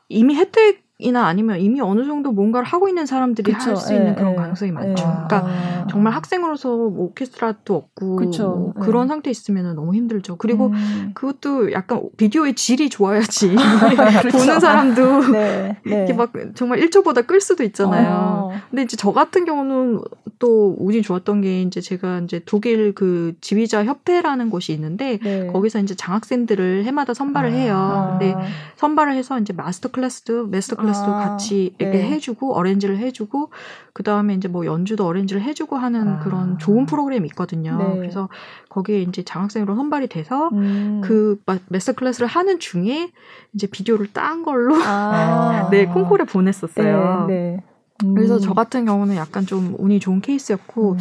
이미 0.08 0.36
혜택 0.36 0.89
이나 1.02 1.28
아니면 1.28 1.62
이미 1.62 1.80
어느 1.80 2.06
정도 2.06 2.34
뭔가를 2.34 2.68
하고 2.68 2.90
있는 2.90 3.06
사람들이 3.06 3.54
할 3.54 3.78
수 3.78 3.94
있는 3.94 4.08
에, 4.08 4.10
예, 4.12 4.16
그런 4.16 4.32
에, 4.32 4.34
예. 4.34 4.36
가능성이 4.36 4.72
많죠. 4.72 5.04
에. 5.04 5.08
예. 5.08 5.12
그러니까 5.14 5.44
아. 5.46 5.88
정말 5.90 6.14
학생으로서 6.14 6.70
뭐 6.76 7.06
오케스트라도 7.06 7.74
없고 7.74 8.20
뭐 8.20 8.74
그런 8.74 9.08
상태 9.08 9.30
있으면 9.30 9.76
너무 9.76 9.96
힘들죠. 9.96 10.36
그리고 10.36 10.68
음. 10.68 11.12
그것도 11.14 11.72
약간 11.72 12.02
비디오의 12.18 12.56
질이 12.56 12.90
좋아야지. 12.90 13.56
보는 14.32 14.60
사람도 14.60 15.32
네, 15.32 15.78
네. 15.86 15.96
이렇게 15.96 16.14
막 16.14 16.34
정말 16.56 16.80
1초보다 16.82 17.26
끌 17.26 17.40
수도 17.40 17.64
있잖아요. 17.64 18.10
어. 18.12 18.52
근데 18.70 18.84
이제 18.84 18.98
저 18.98 19.14
같은 19.14 19.46
경우는 19.46 20.02
또 20.40 20.76
운이 20.80 21.02
좋았던 21.02 21.42
게 21.42 21.62
이제 21.62 21.80
제가 21.82 22.20
이제 22.20 22.42
독일 22.46 22.94
그 22.94 23.36
지휘자 23.42 23.86
협회라는 23.86 24.50
곳이 24.50 24.74
있는데 24.74 25.20
네. 25.22 25.48
거기서 25.48 25.80
이제 25.80 25.96
장학생들을 25.96 26.84
해마다 26.86 27.14
선발을 27.14 27.52
아. 27.52 27.54
해요. 27.54 28.18
근데 28.20 28.36
선발을 28.76 29.14
해서 29.14 29.40
이제 29.40 29.54
마스터 29.54 29.90
클래스도 29.90 30.48
마스터 30.48 30.76
클래스 30.76 30.89
클래스도 30.90 31.14
아, 31.14 31.20
같이 31.20 31.74
이렇게 31.78 31.98
네. 31.98 32.10
해주고 32.12 32.56
arrange를 32.56 32.98
해주고 32.98 33.50
그 33.94 34.04
다음에 34.04 34.34
이제 34.34 34.48
뭐 34.48 34.66
연주도 34.66 35.06
arrange를 35.06 35.42
해주고 35.42 35.78
하는 35.78 36.08
아. 36.08 36.20
그런 36.20 36.58
좋은 36.58 36.86
프로그램이 36.86 37.28
있거든요. 37.28 37.78
네. 37.78 37.98
그래서 37.98 38.30
거기에 38.70 39.02
이제 39.02 39.24
장학생으로 39.24 39.76
선발이 39.76 40.08
돼서 40.08 40.50
음. 40.50 41.02
그 41.04 41.42
마스터 41.70 41.94
클래스를 41.94 42.28
하는 42.28 42.60
중에 42.60 43.12
이제 43.54 43.68
비디오를 43.68 44.12
딴 44.14 44.44
걸로 44.44 44.76
아. 44.76 45.70
네 45.72 45.86
콩쿠르에 45.86 46.26
보냈었어요. 46.26 47.26
네, 47.28 47.34
네. 47.34 47.56
음. 47.56 47.69
그래서 48.16 48.40
저 48.40 48.54
같은 48.54 48.86
경우는 48.86 49.16
약간 49.16 49.46
좀 49.46 49.76
운이 49.78 50.00
좋은 50.00 50.22
케이스였고 50.22 50.94
음. 50.94 50.98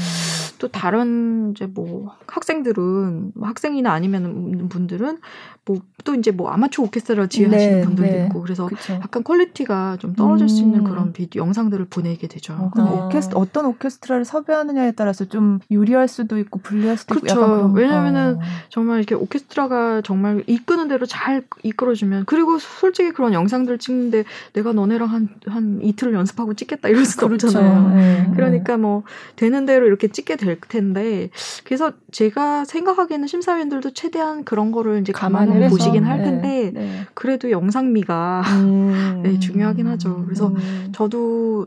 또 0.59 0.69
다른 0.69 1.53
이제 1.53 1.67
뭐 1.67 2.17
학생들은 2.27 3.33
뭐 3.35 3.49
학생이나 3.49 3.93
아니면 3.93 4.69
분들은 4.69 5.19
뭐 5.65 5.79
또 6.09 6.15
이제 6.15 6.31
뭐 6.31 6.49
아마추어 6.51 6.87
오케스트라 6.87 7.27
지휘하시는 7.27 7.81
네, 7.81 7.85
분들도 7.85 8.11
네. 8.11 8.25
있고 8.27 8.41
그래서 8.41 8.67
그쵸. 8.67 8.95
약간 8.95 9.23
quality가 9.23 9.99
좀 9.99 10.15
떨어질 10.15 10.45
음. 10.45 10.49
수 10.49 10.63
있는 10.63 10.81
음. 10.81 10.85
그런 10.85 11.13
비디오 11.13 11.43
영상들을 11.43 11.87
보내게 11.91 12.29
되죠. 12.29 12.55
어, 12.55 12.71
그럼 12.73 12.89
어. 12.89 13.07
오케스 13.07 13.31
어떤 13.35 13.67
오케스트라를 13.67 14.25
섭외하느냐에 14.25 14.93
따라서 14.93 15.27
좀 15.27 15.59
유리할 15.71 16.09
수도 16.09 16.39
있고 16.39 16.61
불리할 16.61 16.97
수도 16.97 17.17
그쵸. 17.17 17.27
있고 17.27 17.47
그렇죠. 17.47 17.73
왜냐면은 17.75 18.37
어. 18.37 18.41
정말 18.71 18.99
이렇게 18.99 19.15
오케스트라가 19.15 20.01
정말 20.03 20.45
이끄는 20.47 20.89
대로 20.89 21.05
잘 21.05 21.43
이끌어주면 21.63 22.25
그리고 22.27 22.59
솔직히 22.59 23.11
그런 23.13 23.35
영상들 23.35 23.77
찍는데 23.79 24.25
내가 24.55 24.73
너네랑 24.73 25.29
한한 25.45 25.81
이틀을 25.83 26.15
연습하고 26.15 26.55
찍겠다 26.55 26.88
이럴 26.89 27.05
수도 27.05 27.29
그렇죠. 27.29 27.49
없잖아요. 27.49 27.95
네, 27.95 28.33
그러니까 28.35 28.77
뭐 28.77 29.05
되는 29.37 29.67
대로 29.67 29.87
이렇게 29.87 30.09
찍게 30.09 30.37
될 30.37 30.61
텐데 30.61 31.31
그래서 31.65 31.93
제가 32.13 32.65
생각하기에는 32.65 33.27
심사위원들도 33.27 33.93
최대한 33.93 34.45
그런 34.45 34.73
거를 34.73 35.01
이제 35.01 35.13
감안을 35.13 35.69
보시긴 35.69 36.05
할 36.05 36.19
네, 36.19 36.25
텐데 36.25 36.71
네, 36.75 36.81
네. 36.81 37.07
그래도 37.15 37.51
영상미가 37.51 38.43
음. 38.63 39.21
네, 39.25 39.39
중요하긴 39.39 39.87
하죠. 39.87 40.25
그래서 40.25 40.49
음. 40.49 40.93
저도 40.93 41.67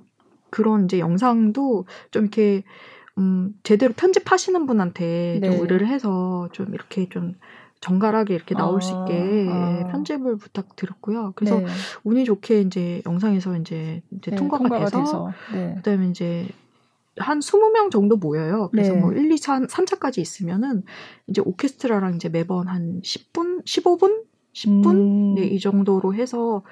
그런 0.50 0.86
이제 0.86 1.00
영상도 1.00 1.86
좀 2.12 2.24
이렇게 2.24 2.64
음, 3.18 3.54
제대로 3.64 3.94
편집하시는 3.94 4.66
분한테 4.66 5.42
좀 5.44 5.56
네. 5.56 5.62
의뢰를 5.62 5.88
해서 5.88 6.50
좀 6.52 6.74
이렇게 6.74 7.10
좀 7.10 7.36
정갈하게 7.82 8.36
이렇게 8.36 8.56
나올 8.56 8.78
아, 8.78 8.80
수 8.80 8.92
있게 8.92 9.48
아. 9.50 9.88
편집을 9.92 10.38
부탁드렸고요. 10.38 11.34
그래서 11.36 11.60
네. 11.60 11.66
운이 12.04 12.26
좋게 12.26 12.62
이제 12.62 13.02
영상에서 13.06 13.58
이제, 13.58 14.02
이제 14.12 14.32
네, 14.32 14.38
통과가, 14.38 14.64
통과가, 14.64 14.86
돼서, 14.86 15.00
돼서. 15.02 15.34
네. 15.52 15.74
그다음에 15.76 16.08
이제 16.10 16.48
한 17.18 17.40
20명 17.40 17.92
정도 17.92 18.18
모여요. 18.18 18.70
그래서 18.72 18.94
네. 18.94 19.00
뭐 19.00 19.12
1, 19.12 19.32
2, 19.32 19.38
3, 19.38 19.68
3차까지 19.68 20.20
있으면은 20.20 20.84
이제 21.28 21.42
오케스트라랑 21.44 22.16
이제 22.16 22.30
매번 22.30 22.68
한 22.68 23.02
10분, 23.02 23.66
15분, 23.66 24.24
10분 24.54 24.86
음. 24.92 25.36
네, 25.36 25.46
이 25.48 25.60
정도로 25.60 26.14
해서 26.14 26.64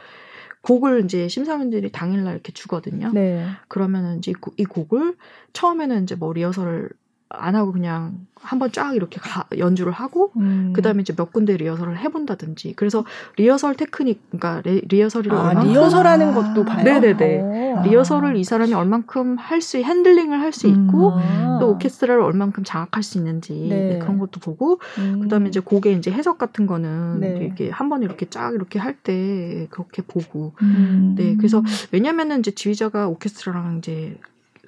곡을 0.61 1.05
이제 1.05 1.27
심사위원들이 1.27 1.91
당일날 1.91 2.33
이렇게 2.33 2.51
주거든요. 2.51 3.11
네. 3.13 3.47
그러면은 3.67 4.19
이제 4.19 4.33
이 4.57 4.65
곡을 4.65 5.15
처음에는 5.53 6.03
이제 6.03 6.15
뭐 6.15 6.33
리허설을 6.33 6.89
안 7.31 7.55
하고 7.55 7.71
그냥 7.71 8.25
한번 8.41 8.71
쫙 8.71 8.95
이렇게 8.95 9.19
가, 9.19 9.45
연주를 9.57 9.91
하고 9.91 10.31
음. 10.37 10.73
그다음에 10.73 11.01
이제 11.01 11.13
몇 11.13 11.31
군데 11.31 11.57
리허설을 11.57 11.97
해본다든지 11.99 12.73
그래서 12.75 13.05
리허설 13.37 13.75
테크닉 13.75 14.31
그러니까 14.31 14.61
리, 14.65 15.01
허설을 15.01 15.31
아, 15.33 15.49
얼만큼 15.49 15.71
리허설하는 15.71 16.33
것도 16.33 16.65
봐요. 16.65 16.83
네네네 16.83 17.41
오. 17.41 17.83
리허설을 17.83 18.35
이 18.37 18.43
사람이 18.43 18.73
얼만큼 18.73 19.37
할 19.37 19.61
수 19.61 19.77
handling을 19.77 20.39
할 20.39 20.51
수 20.53 20.67
있고 20.67 21.09
음. 21.17 21.57
또 21.59 21.71
오케스트라를 21.71 22.21
얼만큼 22.23 22.63
장악할 22.63 23.03
수 23.03 23.17
있는지 23.17 23.53
네. 23.69 23.99
그런 24.01 24.17
것도 24.17 24.39
보고 24.39 24.79
음. 24.97 25.19
그다음에 25.21 25.49
이제 25.49 25.59
곡의 25.59 25.97
이제 25.97 26.09
해석 26.11 26.37
같은 26.39 26.65
거는 26.65 27.19
네. 27.19 27.37
이렇게 27.41 27.69
한 27.69 27.89
번 27.89 28.01
이렇게 28.03 28.25
쫙 28.29 28.53
이렇게 28.55 28.79
할 28.79 28.95
때 29.03 29.67
그렇게 29.69 30.01
보고 30.01 30.53
음. 30.61 31.13
네 31.17 31.35
그래서 31.37 31.61
왜냐면은 31.91 32.39
이제 32.39 32.51
지휘자가 32.51 33.07
오케스트라랑 33.09 33.77
이제 33.79 34.17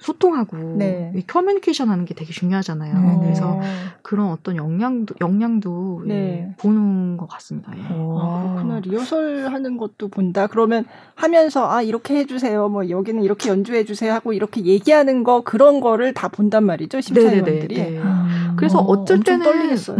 소통하고 0.02 0.76
네. 0.78 1.12
커뮤니케이션 1.26 1.88
하는 1.88 2.04
게 2.04 2.14
되게 2.14 2.32
중요하잖아요. 2.32 2.94
네. 2.94 3.18
그래서 3.22 3.60
그런 4.02 4.30
어떤 4.30 4.56
역량도 4.56 5.14
역량도 5.20 6.04
예, 6.06 6.08
네. 6.08 6.54
보는 6.58 7.16
것 7.16 7.28
같습니다. 7.28 7.72
예. 7.76 7.82
아, 7.88 8.52
그렇구나. 8.54 8.80
리허설 8.80 9.48
하는 9.48 9.76
것도 9.76 10.08
본다. 10.08 10.46
그러면 10.46 10.84
하면서 11.14 11.70
아 11.70 11.82
이렇게 11.82 12.16
해주세요. 12.16 12.68
뭐 12.68 12.90
여기는 12.90 13.22
이렇게 13.22 13.48
연주해 13.48 13.84
주세요 13.84 14.12
하고 14.12 14.32
이렇게 14.32 14.64
얘기하는 14.64 15.24
거 15.24 15.42
그런 15.42 15.80
거를 15.80 16.12
다 16.12 16.28
본단 16.28 16.64
말이죠 16.64 17.00
심사위원들이. 17.00 17.74
네. 17.74 17.98
음. 17.98 18.51
그래서 18.56 18.78
어, 18.78 18.82
어쩔 18.82 19.20
때는 19.20 19.44
떨리겠어요. 19.44 19.96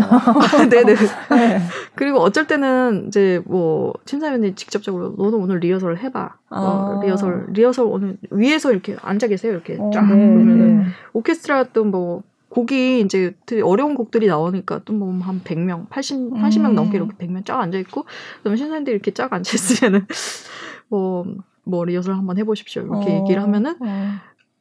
네네. 0.70 0.94
네. 1.30 1.60
그리고 1.94 2.18
어쩔 2.20 2.46
때는 2.46 3.06
이제 3.08 3.42
뭐 3.46 3.92
심사위원이 4.06 4.54
직접적으로 4.54 5.14
너도 5.16 5.38
오늘 5.38 5.58
리허설 5.58 5.98
해봐. 5.98 6.36
어, 6.50 6.56
아. 6.56 6.60
어, 6.60 7.02
리허설 7.02 7.46
리허설 7.52 7.86
오늘 7.86 8.16
위에서 8.30 8.72
이렇게 8.72 8.96
앉아 9.00 9.26
계세요 9.26 9.52
이렇게 9.52 9.76
어, 9.78 9.90
쫙 9.92 10.02
네, 10.02 10.14
그러면은 10.14 10.78
네. 10.80 10.84
오케스트라 11.14 11.64
또뭐 11.64 12.22
곡이 12.50 13.00
이제 13.00 13.34
되게 13.46 13.62
어려운 13.62 13.94
곡들이 13.94 14.26
나오니까 14.26 14.80
또 14.84 14.92
뭐 14.94 15.10
한 15.22 15.40
100명, 15.42 15.88
80, 15.88 16.34
80명 16.34 16.70
음. 16.70 16.74
넘게 16.74 16.98
이렇게 16.98 17.14
100명 17.26 17.44
쫙 17.46 17.60
앉아 17.60 17.78
있고 17.78 18.04
그다음에 18.38 18.56
신사님들이 18.56 18.94
이렇게 18.94 19.10
쫙 19.12 19.32
앉아 19.32 19.50
있으면은 19.54 20.06
뭐, 20.88 21.24
뭐 21.64 21.84
리허설 21.84 22.14
한번 22.14 22.38
해보십시오 22.38 22.82
이렇게 22.82 23.10
어. 23.12 23.20
얘기를 23.20 23.42
하면은 23.42 23.76
어. 23.80 24.12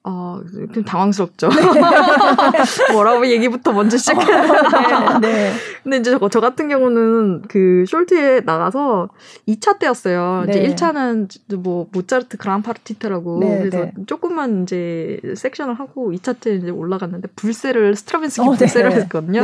어, 0.04 0.42
좀 0.74 0.84
당황스럽죠. 0.84 1.50
네. 1.50 1.56
뭐라고 2.92 3.28
얘기부터 3.28 3.72
먼저 3.72 3.98
시작해야 3.98 5.16
어, 5.16 5.20
네, 5.20 5.32
네. 5.32 5.52
근데 5.84 5.98
이제 5.98 6.18
저, 6.18 6.30
저 6.30 6.40
같은 6.40 6.70
경우는 6.70 7.44
그 7.48 7.86
숄트에 7.88 8.44
나가서 8.44 9.10
2차 9.48 9.78
때였어요. 9.78 10.46
네. 10.48 10.64
이제 10.64 10.74
1차는 10.74 11.28
뭐 11.58 11.88
모차르트 11.92 12.38
그란파르티트라고 12.38 13.40
네, 13.42 13.60
그래서 13.60 13.78
네. 13.78 13.94
조금만 14.08 14.64
이제 14.64 15.20
섹션을 15.36 15.76
하고 15.76 16.12
2차 16.12 16.40
때 16.40 16.56
이제 16.56 16.72
올라갔는데 16.72 17.28
불세를 17.36 17.96
스트라빈스키 17.96 18.48
어, 18.48 18.52
불세를 18.54 18.94
했거든요. 18.94 19.44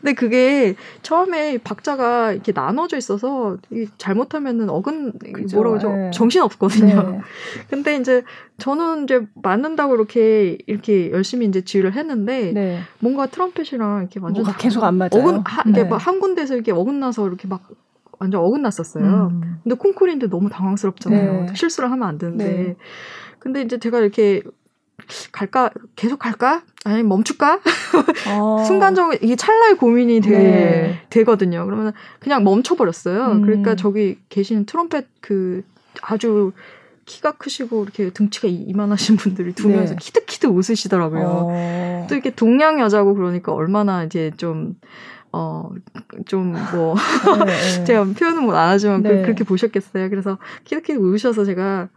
근데 0.00 0.14
그게 0.14 0.74
처음에 1.02 1.58
박자가 1.58 2.32
이렇게 2.32 2.52
나눠져 2.52 2.96
있어서 2.96 3.58
잘못하면은 3.98 4.70
어근 4.70 5.12
뭐라고 5.52 5.78
그러죠? 5.78 6.10
정신 6.14 6.40
없거든요. 6.40 7.20
근데 7.68 7.96
이제 7.96 8.22
저는 8.58 9.04
이제 9.04 9.24
맞는다고 9.34 9.94
이렇게 9.94 10.58
이렇게 10.66 11.10
열심히 11.12 11.46
이제 11.46 11.62
지휘를 11.62 11.92
했는데 11.94 12.52
네. 12.52 12.80
뭔가 12.98 13.26
트럼펫이랑 13.26 14.00
이렇게 14.00 14.20
완전 14.20 14.44
계속 14.58 14.82
안 14.82 14.96
맞아요. 14.96 15.10
어근 15.12 15.42
하, 15.44 15.62
네. 15.64 15.82
한 15.82 16.20
군데서 16.20 16.54
이렇게 16.54 16.72
어긋나서 16.72 17.28
이렇게 17.28 17.46
막 17.46 17.62
완전 18.18 18.40
어긋났었어요. 18.40 19.30
음. 19.30 19.60
근데 19.62 19.76
콩쿨인데 19.76 20.28
너무 20.28 20.50
당황스럽잖아요. 20.50 21.46
네. 21.46 21.54
실수를 21.54 21.90
하면 21.92 22.08
안 22.08 22.18
되는데. 22.18 22.44
네. 22.44 22.76
근데 23.38 23.62
이제 23.62 23.78
제가 23.78 24.00
이렇게 24.00 24.42
갈까 25.30 25.70
계속 25.94 26.18
갈까 26.18 26.62
아니 26.84 27.02
멈출까 27.02 27.60
어. 28.28 28.64
순간적으로 28.66 29.16
이게 29.22 29.36
찰나의 29.36 29.76
고민이 29.76 30.20
되, 30.20 30.30
네. 30.30 31.02
되거든요 31.08 31.64
그러면 31.64 31.92
그냥 32.18 32.42
멈춰버렸어요 32.44 33.26
음. 33.26 33.42
그러니까 33.42 33.76
저기 33.76 34.18
계신 34.28 34.66
트럼펫 34.66 35.06
그 35.20 35.62
아주 36.02 36.52
키가 37.08 37.32
크시고 37.32 37.82
이렇게 37.82 38.10
등치가 38.10 38.46
이만하신 38.48 39.16
분들이 39.16 39.52
두 39.54 39.68
명이서 39.68 39.94
네. 39.94 39.98
키득키득 39.98 40.54
웃으시더라고요. 40.54 41.48
어. 41.50 42.06
또 42.08 42.14
이렇게 42.14 42.30
동양 42.30 42.80
여자고 42.80 43.14
그러니까 43.14 43.52
얼마나 43.52 44.04
이제 44.04 44.30
좀 44.36 44.74
어, 45.30 45.68
좀, 46.26 46.54
뭐, 46.72 46.94
네, 47.44 47.44
네. 47.44 47.84
제가 47.84 48.04
표현은 48.04 48.44
뭐안 48.44 48.70
하지만 48.70 49.02
그, 49.02 49.08
네. 49.08 49.22
그, 49.22 49.28
렇게 49.28 49.44
보셨겠어요. 49.44 50.08
그래서 50.08 50.38
키득키득 50.64 51.02
웃으셔서 51.02 51.44
제가 51.44 51.88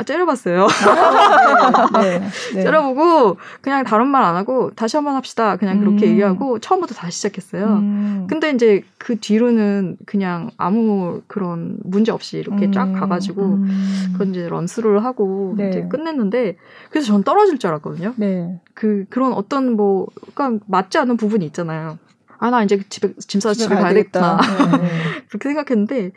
아, 0.00 0.02
째려봤어요. 0.02 0.66
아, 0.66 2.00
네, 2.00 2.18
네, 2.18 2.28
네. 2.54 2.62
째려보고 2.62 3.36
그냥 3.60 3.84
다른 3.84 4.06
말 4.06 4.20
안 4.24 4.36
하고 4.36 4.70
다시 4.74 4.96
한번 4.96 5.14
합시다. 5.14 5.56
그냥 5.56 5.78
그렇게 5.80 6.06
음. 6.06 6.10
얘기하고 6.12 6.58
처음부터 6.58 6.94
다시 6.94 7.16
시작했어요. 7.18 7.66
음. 7.66 8.26
근데 8.28 8.50
이제 8.50 8.82
그 8.98 9.18
뒤로는 9.18 9.96
그냥 10.06 10.50
아무 10.56 11.22
그런 11.26 11.78
문제 11.84 12.12
없이 12.12 12.38
이렇게 12.38 12.66
음. 12.66 12.72
쫙 12.72 12.92
가가지고 12.92 13.42
음. 13.42 14.08
그건 14.12 14.30
이제 14.30 14.48
런스루를 14.48 15.04
하고 15.04 15.54
네. 15.56 15.68
이제 15.70 15.86
끝냈는데 15.88 16.56
그래서 16.90 17.08
전 17.08 17.22
떨어질 17.24 17.58
줄 17.58 17.68
알았거든요. 17.70 18.14
네. 18.16 18.60
그 18.74 19.04
그런 19.10 19.32
어떤 19.32 19.74
뭐 19.76 20.06
그러니까 20.34 20.64
맞지 20.68 20.98
않는 20.98 21.16
부분이 21.16 21.44
있잖아요. 21.46 21.98
아 22.38 22.50
나 22.50 22.62
이제 22.62 22.80
집에 22.88 23.12
짐 23.26 23.40
싸서 23.40 23.54
집에, 23.54 23.74
집에 23.74 23.80
가야겠다. 23.82 24.38
네. 24.80 24.88
그렇게 25.28 25.48
생각했는데 25.50 26.12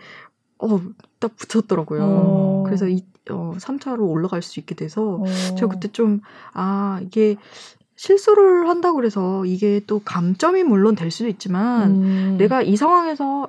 어, 0.59 0.79
딱 1.19 1.31
붙었더라고요. 1.35 2.01
어. 2.03 2.63
그래서 2.65 2.87
이 2.87 3.03
어, 3.29 3.53
3차로 3.57 4.01
올라갈 4.09 4.41
수 4.41 4.59
있게 4.59 4.75
돼서 4.75 5.19
어. 5.21 5.25
제가 5.55 5.67
그때 5.67 5.87
좀 5.91 6.21
아 6.53 6.99
이게 7.03 7.37
실수를 7.95 8.67
한다고 8.69 8.95
그래서 8.97 9.45
이게 9.45 9.81
또 9.87 9.99
감점이 10.03 10.63
물론 10.63 10.95
될 10.95 11.11
수도 11.11 11.29
있지만 11.29 11.91
음. 11.91 12.35
내가 12.37 12.61
이 12.61 12.75
상황에서 12.75 13.47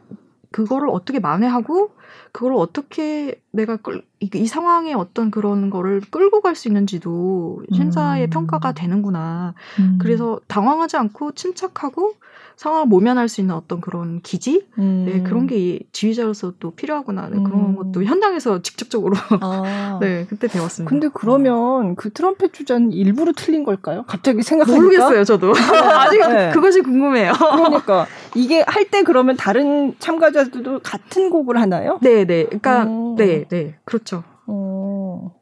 그거를 0.52 0.88
어떻게 0.90 1.18
만회하고 1.18 1.90
그걸 2.30 2.54
어떻게 2.54 3.40
내가 3.50 3.76
끌, 3.76 4.02
이, 4.20 4.30
이 4.34 4.46
상황에 4.46 4.92
어떤 4.92 5.30
그런 5.30 5.70
거를 5.70 6.00
끌고 6.10 6.40
갈 6.40 6.54
수 6.54 6.68
있는지도 6.68 7.62
심사의 7.72 8.26
음. 8.26 8.30
평가가 8.30 8.72
되는구나. 8.72 9.54
음. 9.80 9.98
그래서 10.00 10.40
당황하지 10.46 10.96
않고 10.96 11.32
침착하고 11.32 12.14
상황을 12.56 12.86
모면할 12.86 13.28
수 13.28 13.40
있는 13.40 13.54
어떤 13.54 13.80
그런 13.80 14.20
기지 14.22 14.66
음. 14.78 15.04
네, 15.06 15.22
그런 15.22 15.46
게 15.46 15.80
지휘자로서 15.92 16.54
또 16.60 16.70
필요하구나 16.72 17.28
네, 17.28 17.36
그런 17.42 17.52
음. 17.70 17.76
것도 17.76 18.04
현장에서 18.04 18.62
직접적으로 18.62 19.16
아. 19.40 19.98
네 20.00 20.26
그때 20.28 20.46
배웠습니다. 20.48 20.88
근데 20.88 21.08
그러면 21.12 21.96
그 21.96 22.10
트럼펫 22.12 22.52
주자는 22.52 22.92
일부러 22.92 23.32
틀린 23.36 23.64
걸까요? 23.64 24.04
갑자기 24.06 24.42
생각하니까 24.42 24.80
모르겠어요 24.82 25.24
저도 25.24 25.52
아직 25.98 26.18
네. 26.28 26.50
그것이 26.52 26.80
궁금해요. 26.82 27.32
그러니까 27.32 28.06
이게 28.34 28.62
할 28.66 28.84
때 28.90 29.02
그러면 29.02 29.36
다른 29.36 29.94
참가자들도 29.98 30.80
같은 30.80 31.30
곡을 31.30 31.58
하나요? 31.60 31.98
네네 32.02 32.24
네. 32.26 32.44
그러니까 32.44 32.84
네네 32.84 33.44
네. 33.48 33.74
그렇죠. 33.84 34.22
오. 34.46 35.32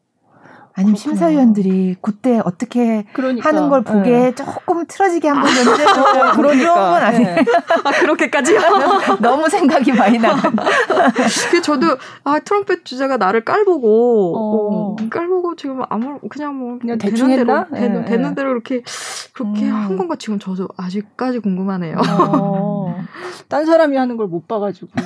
아니면 0.82 0.96
심사위원들이 0.96 1.96
그때 2.00 2.40
어떻게 2.44 3.04
그러니까, 3.12 3.48
하는 3.48 3.68
걸 3.68 3.82
보게 3.82 4.10
네. 4.10 4.34
조금 4.34 4.84
틀어지게 4.86 5.28
한번 5.28 5.50
연주해 5.56 5.86
아, 5.86 6.32
그런 6.32 6.58
그런 6.58 6.74
건 6.74 7.02
아니에요. 7.02 7.34
네. 7.36 7.44
아, 7.84 7.90
그렇게까지요? 7.92 8.60
너무 9.20 9.48
생각이 9.48 9.92
많이 9.92 10.18
나간. 10.18 10.54
그 11.50 11.62
저도 11.62 11.96
아 12.24 12.38
트럼펫 12.40 12.84
주자가 12.84 13.16
나를 13.16 13.44
깔보고 13.44 14.36
어. 14.36 14.92
어, 14.92 14.96
깔보고 15.08 15.56
지금 15.56 15.82
아무 15.88 16.18
그냥 16.28 16.56
뭐 16.56 16.78
그냥 16.80 16.98
대충 16.98 17.28
되는 17.28 17.46
대로 17.46 17.64
되, 17.70 17.88
네, 17.88 18.04
되는 18.04 18.28
네. 18.30 18.34
대로 18.34 18.50
이렇게 18.50 18.82
그렇게 19.32 19.68
음. 19.68 19.74
한 19.74 19.96
건가 19.96 20.16
지금 20.18 20.38
저도 20.38 20.68
아직까지 20.76 21.38
궁금하네요. 21.38 21.96
어. 22.18 22.96
딴 23.48 23.66
사람이 23.66 23.96
하는 23.96 24.16
걸 24.16 24.32
못 24.32 24.48
봐가지고. 24.48 24.88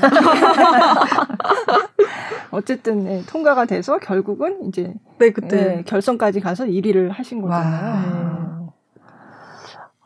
어쨌든 2.50 3.04
네, 3.04 3.22
통과가 3.26 3.66
돼서 3.66 3.98
결국은 3.98 4.66
이제 4.68 4.94
네 5.18 5.32
그때 5.32 5.76
네, 5.76 5.82
결선까지 5.84 6.40
가서 6.40 6.64
1위를 6.66 7.10
하신 7.10 7.42
거잖아요. 7.42 8.60
네. 8.60 8.66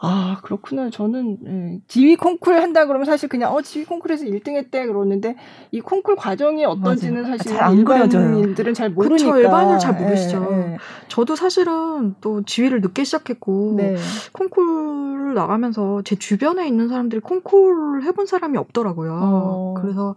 아 0.02 0.38
그렇구나. 0.42 0.88
저는 0.88 1.38
네, 1.42 1.80
지휘 1.86 2.16
콩쿨 2.16 2.54
한다 2.54 2.86
그러면 2.86 3.04
사실 3.04 3.28
그냥 3.28 3.54
어 3.54 3.60
지휘 3.60 3.84
콩쿨에서 3.84 4.24
1등했대 4.24 4.86
그러는데 4.86 5.36
이 5.72 5.80
콩쿨 5.82 6.16
과정이 6.16 6.64
어떤지는 6.64 7.22
맞아요. 7.22 7.36
사실 7.36 7.54
잘 7.54 7.74
일반인들은 7.76 8.72
잘 8.72 8.88
모르니까. 8.88 9.32
그쵸, 9.32 9.38
일반인들 9.38 9.78
잘 9.78 9.94
모르시죠. 10.00 10.40
네, 10.40 10.56
네. 10.56 10.76
저도 11.08 11.36
사실은 11.36 12.14
또 12.22 12.42
지휘를 12.42 12.80
늦게 12.80 13.04
시작했고 13.04 13.74
네. 13.76 13.96
콩쿨 14.32 15.34
나가면서 15.34 16.00
제 16.02 16.16
주변에 16.16 16.66
있는 16.66 16.88
사람들이 16.88 17.20
콩쿨 17.20 18.02
해본 18.02 18.24
사람이 18.24 18.56
없더라고요. 18.56 19.18
어. 19.22 19.74
그래서 19.82 20.14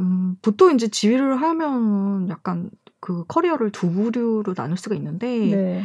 음, 0.00 0.36
보통 0.42 0.74
이제 0.74 0.88
지휘를 0.88 1.40
하면 1.40 2.28
약간 2.28 2.70
그 3.00 3.24
커리어를 3.28 3.70
두 3.70 3.90
부류로 3.90 4.54
나눌 4.54 4.76
수가 4.76 4.94
있는데 4.96 5.28
네. 5.28 5.82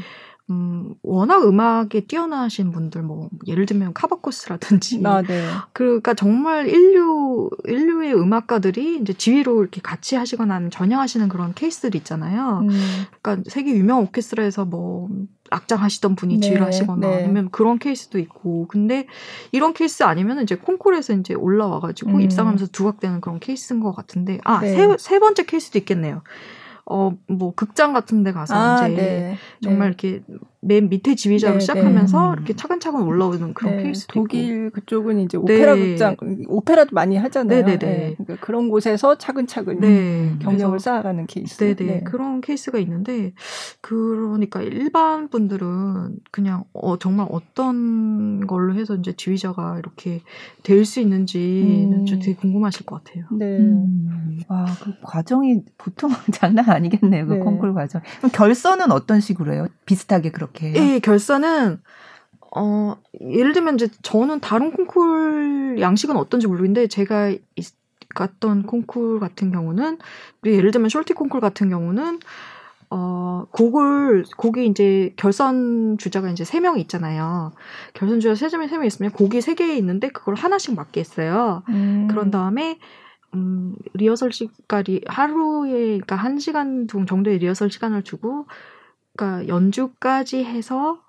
음, 0.52 0.94
워낙 1.02 1.44
음악에 1.44 2.02
뛰어나신 2.02 2.72
분들, 2.72 3.02
뭐, 3.02 3.30
예를 3.48 3.66
들면 3.66 3.94
카바코스라든지. 3.94 5.02
아, 5.04 5.24
네. 5.24 5.42
그러니까 5.74 6.14
정말 6.14 6.68
인류, 6.68 7.50
인류의 7.66 8.14
음악가들이 8.14 9.00
이제 9.00 9.14
지휘로 9.14 9.62
이렇게 9.62 9.82
같이 9.82 10.16
하시거나 10.16 10.70
전향하시는 10.70 11.30
그런 11.30 11.54
케이스들 11.56 11.96
있잖아요. 11.96 12.60
음. 12.64 13.06
그러니까 13.22 13.50
세계 13.50 13.72
유명 13.76 14.02
오케스트라에서 14.02 14.66
뭐, 14.66 15.10
악장하시던 15.52 16.16
분이 16.16 16.36
네, 16.36 16.40
지휘를 16.40 16.66
하시거나 16.66 17.08
네. 17.08 17.24
아니면 17.24 17.50
그런 17.52 17.78
케이스도 17.80 18.20
있고 18.20 18.68
근데 18.68 19.06
이런 19.52 19.74
케이스 19.74 20.04
아니면 20.04 20.42
이제 20.42 20.56
콩쿨에서 20.56 21.14
이제 21.14 21.34
올라와가지고 21.34 22.12
음. 22.12 22.22
입상하면서 22.22 22.68
두각되는 22.68 23.22
그런 23.22 23.40
케이스인 23.40 23.80
것 23.80 23.92
같은데 23.94 24.40
아 24.44 24.53
네네 24.53 24.88
네. 24.88 24.96
세 24.98 25.20
번째 25.20 25.46
케이스도 25.46 25.78
있겠네요. 25.80 26.22
어, 26.88 27.18
뭐, 27.28 27.52
극장 27.56 27.94
같은 27.94 28.24
데 28.24 28.32
가서 28.32 28.54
아, 28.54 28.88
이제 28.88 28.96
네. 28.96 29.38
정말 29.64 29.88
네. 29.88 29.88
이렇게 29.88 30.24
맨 30.66 30.90
밑에 30.90 31.14
지휘자로 31.16 31.56
네, 31.56 31.60
시작하면서 31.60 32.28
네. 32.28 32.34
이렇게 32.34 32.54
차근차근 32.56 33.04
올라오는 33.04 33.54
그런 33.54 33.76
네, 33.78 33.84
케이스 33.84 34.08
독일 34.08 34.68
있고. 34.68 34.74
그쪽은 34.74 35.20
이제 35.20 35.38
오페라 35.38 35.76
극장, 35.76 36.16
오페라도 36.48 36.90
많이 36.94 37.18
하잖아요. 37.18 37.66
네네네. 37.66 38.16
그러니까 38.18 38.46
그런 38.46 38.70
곳에서 38.70 39.18
차근차근 39.18 40.40
경력을 40.40 40.80
쌓아가는 40.80 41.28
케이스. 41.28 41.58
네네. 41.76 42.02
그런 42.04 42.42
케이스가 42.42 42.80
있는데, 42.80 43.34
그러니까 43.82 44.62
일반 44.62 45.30
분들은 45.30 46.18
그냥 46.32 46.64
어, 46.74 46.98
정말 46.98 47.28
어떤 47.30 48.46
걸로 48.48 48.74
해서 48.76 48.96
이제 48.96 49.14
지휘자가 49.14 49.78
이렇게 49.80 50.22
될 50.64 50.86
수 50.86 51.00
있는지 51.00 51.88
음. 51.92 52.06
되게 52.06 52.36
궁금하실 52.36 52.86
것 52.86 53.04
같아요. 53.04 53.26
네. 53.32 53.58
음. 53.58 54.40
와, 54.48 54.66
그 54.84 54.94
과정이 55.02 55.62
보통 55.80 56.12
장난 56.32 56.70
아니겠네요. 56.70 57.26
그 57.26 57.34
네. 57.34 57.40
콩쿨 57.40 57.74
과정. 57.74 58.02
그럼 58.20 58.32
결선은 58.32 58.92
어떤 58.92 59.20
식으로 59.20 59.54
해요? 59.54 59.68
비슷하게 59.86 60.30
그렇게 60.32 60.55
해요? 60.62 60.74
예, 60.76 61.00
결선은 61.00 61.80
어, 62.56 62.98
예를 63.22 63.54
들면 63.54 63.76
이제 63.76 63.90
저는 64.02 64.40
다른 64.40 64.72
콩쿨 64.72 65.78
양식은 65.80 66.16
어떤지 66.16 66.48
모르겠는데 66.48 66.88
제가 66.88 67.34
갔던 68.14 68.64
콩쿨 68.64 69.20
같은 69.20 69.52
경우는 69.52 69.98
예를 70.46 70.72
들면 70.72 70.90
숄티 70.90 71.16
콩쿨 71.16 71.42
같은 71.42 71.70
경우는 71.70 72.20
어, 72.90 73.46
곡을, 73.52 74.26
곡이 74.38 74.68
이제 74.68 75.14
결선 75.18 75.98
주자가 75.98 76.30
이제 76.30 76.46
세 76.46 76.60
명이 76.60 76.80
있잖아요. 76.82 77.52
결선 77.94 78.20
주자 78.20 78.36
세 78.36 78.56
명이 78.56 78.70
세명 78.70 78.86
있으면 78.86 79.12
곡이 79.12 79.42
세개 79.42 79.76
있는데 79.78 80.10
그걸 80.10 80.36
하나씩 80.36 80.76
맡게 80.76 81.02
했어요. 81.02 81.64
음. 81.70 82.08
그런 82.10 82.32
다음에 82.32 82.80
음, 83.34 83.76
리허설 83.94 84.32
시간이 84.32 85.02
하루에 85.08 85.72
그러니까 85.72 86.16
한 86.16 86.40
시간 86.40 86.88
정도의 86.88 87.40
리허설 87.40 87.70
시간을 87.70 88.04
주고 88.04 88.46
그러니까 89.16 89.48
연주까지 89.48 90.44
해서 90.44 91.00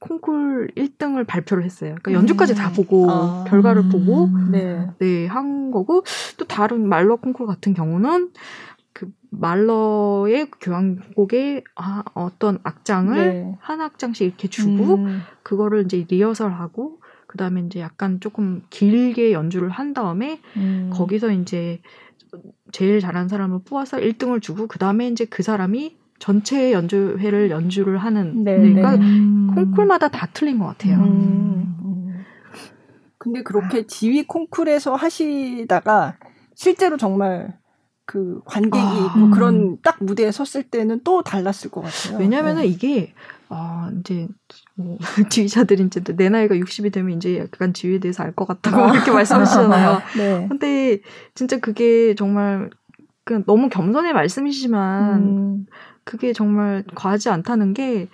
콩쿨 0.00 0.72
1등을 0.76 1.26
발표를 1.26 1.64
했어요. 1.64 1.96
그러니까 2.02 2.12
연주까지 2.12 2.52
음. 2.52 2.56
다 2.56 2.72
보고 2.72 3.10
아. 3.10 3.44
결과를 3.48 3.88
보고 3.88 4.28
네. 4.50 4.90
네, 4.98 5.26
한 5.26 5.70
거고 5.70 6.04
또 6.36 6.44
다른 6.44 6.86
말러 6.86 7.16
콩쿨 7.16 7.46
같은 7.46 7.72
경우는 7.72 8.30
그 8.92 9.10
말러의 9.30 10.50
교향곡의 10.60 11.64
아, 11.76 12.04
어떤 12.14 12.58
악장을 12.62 13.16
네. 13.16 13.56
한 13.60 13.80
악장씩 13.80 14.26
이렇게 14.26 14.48
주고 14.48 14.96
음. 14.96 15.22
그거를 15.42 15.84
이제 15.84 16.04
리허설하고 16.08 17.00
그다음에 17.26 17.62
이제 17.62 17.80
약간 17.80 18.20
조금 18.20 18.62
길게 18.70 19.32
연주를 19.32 19.70
한 19.70 19.94
다음에 19.94 20.40
음. 20.56 20.90
거기서 20.92 21.32
이제 21.32 21.80
제일 22.72 23.00
잘한 23.00 23.28
사람을 23.28 23.60
뽑아서 23.64 23.96
1등을 23.98 24.42
주고 24.42 24.66
그다음에 24.66 25.08
이제 25.08 25.24
그 25.24 25.42
사람이 25.42 25.96
전체 26.18 26.72
연주회를 26.72 27.50
연주를 27.50 27.98
하는 27.98 28.44
네, 28.44 28.56
그러니까 28.56 28.96
네. 28.96 29.04
콩쿨마다 29.54 30.08
다 30.08 30.28
틀린 30.32 30.58
것 30.58 30.66
같아요. 30.66 30.98
음. 30.98 31.76
음. 31.84 32.24
근데 33.18 33.42
그렇게 33.42 33.86
지휘 33.86 34.26
콩쿨에서 34.26 34.94
하시다가 34.94 36.16
실제로 36.54 36.96
정말 36.96 37.58
그 38.06 38.40
관객이 38.44 38.78
아, 38.78 39.06
있고 39.06 39.18
음. 39.18 39.30
그런 39.30 39.78
딱 39.82 39.96
무대에 40.04 40.30
섰을 40.30 40.64
때는 40.64 41.00
또 41.04 41.22
달랐을 41.22 41.70
것 41.70 41.80
같아요. 41.82 42.18
왜냐면은 42.18 42.62
네. 42.62 42.68
이게 42.68 43.14
아 43.48 43.90
이제 44.00 44.28
뭐 44.74 44.98
지휘자들이 45.30 45.84
이제 45.84 46.00
내 46.02 46.28
나이가 46.28 46.54
60이 46.54 46.92
되면 46.92 47.16
이제 47.16 47.38
약간 47.38 47.72
지휘에 47.72 48.00
대해서 48.00 48.22
알 48.22 48.34
것 48.34 48.46
같다고 48.46 48.82
아. 48.82 48.92
이렇게 48.94 49.10
말씀하시잖아요. 49.10 50.02
네. 50.18 50.46
근데 50.48 51.00
진짜 51.34 51.58
그게 51.60 52.14
정말 52.14 52.68
그 53.24 53.42
너무 53.46 53.70
겸손의 53.70 54.12
말씀이시지만 54.12 55.14
음. 55.22 55.66
그게 56.04 56.32
정말 56.32 56.84
과하지 56.94 57.28
않다는 57.30 57.74
게 57.74 58.08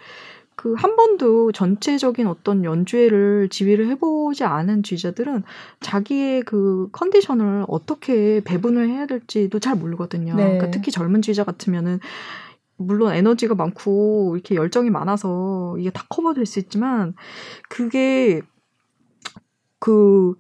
그 0.61 0.75
한 0.75 0.95
번도 0.95 1.53
전체적인 1.53 2.27
어떤 2.27 2.65
연주회를 2.65 3.49
지휘를 3.49 3.89
해보지 3.89 4.45
않은 4.45 4.83
지휘자들은 4.83 5.43
자기의 5.81 6.43
그 6.43 6.91
컨디션을 6.93 7.65
어떻게 7.67 8.43
배분을 8.45 8.91
해야 8.91 9.07
될지도 9.07 9.59
잘 9.59 9.77
모르거든요. 9.77 10.37
네. 10.37 10.43
그러니까 10.43 10.71
특히 10.71 10.93
젊은 10.93 11.23
지휘자 11.23 11.45
같으면은 11.45 11.99
물론 12.77 13.15
에너지가 13.15 13.55
많고 13.55 14.37
이렇게 14.37 14.55
열정이 14.55 14.91
많아서 14.91 15.77
이게 15.79 15.89
다 15.89 16.05
커버될 16.11 16.45
수 16.45 16.59
있지만 16.59 17.15
그게 17.71 18.43
그, 19.79 20.35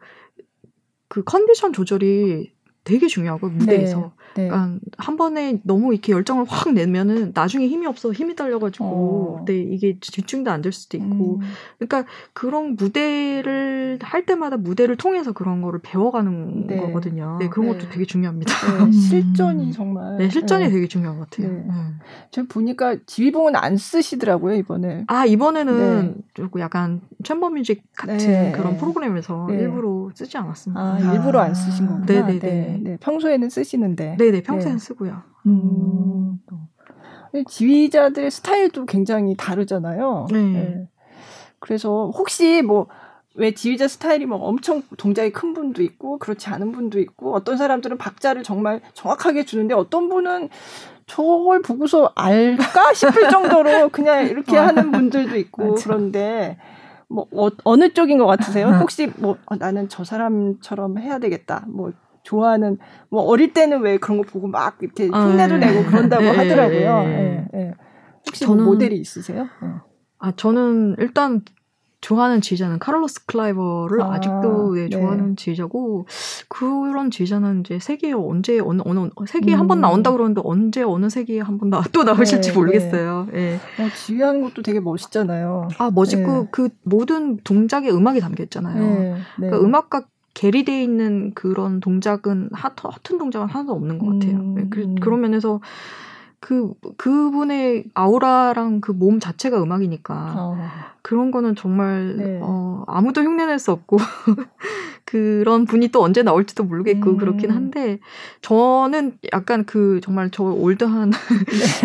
그 1.08 1.24
컨디션 1.24 1.72
조절이 1.72 2.52
되게 2.84 3.06
중요하고 3.06 3.48
무대에서 3.48 3.98
네. 4.00 4.10
그러니까 4.34 4.78
한 4.96 5.16
번에 5.16 5.60
너무 5.64 5.92
이렇게 5.92 6.12
열정을 6.12 6.44
확 6.48 6.72
내면은 6.72 7.32
나중에 7.34 7.66
힘이 7.66 7.86
없어 7.86 8.12
힘이 8.12 8.36
딸려가지고 8.36 9.38
어. 9.40 9.44
네 9.46 9.58
이게 9.58 9.98
집중도 10.00 10.50
안 10.50 10.60
될 10.62 10.72
수도 10.72 10.96
있고 10.98 11.40
음. 11.40 11.40
그러니까 11.78 12.04
그런 12.34 12.76
무대를 12.76 13.98
할 14.02 14.26
때마다 14.26 14.56
무대를 14.56 14.96
통해서 14.96 15.32
그런 15.32 15.62
거를 15.62 15.80
배워가는 15.82 16.66
네. 16.66 16.76
거거든요. 16.76 17.36
네 17.40 17.48
그런 17.48 17.66
네. 17.66 17.72
것도 17.78 17.88
되게 17.90 18.04
중요합니다. 18.04 18.52
네, 18.52 18.84
음. 18.84 18.92
실전이 18.92 19.72
정말 19.72 20.18
네 20.18 20.28
실전이 20.28 20.64
네. 20.64 20.70
되게 20.70 20.86
중요한 20.86 21.18
것 21.18 21.30
같아요. 21.30 21.50
네. 21.52 21.64
저 22.30 22.42
보니까 22.44 22.96
지휘봉은 23.06 23.56
안 23.56 23.76
쓰시더라고요 23.76 24.54
이번에. 24.56 25.04
아 25.06 25.24
이번에는 25.24 26.16
조금 26.34 26.60
약간 26.60 27.00
챔버 27.24 27.50
뮤직 27.50 27.82
같은 27.96 28.52
그런 28.52 28.76
프로그램에서 28.76 29.48
일부러 29.50 30.10
쓰지 30.14 30.36
않았습니다. 30.36 30.80
아, 30.80 31.00
일부러 31.00 31.40
안 31.40 31.54
쓰신 31.54 31.86
거구나. 31.86 32.06
네네네. 32.06 32.78
네, 32.82 32.96
평소에는 33.00 33.48
쓰시는데. 33.50 34.16
네네, 34.20 34.42
평소엔 34.42 34.74
네. 34.74 34.78
쓰고요. 34.78 35.22
음. 35.46 36.38
지휘자들의 37.48 38.30
스타일도 38.30 38.84
굉장히 38.84 39.34
다르잖아요. 39.36 40.26
네. 40.30 40.42
네. 40.52 40.88
그래서 41.58 42.10
혹시 42.14 42.60
뭐, 42.62 42.88
왜 43.34 43.52
지휘자 43.54 43.88
스타일이 43.88 44.26
뭐 44.26 44.38
엄청 44.38 44.82
동작이 44.98 45.30
큰 45.32 45.54
분도 45.54 45.82
있고, 45.82 46.18
그렇지 46.18 46.48
않은 46.50 46.72
분도 46.72 46.98
있고, 47.00 47.34
어떤 47.34 47.56
사람들은 47.56 47.96
박자를 47.96 48.42
정말 48.42 48.80
정확하게 48.92 49.44
주는데, 49.44 49.74
어떤 49.74 50.08
분은 50.08 50.48
저걸 51.06 51.62
보고서 51.62 52.12
알까 52.14 52.92
싶을 52.92 53.30
정도로 53.30 53.88
그냥 53.90 54.26
이렇게 54.26 54.56
하는 54.56 54.90
분들도 54.90 55.36
있고, 55.36 55.76
그런데, 55.76 56.58
뭐, 57.08 57.26
어, 57.64 57.76
느 57.76 57.92
쪽인 57.92 58.18
것 58.18 58.26
같으세요? 58.26 58.68
혹시 58.80 59.10
뭐, 59.16 59.36
어, 59.46 59.56
나는 59.56 59.88
저 59.88 60.04
사람처럼 60.04 60.98
해야 60.98 61.18
되겠다. 61.18 61.64
뭐, 61.68 61.92
좋아하는 62.22 62.78
뭐 63.08 63.22
어릴 63.22 63.52
때는 63.52 63.80
왜 63.82 63.98
그런 63.98 64.18
거 64.18 64.24
보고 64.24 64.46
막 64.48 64.78
이렇게 64.80 65.08
아, 65.12 65.20
흉내도 65.24 65.54
아, 65.54 65.58
내고 65.58 65.84
그런다고 65.84 66.22
네, 66.24 66.30
하더라고요. 66.30 67.02
네, 67.04 67.46
네. 67.52 67.74
혹시 68.26 68.44
뭐 68.46 68.54
저는, 68.54 68.64
뭐 68.64 68.74
모델이 68.74 68.96
있으세요? 68.98 69.46
아 70.18 70.32
저는 70.36 70.96
일단 70.98 71.42
좋아하는 72.02 72.40
지휘자는 72.40 72.78
카를로스 72.78 73.26
클라이버를 73.26 74.00
아, 74.02 74.20
직도 74.20 74.74
네, 74.74 74.88
좋아하는 74.88 75.36
지휘자고 75.36 76.06
그런 76.48 77.10
지휘자는 77.10 77.60
이제 77.60 77.78
세계에 77.78 78.12
언제 78.12 78.58
어느 78.58 78.80
어느 78.86 79.10
세계에 79.26 79.54
음. 79.54 79.60
한번 79.60 79.80
나온다 79.82 80.10
그러는데 80.10 80.40
언제 80.44 80.82
어느 80.82 81.10
세계에 81.10 81.40
한 81.40 81.58
번 81.58 81.70
또 81.92 82.04
나오실지 82.04 82.50
네, 82.52 82.54
모르겠어요. 82.58 83.26
네. 83.32 83.58
네. 83.76 83.84
어, 83.84 83.88
지휘하는 83.94 84.40
것도 84.42 84.62
되게 84.62 84.80
멋있잖아요. 84.80 85.68
아 85.78 85.90
멋있고 85.90 86.48
그 86.50 86.70
모든 86.84 87.36
동작에 87.44 87.90
음악이 87.90 88.20
담겨 88.20 88.42
있잖아요. 88.44 89.16
그러니까 89.36 89.60
음악과 89.60 90.06
계리돼 90.40 90.82
있는 90.82 91.32
그런 91.34 91.80
동작은 91.80 92.48
허튼 92.54 93.18
동작은 93.18 93.48
하나도 93.48 93.72
없는 93.74 93.98
것 93.98 94.06
같아요. 94.06 94.38
음. 94.38 94.54
네, 94.54 94.66
그, 94.70 94.94
그런 94.98 95.20
면에서 95.20 95.60
그 96.40 96.72
그분의 96.96 97.84
아우라랑 97.92 98.80
그 98.80 98.92
몸 98.92 99.20
자체가 99.20 99.62
음악이니까 99.62 100.34
어. 100.38 100.56
그런 101.02 101.30
거는 101.30 101.56
정말 101.56 102.16
네. 102.16 102.38
어, 102.42 102.84
아무도 102.86 103.22
흉내낼 103.22 103.58
수 103.58 103.70
없고 103.70 103.98
그런 105.04 105.66
분이 105.66 105.88
또 105.88 106.02
언제 106.02 106.22
나올지도 106.22 106.64
모르겠고 106.64 107.10
음. 107.10 107.16
그렇긴 107.18 107.50
한데 107.50 107.98
저는 108.40 109.18
약간 109.34 109.66
그 109.66 110.00
정말 110.02 110.30
저 110.30 110.44
old한 110.44 111.12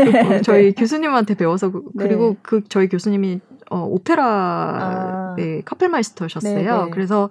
네. 0.06 0.42
저희 0.48 0.74
교수님한테 0.74 1.36
배워서 1.36 1.72
그, 1.72 1.84
네. 1.94 2.08
그리고 2.08 2.38
그 2.42 2.62
저희 2.70 2.88
교수님이 2.88 3.42
어, 3.70 3.80
오페라 3.84 4.24
아. 4.26 5.36
네, 5.36 5.62
Kapellmeister셨어요. 5.66 6.54
네, 6.54 6.86
네. 6.86 6.90
그래서 6.92 7.30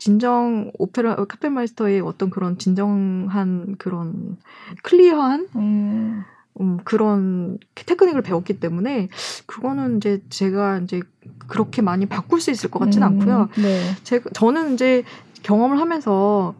진정 0.00 0.72
오페라 0.78 1.14
Kapellmeister의 1.14 2.00
어떤 2.00 2.30
그런 2.30 2.58
진정한 2.58 3.76
그런 3.78 4.38
clear한 4.82 5.48
음. 5.56 6.24
음, 6.60 6.78
그런 6.84 7.58
테크닉을 7.74 8.22
배웠기 8.22 8.58
때문에 8.60 9.08
그거는 9.46 9.98
이제 9.98 10.22
제가 10.30 10.78
이제 10.78 11.02
그렇게 11.46 11.82
많이 11.82 12.06
바꿀 12.06 12.40
수 12.40 12.50
있을 12.50 12.70
것 12.70 12.78
같지는 12.78 13.06
음, 13.06 13.20
않고요. 13.20 13.48
네. 13.62 13.82
제가 14.02 14.30
저는 14.32 14.74
이제 14.74 15.04
경험을 15.42 15.78
하면서 15.78 16.54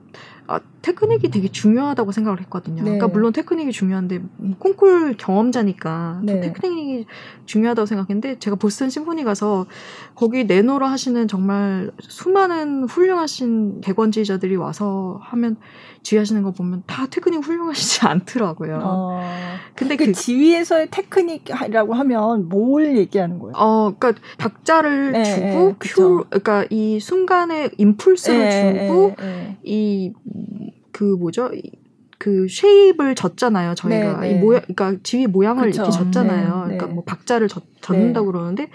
아, 0.46 0.60
테크닉이 0.82 1.30
되게 1.30 1.48
중요하다고 1.48 2.12
생각을 2.12 2.40
했거든요. 2.40 2.76
네. 2.76 2.82
그러니까 2.82 3.08
물론 3.08 3.32
테크닉이 3.32 3.70
중요한데 3.70 4.22
콩쿨 4.58 5.16
경험자니까 5.18 6.20
네. 6.22 6.40
테크닉이 6.40 7.06
중요하다고 7.44 7.86
생각했는데 7.86 8.38
제가 8.38 8.56
보스턴 8.56 8.88
심포니 8.88 9.24
가서 9.24 9.66
거기 10.14 10.44
내노라 10.44 10.90
하시는 10.90 11.28
정말 11.28 11.90
수많은 12.00 12.84
훌륭하신 12.84 13.82
객원지휘자들이 13.82 14.56
와서 14.56 15.18
하면 15.22 15.56
지휘하시는 16.02 16.42
거 16.42 16.50
보면 16.52 16.82
다 16.86 17.06
테크닉 17.06 17.44
훌륭하시지 17.44 18.06
않더라고요. 18.08 18.80
어, 18.82 19.20
근데 19.74 19.96
그, 19.96 20.06
그 20.06 20.12
지휘에서의 20.12 20.88
테크닉이라고 20.90 21.94
하면 21.94 22.48
뭘 22.48 22.96
얘기하는 22.96 23.38
거예요? 23.38 23.52
어, 23.56 23.94
그러니까 23.98 24.22
박자를 24.38 25.12
네, 25.12 25.24
주고 25.24 25.68
네, 25.68 25.74
큐, 25.78 26.24
그러니까 26.30 26.64
이 26.70 27.00
순간에 27.00 27.70
impulse를 27.76 28.38
네, 28.38 28.86
주고 28.86 29.14
네, 29.18 29.58
이 29.62 30.12
그 31.00 31.04
뭐죠? 31.04 31.50
그 32.18 32.46
shape을 32.46 33.14
젓잖아요. 33.14 33.74
저희가 33.74 34.20
네, 34.20 34.32
이 34.32 34.34
모양, 34.34 34.60
그러니까 34.60 34.96
지휘 35.02 35.26
모양을 35.26 35.70
그쵸. 35.70 35.84
이렇게 35.84 35.96
젓잖아요. 35.96 36.64
그러니까 36.64 36.86
뭐 36.88 37.04
박자를 37.04 37.48
젓, 37.48 37.64
젓는다고 37.80 38.26
그러는데 38.26 38.68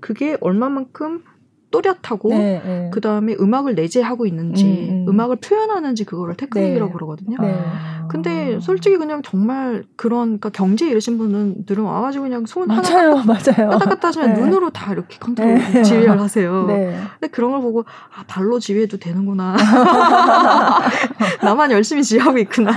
그게 0.00 0.36
얼마만큼 0.40 1.22
또렷하고 1.70 2.30
네, 2.30 2.62
네. 2.64 2.90
그 2.92 3.00
다음에 3.00 3.36
음악을 3.38 3.74
내재하고 3.74 4.26
있는지 4.26 4.64
음, 4.64 5.06
음. 5.08 5.20
악을 5.20 5.36
표현하는지 5.36 6.04
그거를 6.04 6.34
테크닉이라고 6.34 6.86
네. 6.86 6.92
그러거든요. 6.92 7.36
네. 7.40 7.62
근데 8.08 8.58
솔직히 8.60 8.96
그냥 8.96 9.20
정말 9.22 9.84
그런 9.96 10.38
그러니까 10.38 10.48
경지에 10.48 10.88
이르신 10.88 11.18
분들은 11.18 11.84
와가지고 11.84 12.24
그냥 12.24 12.46
손 12.46 12.68
맞아요, 12.68 13.16
하나 13.16 13.24
맞아요. 13.24 13.68
까딱 13.78 13.88
까딱 13.90 14.04
하시면 14.04 14.34
네. 14.34 14.40
눈으로 14.40 14.70
다 14.70 14.92
이렇게 14.92 15.18
컨트롤 15.18 15.54
네. 15.56 15.82
지휘를 15.84 16.18
하세요. 16.18 16.64
네. 16.66 16.98
근데 17.20 17.28
그런 17.30 17.50
걸 17.50 17.60
보고 17.60 17.84
아 18.16 18.24
발로 18.26 18.58
지휘해도 18.58 18.96
되는구나. 18.96 19.56
나만 21.42 21.70
열심히 21.70 22.02
지휘하고 22.02 22.38
있구나. 22.38 22.72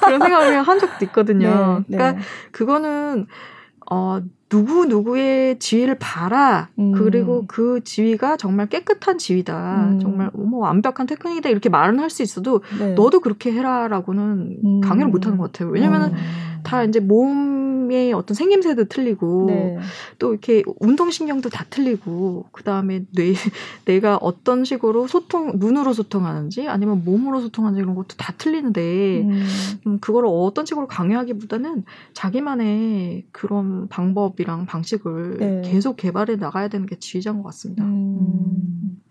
그런 0.00 0.20
생각을 0.20 0.62
한 0.62 0.78
적도 0.78 1.04
있거든요. 1.06 1.84
네, 1.86 1.96
그러니까 1.98 2.22
그거는 2.50 3.26
어 3.90 4.20
누구 4.52 4.84
누구의 4.84 5.58
지위를 5.58 5.96
봐라. 5.98 6.68
음. 6.78 6.92
그리고 6.92 7.44
그 7.46 7.80
지위가 7.84 8.36
정말 8.36 8.66
깨끗한 8.68 9.16
지위다. 9.16 9.86
음. 9.92 9.98
정말 9.98 10.30
뭐 10.34 10.60
완벽한 10.60 11.06
테크닉이다 11.06 11.48
이렇게 11.48 11.70
말은 11.70 11.98
할 11.98 12.10
수 12.10 12.22
있어도 12.22 12.60
네. 12.78 12.92
너도 12.92 13.20
그렇게 13.20 13.50
해라라고는 13.52 14.58
음. 14.62 14.80
강요를 14.82 15.10
못 15.10 15.24
하는 15.24 15.38
것 15.38 15.50
같아요. 15.50 15.70
왜냐면은 15.70 16.08
음. 16.08 16.16
다 16.62 16.84
이제 16.84 17.00
몸의 17.00 18.12
어떤 18.12 18.34
생김새도 18.34 18.84
틀리고 18.84 19.46
네. 19.48 19.78
또 20.18 20.32
이렇게 20.32 20.62
운동신경도 20.80 21.48
다 21.48 21.64
틀리고 21.68 22.46
그 22.52 22.62
다음에 22.62 23.04
뇌 23.14 23.32
내가 23.84 24.16
어떤 24.16 24.64
식으로 24.64 25.06
소통 25.06 25.52
눈으로 25.56 25.92
소통하는지 25.92 26.68
아니면 26.68 27.04
몸으로 27.04 27.40
소통하는지 27.40 27.82
이런 27.82 27.94
것도 27.94 28.16
다 28.16 28.32
틀리는데 28.36 29.22
음. 29.22 29.42
음, 29.86 29.98
그거를 30.00 30.28
어떤 30.30 30.66
식으로 30.66 30.86
강요하기보다는 30.86 31.84
자기만의 32.14 33.26
그런 33.32 33.88
방법이랑 33.88 34.66
방식을 34.66 35.36
네. 35.38 35.62
계속 35.64 35.96
개발해 35.96 36.36
나가야 36.36 36.68
되는 36.68 36.86
게 36.86 36.98
지휘자인 36.98 37.38
것 37.38 37.44
같습니다. 37.44 37.84
음. 37.84 38.18
음. 38.20 39.02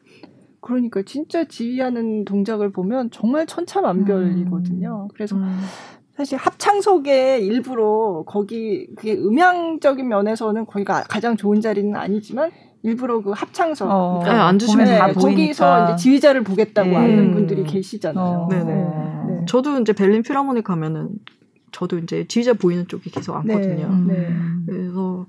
그러니까 0.61 1.01
진짜 1.01 1.43
지휘하는 1.43 2.23
동작을 2.23 2.71
보면 2.71 3.09
정말 3.11 3.47
천차만별이거든요. 3.47 5.03
음. 5.03 5.07
그래서 5.13 5.35
음. 5.35 5.59
사실 6.15 6.37
합창석에 6.37 7.39
일부러 7.39 8.23
거기 8.25 8.87
그게 8.95 9.13
음향적인 9.13 10.07
면에서는 10.07 10.65
거기가 10.65 11.03
가장 11.03 11.37
좋은 11.37 11.61
자리는 11.61 11.95
아니지만 11.95 12.51
일부러 12.83 13.21
그 13.21 13.31
합창석 13.31 13.89
어, 13.89 14.19
그러니까 14.21 14.33
네, 14.33 14.39
앉으시면 14.49 14.85
네, 14.85 14.97
다 14.97 15.13
거기서 15.13 15.83
이제 15.83 15.95
지휘자를 15.95 16.43
보겠다고 16.43 16.89
네. 16.89 16.95
하는 16.95 17.31
분들이 17.31 17.63
계시잖아요. 17.63 18.25
어, 18.25 18.47
네네. 18.49 18.73
네. 18.73 19.45
저도 19.47 19.79
이제 19.79 19.93
벨린 19.93 20.23
필하모닉 20.23 20.63
가면은 20.63 21.09
저도 21.71 21.99
이제 21.99 22.25
지휘자 22.27 22.53
보이는 22.53 22.87
쪽에 22.87 23.09
계속 23.11 23.35
앉거든요. 23.35 24.03
네. 24.07 24.13
네. 24.13 24.35
그래서 24.65 25.27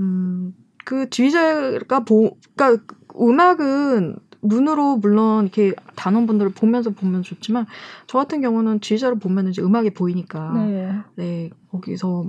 음 0.00 0.54
그 0.84 1.08
지휘자가 1.10 2.00
보 2.00 2.36
그러니까 2.54 2.84
음악은 3.20 4.16
눈으로 4.42 4.96
물론 4.96 5.44
이렇게 5.44 5.72
단원분들을 5.96 6.52
보면서 6.52 6.90
보면 6.90 7.22
좋지만 7.22 7.66
저 8.06 8.18
같은 8.18 8.40
경우는 8.40 8.80
지휘자를 8.80 9.18
보면 9.18 9.48
이제 9.48 9.62
음악이 9.62 9.90
보이니까 9.90 10.52
네, 10.66 10.98
네 11.16 11.50
거기서 11.70 12.28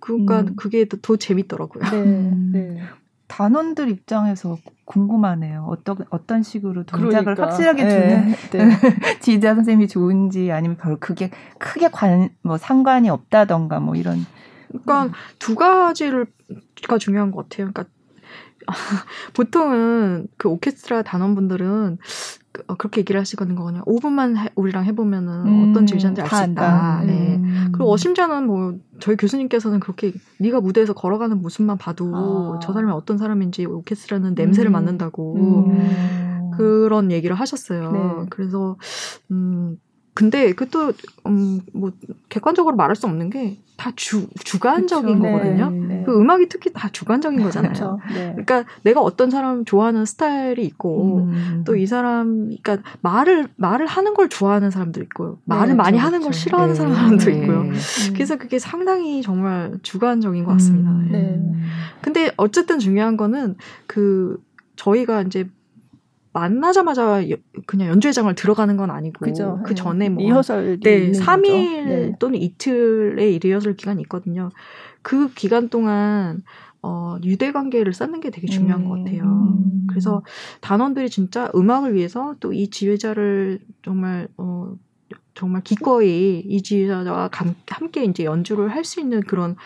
그러니까 0.00 0.40
음. 0.40 0.56
그게 0.56 0.86
더, 0.86 0.96
더 1.00 1.16
재밌더라고요. 1.16 1.84
네, 1.90 2.02
음. 2.02 2.50
네. 2.52 2.80
단원들 3.26 3.88
입장에서 3.88 4.58
궁금하네요. 4.84 5.66
어떤 5.68 5.96
어떤 6.10 6.42
식으로 6.42 6.84
동작을 6.84 7.34
그러니까. 7.34 7.46
확실하게 7.46 7.88
주는 7.88 8.34
네, 8.52 8.58
네. 8.68 9.18
지휘자 9.20 9.54
선생님이 9.54 9.88
좋은지 9.88 10.52
아니면 10.52 10.76
별 10.76 10.96
그게 10.98 11.30
크게 11.58 11.88
관 11.88 12.28
뭐 12.42 12.58
상관이 12.58 13.08
없다던가 13.08 13.80
뭐 13.80 13.94
이런. 13.96 14.26
그러니까 14.68 15.04
음. 15.04 15.12
두 15.38 15.54
가지를가 15.54 16.98
중요한 16.98 17.30
것 17.30 17.48
같아요. 17.48 17.70
그러니까 17.72 17.84
보통은 19.34 20.28
그 20.36 20.48
오케스트라 20.48 21.02
단원분들은 21.02 21.98
그, 22.52 22.62
어, 22.68 22.74
그렇게 22.76 23.00
얘기를 23.00 23.20
하시거든요. 23.20 23.64
그냥 23.64 23.82
5분만 23.84 24.36
해, 24.36 24.48
우리랑 24.54 24.84
해보면은 24.84 25.46
음, 25.46 25.70
어떤 25.70 25.86
지휘자인지 25.86 26.22
알 26.22 26.28
수 26.28 26.50
있다. 26.50 27.02
네. 27.04 27.36
음. 27.36 27.68
그리고 27.72 27.96
심지어는 27.96 28.46
뭐 28.46 28.76
저희 29.00 29.16
교수님께서는 29.16 29.80
그렇게 29.80 30.12
네가 30.38 30.60
무대에서 30.60 30.92
걸어가는 30.92 31.42
모습만 31.42 31.78
봐도 31.78 32.12
아. 32.14 32.58
저 32.62 32.72
사람이 32.72 32.92
어떤 32.92 33.18
사람인지 33.18 33.66
오케스트라는 33.66 34.34
냄새를 34.34 34.70
음. 34.70 34.72
맡는다고 34.72 35.34
음. 35.36 36.50
그런 36.56 37.10
얘기를 37.10 37.34
하셨어요. 37.34 37.90
네. 37.90 38.26
그래서 38.30 38.76
음 39.32 39.76
근데 40.14 40.52
그것도 40.52 40.92
음, 41.26 41.60
뭐 41.72 41.92
객관적으로 42.28 42.76
말할 42.76 42.96
수 42.96 43.06
없는 43.06 43.30
게 43.30 43.58
다 43.76 43.92
주 43.96 44.28
주관적인 44.44 45.16
그쵸, 45.16 45.24
네, 45.24 45.32
거거든요. 45.32 45.70
네, 45.70 45.94
네. 45.96 46.02
그 46.06 46.16
음악이 46.16 46.48
특히 46.48 46.72
다 46.72 46.88
주관적인 46.92 47.42
거잖아요. 47.42 47.72
그쵸, 47.72 47.98
네. 48.14 48.30
그러니까 48.30 48.64
내가 48.82 49.00
어떤 49.00 49.30
사람 49.30 49.64
좋아하는 49.64 50.04
스타일이 50.04 50.64
있고 50.64 51.28
음. 51.28 51.64
또이 51.66 51.86
사람 51.86 52.54
그러니까 52.62 52.78
말을 53.00 53.48
말을 53.56 53.86
하는 53.86 54.14
걸 54.14 54.28
좋아하는 54.28 54.70
사람도 54.70 55.02
있고 55.02 55.38
말을 55.44 55.68
네, 55.68 55.74
많이 55.74 55.98
하는 55.98 56.22
걸 56.22 56.32
싫어하는 56.32 56.74
네. 56.74 56.78
사람도 56.78 57.30
있고요. 57.30 57.60
음. 57.62 57.74
그래서 58.12 58.36
그게 58.36 58.58
상당히 58.60 59.22
정말 59.22 59.76
주관적인 59.82 60.44
것 60.44 60.52
같습니다. 60.52 60.90
음. 60.90 61.62
근데 62.00 62.30
어쨌든 62.36 62.78
중요한 62.78 63.16
거는 63.16 63.56
그 63.86 64.40
저희가 64.76 65.22
이제 65.22 65.48
만나자마자 66.34 67.22
그냥 67.66 67.88
연주회장을 67.88 68.34
들어가는 68.34 68.76
건 68.76 68.90
아니고 68.90 69.24
그죠. 69.24 69.60
그 69.64 69.70
네. 69.70 69.74
전에 69.74 70.08
뭐 70.08 70.22
리허설 70.22 70.80
네, 70.80 71.12
3일 71.12 71.48
네. 71.86 72.12
또는 72.18 72.40
이틀의 72.40 73.38
리허설 73.38 73.76
기간이 73.76 74.02
있거든요. 74.02 74.50
그 75.02 75.32
기간 75.32 75.68
동안 75.68 76.42
어, 76.82 77.16
유대 77.22 77.52
관계를 77.52 77.94
쌓는 77.94 78.20
게 78.20 78.30
되게 78.30 78.48
중요한 78.48 78.82
음. 78.82 78.88
것 78.88 78.98
같아요. 78.98 79.22
음. 79.22 79.86
그래서 79.88 80.22
단원들이 80.60 81.08
진짜 81.08 81.50
음악을 81.54 81.94
위해서 81.94 82.34
또 82.40 82.52
이 82.52 82.68
지휘자를 82.68 83.60
정말 83.84 84.28
어, 84.36 84.74
정말 85.34 85.62
기꺼이 85.62 86.40
이 86.40 86.62
지휘자와 86.62 87.30
함께 87.68 88.04
이제 88.04 88.24
연주를 88.24 88.70
할 88.70 88.84
수 88.84 89.00
있는 89.00 89.20
그런 89.22 89.56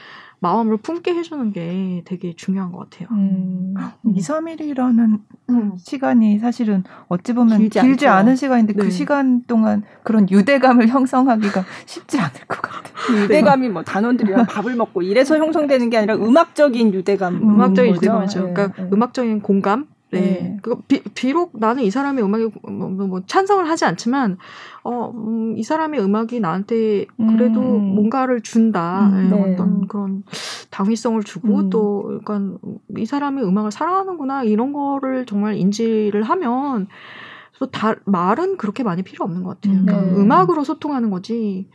마음을 0.41 0.77
품게 0.77 1.15
해주는 1.15 1.53
게 1.53 2.03
되게 2.05 2.35
중요한 2.35 2.71
것 2.71 2.91
같아요. 2.91 3.09
음, 3.13 3.75
2, 4.05 4.21
3일이라는 4.21 5.21
음. 5.51 5.73
시간이 5.79 6.39
사실은 6.39 6.85
어찌 7.09 7.33
보면 7.33 7.59
길지, 7.59 7.81
길지 7.81 8.07
않은 8.07 8.37
시간인데 8.37 8.75
그 8.75 8.79
네. 8.79 8.85
그 8.85 8.91
시간 8.91 9.43
동안 9.45 9.83
그런 10.05 10.29
유대감을 10.31 10.89
형성하기가 10.89 11.65
쉽지 11.87 12.19
않을 12.19 12.33
것 12.47 12.63
같아요. 12.63 13.23
유대감이 13.23 13.69
뭐 13.69 13.83
단원들이랑 13.83 14.47
밥을 14.49 14.77
먹고 14.77 15.03
이래서 15.03 15.37
형성되는 15.37 15.91
게 15.91 15.99
아니라 15.99 16.15
음악적인 16.15 16.95
유대감. 16.95 17.43
음악적인 17.43 17.95
유대감이죠. 17.97 18.47
네, 18.47 18.53
그러니까 18.53 18.83
네. 18.83 18.89
음악적인 18.93 19.41
공감, 19.43 19.87
네. 20.11 20.21
네. 20.21 20.57
그 20.63 20.81
비, 20.83 21.03
비록 21.15 21.53
나는 21.59 21.83
이 21.83 21.91
사람의 21.91 22.25
음악에 22.25 22.49
뭐, 22.63 22.89
뭐, 22.89 23.07
뭐 23.07 23.23
찬성을 23.27 23.69
하지 23.69 23.85
않지만 23.85 24.39
어, 24.83 25.13
음, 25.15 25.57
이 25.57 25.63
사람의 25.63 26.01
음악이 26.01 26.41
나한테 26.41 27.07
그래도 27.17 27.61
음. 27.61 27.95
뭔가를 27.95 28.41
준다. 28.41 29.11
음, 29.13 29.31
네. 29.31 29.53
어떤 29.53 29.87
그런 29.87 30.23
당위성을 30.71 31.23
주고 31.25 31.59
음. 31.59 31.71
또 31.71 32.19
약간 32.21 32.59
이 32.97 33.05
사람의 33.05 33.45
음악을 33.45 33.71
사랑하는구나 33.71 34.45
이런 34.45 34.73
거를 34.73 35.27
정말 35.27 35.57
인지를 35.57 36.23
하면 36.23 36.87
또 37.59 37.67
다, 37.67 37.97
말은 38.05 38.57
그렇게 38.57 38.83
많이 38.83 39.03
필요 39.03 39.25
없는 39.25 39.43
것 39.43 39.61
같아요. 39.61 39.85
그러니까 39.85 40.01
네. 40.15 40.23
음악으로 40.23 40.65
소통하는 40.65 41.11
거지. 41.11 41.69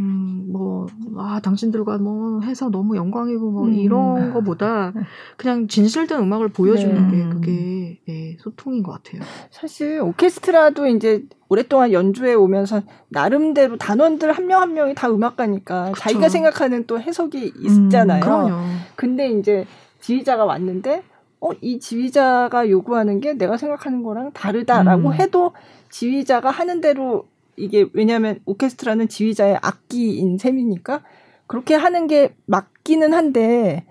음, 0.00 0.46
뭐, 0.48 0.86
아, 1.18 1.40
당신들과 1.42 1.98
뭐 1.98 2.40
해서 2.40 2.70
너무 2.70 2.96
영광이고 2.96 3.50
뭐 3.50 3.66
음. 3.66 3.74
이런 3.74 4.32
거보다 4.32 4.94
그냥 5.36 5.68
진실된 5.68 6.18
음악을 6.18 6.48
보여주는 6.48 7.08
네. 7.08 7.16
게 7.16 7.28
그게, 7.28 8.00
예, 8.08 8.36
소통인 8.40 8.82
것 8.82 8.92
같아요. 8.92 9.20
사실 9.50 10.00
오케스트라도 10.00 10.86
이제 10.86 11.26
오랫동안 11.48 11.92
연주해 11.92 12.32
오면서 12.32 12.80
나름대로 13.08 13.76
단원들 13.76 14.32
한 14.32 14.46
명한 14.46 14.70
한 14.70 14.74
명이 14.74 14.94
다 14.94 15.10
음악가니까 15.10 15.92
그쵸. 15.92 16.00
자기가 16.00 16.28
생각하는 16.28 16.86
또 16.86 16.98
해석이 16.98 17.52
있잖아요. 17.58 18.20
음, 18.20 18.24
그럼요. 18.24 18.56
근데 18.96 19.30
이제 19.30 19.66
지휘자가 20.00 20.44
왔는데 20.44 21.02
어, 21.40 21.50
이 21.60 21.78
지휘자가 21.80 22.68
요구하는 22.70 23.20
게 23.20 23.34
내가 23.34 23.56
생각하는 23.56 24.02
거랑 24.02 24.32
다르다라고 24.32 25.08
음. 25.08 25.14
해도 25.14 25.52
지휘자가 25.90 26.50
하는 26.50 26.80
대로 26.80 27.26
이게 27.60 27.86
왜냐하면 27.92 28.40
오케스트라는 28.46 29.08
지휘자의 29.08 29.58
악기인 29.62 30.38
셈이니까 30.38 31.02
그렇게 31.46 31.74
하는 31.74 32.06
게 32.06 32.34
맞기는 32.46 33.12
한데 33.12 33.84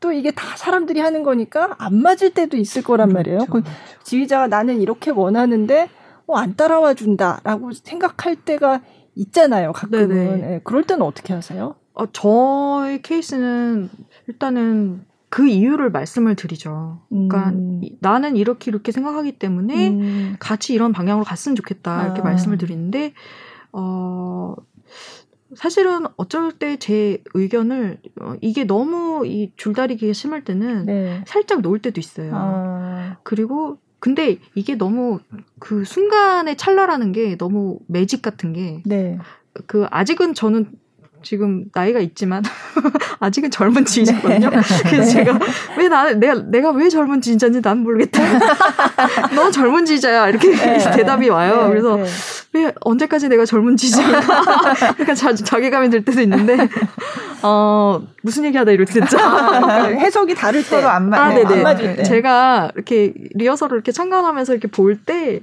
또 0.00 0.12
이게 0.12 0.30
다 0.30 0.56
사람들이 0.56 1.00
하는 1.00 1.22
거니까 1.22 1.74
안 1.78 1.94
맞을 2.02 2.30
때도 2.30 2.56
있을 2.56 2.82
거란 2.82 3.08
그렇죠, 3.08 3.18
말이에요. 3.18 3.38
그렇죠, 3.46 3.52
그렇죠. 3.52 3.70
지휘자가 4.04 4.48
나는 4.48 4.82
이렇게 4.82 5.10
원하는데 5.10 5.88
어, 6.26 6.36
안 6.36 6.56
따라와 6.56 6.94
준다라고 6.94 7.72
생각할 7.72 8.36
때가 8.36 8.82
있잖아요. 9.14 9.72
가끔은. 9.72 10.40
네, 10.40 10.60
그럴 10.64 10.84
때는 10.84 11.04
어떻게 11.04 11.32
하세요? 11.32 11.76
어, 11.94 12.06
저의 12.06 13.00
케이스는 13.02 13.88
일단은 14.26 15.06
그 15.34 15.48
이유를 15.48 15.90
말씀을 15.90 16.36
드리죠. 16.36 17.00
그러니까 17.08 17.48
음. 17.48 17.80
나는 17.98 18.36
이렇게 18.36 18.70
이렇게 18.70 18.92
생각하기 18.92 19.32
때문에 19.40 19.88
음. 19.88 20.36
같이 20.38 20.74
이런 20.74 20.92
방향으로 20.92 21.24
갔으면 21.24 21.56
좋겠다 21.56 22.04
이렇게 22.04 22.20
아. 22.20 22.22
말씀을 22.24 22.56
드리는데 22.56 23.14
어 23.72 24.54
사실은 25.56 26.06
어쩔 26.16 26.52
때 26.52 26.76
제 26.76 27.20
의견을 27.34 27.98
어, 28.20 28.34
이게 28.42 28.62
너무 28.62 29.26
이 29.26 29.50
줄다리기가 29.56 30.12
심할 30.12 30.44
때는 30.44 30.86
네. 30.86 31.24
살짝 31.26 31.62
놓을 31.62 31.80
때도 31.80 31.98
있어요. 31.98 32.30
아. 32.32 33.16
그리고 33.24 33.78
근데 33.98 34.38
이게 34.54 34.76
너무 34.76 35.18
그 35.58 35.84
순간의 35.84 36.56
찰나라는 36.56 37.10
게 37.10 37.36
너무 37.36 37.80
매직 37.88 38.22
같은 38.22 38.52
게 38.52 38.84
네. 38.86 39.18
그 39.66 39.88
아직은 39.90 40.34
저는 40.34 40.70
지금 41.24 41.64
나이가 41.72 41.98
있지만 42.00 42.42
아직은 43.18 43.50
젊은 43.50 43.84
지인이거든요. 43.84 44.50
네. 44.50 44.56
그래서 44.88 45.10
제가 45.10 45.38
왜 45.78 45.88
나는 45.88 46.20
내가 46.20 46.34
내가 46.34 46.70
왜 46.70 46.88
젊은 46.88 47.20
지인자인지 47.20 47.62
난 47.62 47.78
모르겠다. 47.78 48.22
너 49.34 49.50
젊은 49.50 49.84
지자야 49.84 50.28
이렇게 50.28 50.50
네. 50.50 50.78
대답이 50.78 51.28
와요. 51.30 51.62
네. 51.62 51.68
그래서 51.70 51.96
네. 51.96 52.04
왜 52.52 52.72
언제까지 52.82 53.28
내가 53.28 53.44
젊은 53.44 53.76
지자인가? 53.76 54.18
약간 55.00 55.14
자, 55.14 55.34
자괴감이 55.34 55.90
들 55.90 56.04
때도 56.04 56.20
있는데 56.20 56.68
어 57.42 58.00
무슨 58.22 58.44
얘기하다 58.44 58.70
이렇게 58.72 59.00
됐죠. 59.00 59.18
아, 59.18 59.60
그러니까 59.60 59.84
해석이 59.98 60.34
다를 60.34 60.62
때 60.62 60.68
서로 60.68 60.88
안, 60.88 61.08
마, 61.08 61.18
아, 61.18 61.34
네네. 61.34 61.54
안 61.56 61.62
맞을 61.62 61.96
때 61.96 62.02
제가 62.04 62.70
이렇게 62.74 63.12
리허설을 63.34 63.76
이렇게 63.76 63.90
참관하면서 63.90 64.52
이렇게 64.52 64.68
볼 64.68 64.98
때 65.04 65.40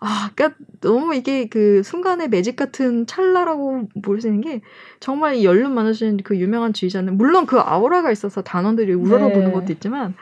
아, 0.00 0.30
그니까 0.34 0.56
너무 0.80 1.14
이게 1.14 1.46
그 1.48 1.82
순간의 1.82 2.28
매직 2.30 2.56
같은 2.56 3.06
찰나라고 3.06 3.88
볼 4.02 4.20
수 4.20 4.28
있는 4.28 4.40
게 4.40 4.60
정말 4.98 5.34
이 5.36 5.44
연륜 5.44 5.72
많으신 5.74 6.18
그 6.24 6.36
유명한 6.38 6.72
지휘자는 6.72 7.16
물론 7.18 7.46
그 7.46 7.60
아우라가 7.60 8.10
있어서 8.10 8.42
단원들이 8.42 8.94
우러러보는 8.94 9.48
네. 9.48 9.52
것도 9.52 9.72
있지만 9.72 10.14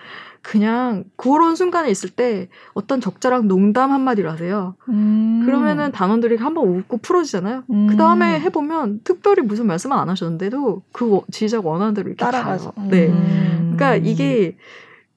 그냥 0.43 1.05
그런 1.17 1.57
순간에 1.57 1.91
있을 1.91 2.11
때 2.11 2.49
어떤 2.73 3.01
적절한 3.01 3.49
농담 3.49 3.93
한마디를 3.93 4.31
하세요. 4.31 4.75
음. 4.89 5.43
그러면은 5.45 5.93
단원들이 5.93 6.37
한번 6.37 6.67
웃고 6.69 6.99
풀어지잖아요. 6.99 7.65
음. 7.71 7.87
그 7.89 7.97
다음에 7.97 8.41
해보면 8.41 9.01
특별히 9.05 9.43
무슨 9.43 9.67
말씀은 9.67 9.97
안 9.97 10.09
하셨는데도 10.09 10.83
그 10.93 11.21
지휘자가 11.31 11.69
원하는 11.69 11.95
대로 11.95 12.09
이렇게 12.09 12.25
따라가서. 12.25 12.71
가요. 12.73 12.89
네. 12.89 13.09
음. 13.09 13.75
그러니까 13.77 13.97
이게 13.97 14.57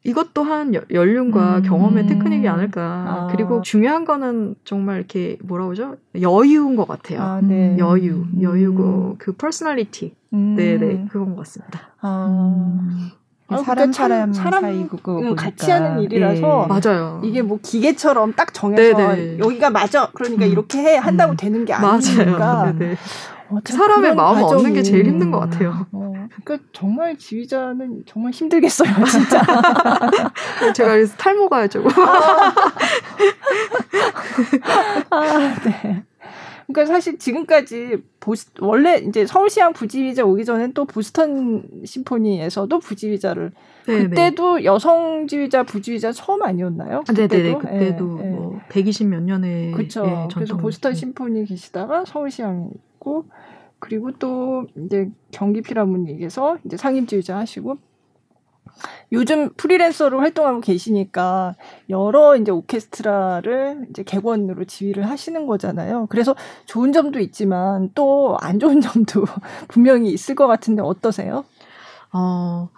이것 0.04 0.34
또한 0.34 0.74
연륜과 0.92 1.58
음. 1.58 1.62
경험의 1.64 2.08
테크닉이 2.08 2.48
아닐까. 2.48 2.82
아. 3.08 3.28
그리고 3.32 3.62
중요한 3.62 4.04
거는 4.04 4.56
정말 4.66 4.98
이렇게 4.98 5.38
뭐라 5.44 5.66
그러죠? 5.66 5.98
여유인 6.20 6.76
것 6.76 6.88
같아요. 6.88 7.22
아, 7.22 7.42
네. 7.42 7.78
여유, 7.78 8.26
음. 8.34 8.40
여유고 8.42 9.18
그 9.20 9.34
personality. 9.34 10.16
음. 10.34 10.56
네, 10.56 10.78
네, 10.78 11.06
그건 11.12 11.36
것 11.36 11.38
같습니다. 11.38 11.82
아. 12.00 12.80
음. 12.82 13.12
아, 13.48 13.58
사람 13.58 13.92
사람 13.92 14.32
사람 14.32 14.62
사이 14.62 14.88
그거 14.88 15.36
같이 15.36 15.70
하는 15.70 16.02
일이라서 16.02 16.68
네. 16.70 16.80
맞아요. 16.80 17.22
이게 17.24 17.42
뭐 17.42 17.60
기계처럼 17.62 18.34
딱 18.34 18.54
정해서 18.54 18.98
네네. 18.98 19.40
여기가 19.40 19.70
맞아. 19.70 20.10
그러니까 20.14 20.46
음. 20.46 20.52
이렇게 20.52 20.80
해 20.80 20.96
한다고 20.96 21.34
음. 21.34 21.38
되는 21.38 21.66
게 21.66 21.74
아니니까. 21.74 22.38
맞아요. 22.38 22.78
어, 23.52 23.60
사람의 23.64 24.16
마음을 24.16 24.42
과정이... 24.44 24.62
얻는 24.62 24.74
게 24.74 24.84
제일 24.84 25.06
힘든 25.06 25.32
것 25.32 25.40
같아요. 25.40 25.86
어, 25.92 26.14
그러니까 26.44 26.68
정말 26.72 27.18
지휘자는 27.18 28.04
정말 28.06 28.32
힘들겠어요, 28.32 28.90
진짜. 29.06 29.42
제가 30.74 30.94
그래서 30.94 31.16
탈모 31.18 31.50
가야죠. 31.50 31.84
아, 35.10 35.18
아, 35.18 35.56
네. 35.64 36.04
그러니까 36.68 36.94
사실 36.94 37.18
지금까지 37.18 37.98
보스, 38.20 38.50
원래 38.60 38.98
이제 38.98 39.26
서울시향 39.26 39.74
부지휘자 39.74 40.24
오기 40.26 40.46
전엔 40.46 40.74
또 40.74 40.86
보스턴 40.86 41.64
심포니에서도 41.86 42.80
부지휘자를 42.80 43.52
네네. 43.86 44.10
그때도 44.10 44.64
여성 44.64 45.28
지휘자 45.28 45.64
부지휘자 45.64 46.12
처음 46.14 46.44
아니었나요? 46.44 47.04
아, 47.08 47.14
네네 47.14 47.56
그때도 47.56 48.20
예, 48.24 48.30
뭐 48.30 48.56
예. 48.56 48.70
120 48.70 49.08
몇 49.08 49.22
년의 49.22 49.72
그렇죠. 49.74 50.06
예, 50.06 50.34
그래서 50.34 50.56
보스턴 50.58 50.94
심포니 50.94 51.46
계시다가 51.46 52.06
서울시향 52.06 52.70
있고 53.02 53.26
그리고 53.80 54.12
또 54.14 54.68
이제 54.78 55.10
경기 55.32 55.62
피라문닉에서 55.62 56.60
이제 56.66 56.78
상임지휘자 56.78 57.36
하시고 57.36 57.78
요즘 59.12 59.50
프리랜서로 59.56 60.20
활동하고 60.20 60.62
계시니까 60.62 61.56
여러 61.90 62.38
이제 62.38 62.52
오케스트라를 62.52 63.88
이제 63.90 64.04
객원으로 64.04 64.64
지휘를 64.66 65.10
하시는 65.10 65.46
거잖아요. 65.46 66.08
그래서 66.08 66.36
좋은 66.66 66.94
점도 66.94 67.20
있지만 67.20 67.90
또 67.94 68.38
안 68.40 68.60
좋은 68.60 68.80
점도 68.82 69.26
분명히 69.68 70.12
있을 70.12 70.36
것 70.36 70.48
같은데 70.48 70.82
어떠세요? 70.82 71.44
어, 72.14 72.70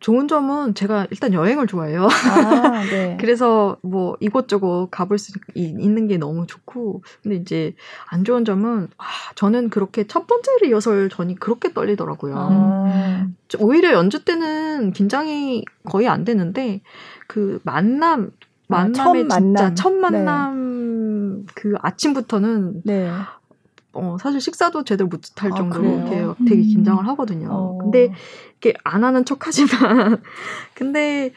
좋은 0.00 0.28
점은 0.28 0.74
제가 0.74 1.06
일단 1.10 1.32
여행을 1.32 1.66
좋아해요. 1.66 2.06
아, 2.06 2.08
네. 2.90 3.16
그래서 3.20 3.76
뭐 3.82 4.16
이곳저곳 4.20 4.88
가볼 4.90 5.18
수 5.18 5.32
있는 5.54 6.06
게 6.06 6.18
너무 6.18 6.46
좋고, 6.46 7.02
근데 7.22 7.36
이제 7.36 7.74
안 8.10 8.24
좋은 8.24 8.44
점은 8.44 8.88
아, 8.96 9.04
저는 9.34 9.70
그렇게 9.70 10.06
첫 10.06 10.26
번째 10.26 10.50
리허설 10.62 11.08
전이 11.08 11.36
그렇게 11.36 11.72
떨리더라고요. 11.72 12.34
아. 12.36 13.26
오히려 13.58 13.92
연주 13.92 14.24
때는 14.24 14.92
긴장이 14.92 15.64
거의 15.84 16.06
안 16.06 16.24
되는데 16.24 16.80
그 17.26 17.58
만남 17.64 18.30
아, 18.68 18.68
만남의 18.68 19.24
아, 19.24 19.28
첫 19.28 19.38
진짜 19.40 19.40
만남. 19.40 19.74
첫 19.74 19.92
만남 19.92 21.38
네. 21.40 21.52
그 21.54 21.74
아침부터는 21.80 22.82
네. 22.84 23.10
어, 23.94 24.16
사실 24.20 24.40
식사도 24.40 24.84
제대로 24.84 25.08
못할 25.08 25.50
아, 25.52 25.56
정도로 25.56 25.88
아, 25.88 26.34
되게 26.46 26.62
긴장을 26.62 27.02
음. 27.02 27.08
하거든요. 27.08 27.48
어. 27.50 27.78
근데 27.78 28.12
이렇게 28.60 28.76
안 28.84 29.04
하는 29.04 29.24
척 29.24 29.46
하지만, 29.46 30.22
근데 30.74 31.32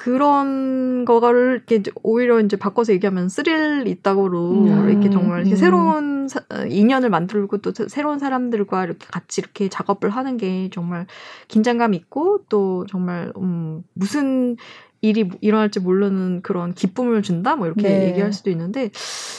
그런 0.00 1.04
거를 1.04 1.62
이렇게 1.68 1.90
오히려 2.02 2.40
이제 2.40 2.56
바꿔서 2.56 2.94
얘기하면 2.94 3.28
스릴 3.28 3.86
있다고로 3.86 4.52
음. 4.52 4.88
이렇게 4.88 5.10
정말 5.10 5.40
이렇게 5.40 5.54
음. 5.54 5.56
새로운 5.56 6.28
사, 6.28 6.40
어, 6.48 6.64
인연을 6.64 7.10
만들고 7.10 7.58
또 7.58 7.72
새로운 7.86 8.18
사람들과 8.18 8.84
이렇게 8.84 9.06
같이 9.10 9.42
이렇게 9.42 9.68
작업을 9.68 10.08
하는 10.08 10.38
게 10.38 10.70
정말 10.72 11.06
긴장감 11.48 11.92
있고 11.92 12.44
또 12.48 12.86
정말 12.88 13.30
음 13.36 13.82
무슨 13.92 14.56
일이 15.02 15.30
일어날지 15.40 15.80
모르는 15.80 16.42
그런 16.42 16.74
기쁨을 16.74 17.22
준다 17.22 17.56
뭐 17.56 17.66
이렇게 17.66 17.82
네. 17.82 18.08
얘기할 18.08 18.32
수도 18.32 18.50
있는데 18.50 18.90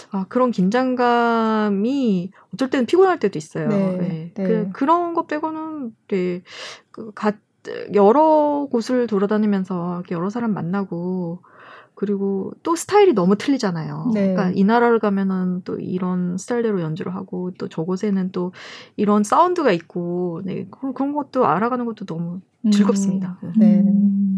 아 0.09 0.26
그런 0.28 0.51
긴장감이 0.51 2.32
어쩔 2.53 2.70
때는 2.70 2.86
피곤할 2.86 3.20
때도 3.20 3.38
있어요. 3.38 3.68
네. 3.68 3.97
네. 3.97 4.32
네. 4.34 4.43
그 4.43 4.70
그런 4.74 5.14
것 5.14 5.28
빼고는 5.28 5.95
네. 6.07 6.41
그 6.91 7.12
가, 7.14 7.34
여러 7.93 8.68
곳을 8.72 9.05
돌아다니면서 9.05 10.03
여러 10.09 10.30
사람 10.30 10.53
만나고 10.53 11.39
그리고 11.93 12.53
또 12.64 12.76
스타일이 12.76 13.14
너무 13.14 13.36
틀리잖아요. 13.36 14.12
네. 14.16 14.34
그러니까 14.34 14.51
이 14.55 14.64
나라를 14.64 14.97
가면은 14.97 15.62
또 15.64 15.78
이런 15.78 16.38
스타일대로 16.39 16.82
연주를 16.82 17.14
하고 17.14 17.51
또 17.59 17.68
저곳에는 17.68 18.32
또 18.32 18.53
이런 18.95 19.24
사운드가 19.24 19.72
있고 19.72 20.41
네 20.43 20.66
그런 20.72 21.14
것도 21.14 21.45
알아가는 21.45 21.86
것도 21.86 22.05
너무 22.05 22.41
음. 22.66 22.72
즐겁습니다. 22.72 23.38
음. 23.43 23.53
네. 23.55 23.82
음. 23.82 24.30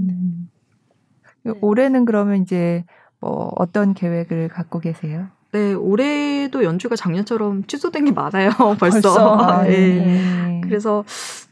네. 1.43 1.53
올해는 1.61 2.05
그러면 2.05 2.41
이제 2.41 2.85
뭐 3.19 3.51
어떤 3.55 3.93
계획을 3.93 4.49
갖고 4.49 4.79
계세요? 4.79 5.27
네, 5.53 5.73
올해도 5.73 6.63
연주가 6.63 6.95
작년처럼 6.95 7.65
취소된 7.65 8.05
게 8.05 8.11
많아요, 8.11 8.49
벌써. 8.79 9.01
벌써? 9.01 9.35
아, 9.35 9.63
네. 9.63 9.69
네. 10.03 10.61
그래서 10.63 11.03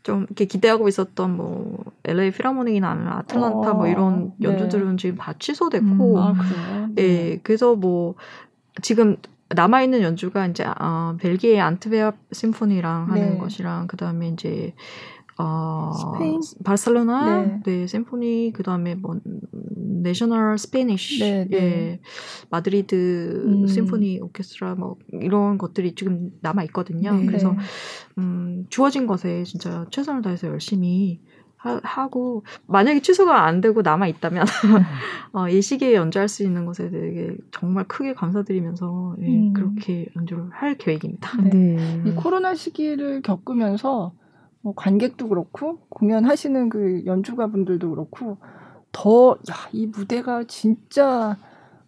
좀 0.02 0.24
이렇게 0.24 0.46
기대하고 0.46 0.88
있었던 0.88 1.38
뭐 1.38 1.78
LA 2.06 2.32
필하모닉이나 2.32 2.90
아니면 2.90 3.14
아틀란타 3.14 3.72
어, 3.72 3.74
뭐 3.76 3.88
이런 3.88 4.34
네. 4.38 4.50
연주들은 4.50 4.92
네. 4.92 4.96
지금 4.98 5.18
다 5.18 5.34
취소됐고, 5.38 6.16
음, 6.16 6.18
아, 6.18 6.34
그래요? 6.34 6.90
네. 6.96 7.04
네, 7.04 7.40
그래서 7.44 7.76
뭐 7.76 8.16
지금 8.82 9.18
남아 9.50 9.84
있는 9.84 10.02
연주가 10.02 10.48
이제 10.48 10.66
어, 10.80 11.16
벨기에 11.20 11.60
안트베아 11.60 12.14
심포니랑 12.32 13.12
하는 13.12 13.34
네. 13.34 13.38
것이랑 13.38 13.88
그 13.88 13.98
다음에 13.98 14.30
이제 14.30 14.74
어, 15.42 15.92
스페인 15.94 16.40
바르셀로나 16.64 17.42
네, 17.42 17.62
네 17.64 17.88
심포니 17.88 18.54
그다음에 18.54 18.96
뭐 18.96 19.20
National 20.02 20.58
Spanish 20.58 21.20
네, 21.20 21.48
네. 21.50 21.58
예 21.58 22.02
마드리드 22.50 23.44
음. 23.46 23.68
심포니 23.68 24.20
오케스트라 24.22 24.76
뭐 24.76 24.98
이런 25.12 25.58
것들이 25.58 25.96
지금 25.96 26.32
남아 26.42 26.64
있거든요. 26.66 27.14
네. 27.14 27.26
그래서 27.26 27.56
음 28.18 28.66
주어진 28.70 29.08
것에 29.08 29.44
진짜 29.44 29.86
최선을 29.92 30.22
다해서 30.22 30.48
열심히 30.48 31.20
하, 31.64 32.08
고 32.08 32.44
만약에 32.66 33.02
취소가 33.02 33.46
안 33.46 33.62
되고 33.62 33.84
남아 33.84 34.08
있다면 34.08 34.46
어, 35.32 35.48
이 35.48 35.62
시기에 35.62 35.94
연주할 35.94 36.28
수 36.28 36.44
있는 36.44 36.66
것에 36.66 36.90
대해 36.90 37.36
정말 37.52 37.88
크게 37.88 38.16
감사드리면서 38.16 39.16
예, 39.22 39.28
음. 39.28 39.54
그렇게 39.54 40.08
연주를 40.16 40.50
할 40.52 40.76
계획입니다. 40.76 41.40
네. 41.44 41.50
네. 41.52 42.04
이 42.08 42.16
코로나 42.16 42.56
시기를 42.56 43.22
겪으면서 43.22 44.14
뭐 44.62 44.74
관객도 44.76 45.28
그렇고 45.28 45.80
공연하시는 45.90 46.70
그 46.70 47.04
연주가 47.06 47.48
분들도 47.48 47.90
그렇고 47.90 48.38
더야이 48.92 49.88
무대가 49.88 50.44
진짜 50.44 51.38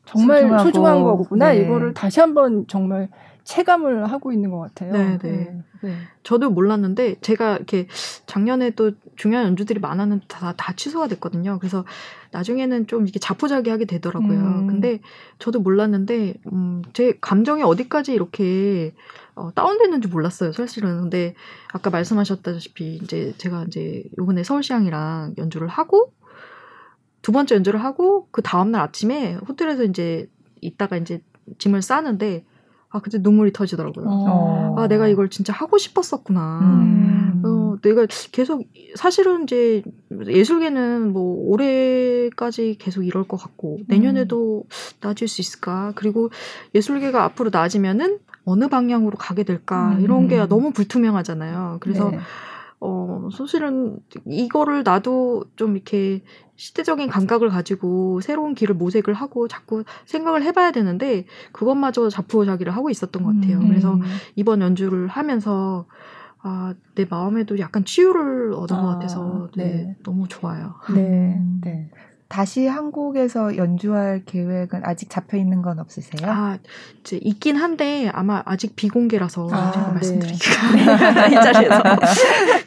정말 0.06 0.42
소중하고, 0.42 0.64
소중한 0.64 1.04
거구나 1.04 1.54
네. 1.54 1.62
이거를 1.62 1.94
다시 1.94 2.20
한번 2.20 2.66
정말 2.68 3.10
체감을 3.44 4.10
하고 4.10 4.32
있는 4.32 4.52
것 4.52 4.60
같아요. 4.60 4.94
네, 4.94 5.18
네. 5.18 5.30
네. 5.32 5.64
네. 5.82 5.96
저도 6.24 6.50
몰랐는데 6.50 7.16
제가 7.20 7.58
이렇게 7.58 7.88
작년에 8.26 8.70
또 8.72 8.92
중요한 9.18 9.48
연주들이 9.48 9.82
많았는데 9.82 10.26
다, 10.30 10.54
다 10.56 10.74
취소가 10.74 11.08
됐거든요. 11.08 11.60
그래서 11.60 11.84
나중에는 12.32 12.88
좀 12.88 13.04
이렇게 13.04 13.20
자포자기하게 13.20 13.86
되더라고요. 13.86 14.40
음. 14.40 14.68
근데 14.68 15.02
저도 15.40 15.60
몰랐는데 15.60 16.36
음, 16.54 16.82
제 16.94 17.18
감정이 17.20 17.64
어디까지 17.64 18.14
이렇게 18.14 18.94
어, 19.36 19.52
다운됐는지 19.54 20.08
몰랐어요, 20.08 20.52
사실은. 20.52 21.02
근데 21.02 21.34
아까 21.72 21.90
말씀하셨다시피 21.90 23.00
이제 23.04 23.34
제가 23.38 23.66
이제 23.68 24.04
요번에 24.18 24.44
서울시향이랑 24.44 25.36
연주를 25.38 25.68
하고 25.68 26.14
두 27.22 27.32
번째 27.32 27.56
연주를 27.56 27.84
하고 27.84 28.28
그 28.32 28.42
다음 28.42 28.72
날 28.72 28.82
아침에 28.82 29.36
호텔에서 29.48 29.84
이제 29.86 30.30
있다가 30.62 30.98
이제 30.98 31.22
짐을 31.58 31.82
싸는데 31.82 32.46
아 32.90 33.00
그때 33.02 33.18
눈물이 33.20 33.54
터지더라고요. 33.54 34.06
어. 34.08 34.76
아 34.78 34.88
내가 34.88 35.08
이걸 35.08 35.30
진짜 35.30 35.52
하고 35.52 35.78
싶었었구나. 35.78 36.60
음. 36.62 37.42
어, 37.44 37.78
내가 37.82 38.06
계속 38.32 38.68
사실은 38.96 39.44
이제 39.44 39.82
예술계는 40.28 41.12
뭐 41.12 41.36
올해까지 41.50 42.78
계속 42.80 43.04
이럴 43.04 43.28
것 43.28 43.38
같고 43.38 43.80
내년에도 43.88 44.66
음. 44.66 44.70
나아질 45.02 45.28
수 45.28 45.42
있을까? 45.42 45.94
그리고 45.96 46.30
예술계가 46.76 47.24
앞으로 47.24 47.50
나아지면은 47.52 48.20
어느 48.46 48.68
방향으로 48.68 49.18
가게 49.18 49.44
될까? 49.44 49.96
음. 49.96 50.02
이런 50.02 50.28
게 50.28 50.46
너무 50.46 50.72
불투명하잖아요. 50.72 51.78
그래서 51.80 52.12
네. 52.12 52.20
어, 52.80 53.30
사실은 53.32 53.98
이거를 54.26 54.84
나도 54.84 55.46
좀 55.56 55.76
이렇게 55.76 56.22
시대적인 56.58 57.08
감각을 57.10 57.50
가지고 57.50 58.20
새로운 58.20 58.56
길을 58.56 58.76
모색을 58.76 59.14
하고 59.14 59.48
자꾸 59.48 59.86
생각을 60.06 60.44
해봐야 60.44 60.72
되는데 60.72 61.26
그것마저 61.54 62.10
자포자기를 62.10 62.76
하고 62.76 62.90
있었던 62.90 63.24
것 63.24 63.34
같아요. 63.36 63.60
음. 63.60 63.70
그래서 63.70 63.98
이번 64.36 64.62
연주를 64.62 65.08
하면서 65.08 65.86
아, 66.42 66.74
내 66.96 67.06
마음에도 67.10 67.58
약간 67.60 67.86
치유를 67.86 68.54
얻은 68.54 68.76
아, 68.76 68.82
것 68.82 68.88
같아서 68.90 69.48
네, 69.56 69.64
네. 69.64 69.96
너무 70.04 70.28
좋아요. 70.28 70.76
네, 70.94 71.36
음. 71.40 71.62
네. 71.64 71.90
다시 72.28 72.68
한국에서 72.68 73.58
연주할 73.58 74.24
계획은 74.26 74.82
아직 74.84 75.10
잡혀 75.10 75.38
있는 75.38 75.62
건 75.62 75.80
없으세요? 75.80 76.32
아, 76.32 76.58
이제 77.00 77.20
있긴 77.22 77.56
한데 77.58 78.10
아마 78.14 78.42
아직 78.46 78.76
비공개라서 78.76 79.50
아, 79.52 79.72
제가 79.72 79.88
네. 79.88 79.94
말씀드리기가 79.94 81.28
이 81.28 81.34
자리에서 81.34 81.84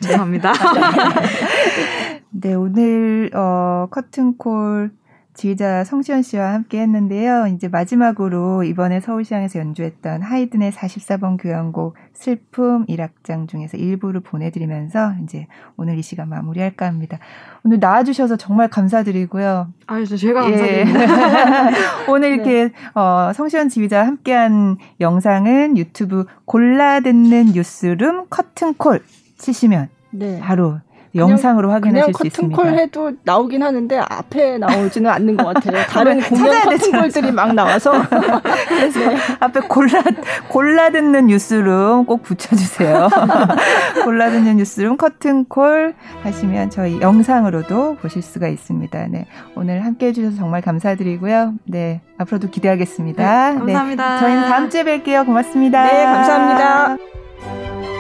죄송합니다. 0.01 0.53
네, 2.31 2.55
오늘 2.55 3.31
어 3.35 3.89
커튼콜 3.91 4.91
지휘자 5.37 5.85
성시현 5.85 6.23
씨와 6.23 6.55
함께 6.55 6.81
했는데요. 6.81 7.49
이제 7.49 7.69
마지막으로 7.69 8.65
이번에 8.65 9.01
서울시향에서 9.01 9.59
연주했던 9.59 10.23
하이든의 10.23 10.73
44번 10.73 11.37
교향곡 11.39 11.95
슬픔 12.15 12.87
1악장 12.87 13.47
중에서 13.47 13.77
일부를 13.77 14.21
보내드리면서 14.21 15.15
이제 15.23 15.47
오늘 15.77 15.99
이 15.99 16.03
시간 16.03 16.31
마무리할까 16.31 16.87
합니다. 16.87 17.19
오늘 17.65 17.79
나와주셔서 17.81 18.37
정말 18.37 18.69
감사드리고요. 18.69 19.69
아, 19.87 20.05
제가 20.05 20.51
예. 20.51 20.85
감사드립니다. 20.85 21.71
오늘 22.09 22.33
이렇게 22.33 22.65
네. 22.69 22.73
어, 22.95 23.33
성시현 23.35 23.69
지휘자와 23.69 24.07
함께한 24.07 24.79
영상은 25.01 25.77
유튜브 25.77 26.25
골라 26.47 27.01
듣는 27.01 27.53
뉴스룸 27.53 28.29
커튼콜 28.31 29.03
치시면 29.37 29.91
네. 30.13 30.41
바로 30.41 30.81
영상으로 31.17 31.71
확인하실 31.71 32.15
수 32.15 32.27
있습니다. 32.27 32.57
커튼콜 32.57 32.79
해도 32.79 33.13
나오긴 33.25 33.63
하는데 33.63 33.99
앞에 33.99 34.59
나오지는 34.59 35.11
않는 35.11 35.37
것 35.37 35.55
같아요. 35.55 35.83
다른 35.89 36.21
공연 36.21 36.63
커튼콜들이 36.63 37.33
막 37.33 37.55
나와서 37.55 37.93
그래서 38.69 39.01
네. 39.01 39.17
앞에 39.41 39.61
골라 39.61 40.03
골라 40.49 40.91
듣는 40.91 41.27
뉴스룸 41.27 42.05
꼭 42.07 42.23
붙여주세요. 42.23 43.09
골라 44.05 44.31
듣는 44.31 44.57
뉴스룸 44.57 44.97
커튼콜 44.97 45.95
하시면 46.23 46.71
저희 46.71 47.01
영상으로도 47.01 47.97
보실 47.97 48.23
수가 48.23 48.49
있습니다. 48.49 49.07
네 49.09 49.27
오늘 49.55 49.85
함께해 49.85 50.13
주셔서 50.13 50.37
정말 50.37 50.61
감사드리고요. 50.63 51.55
네 51.65 52.01
앞으로도 52.19 52.51
기대하겠습니다. 52.51 53.53
네, 53.53 53.59
감사합니다. 53.59 54.15
네, 54.15 54.21
저희는 54.21 54.43
다음 54.49 54.71
주에 54.71 54.85
뵐게요. 54.85 55.27
고맙습니다. 55.27 55.85
네 55.85 56.05
감사합니다. 56.05 57.96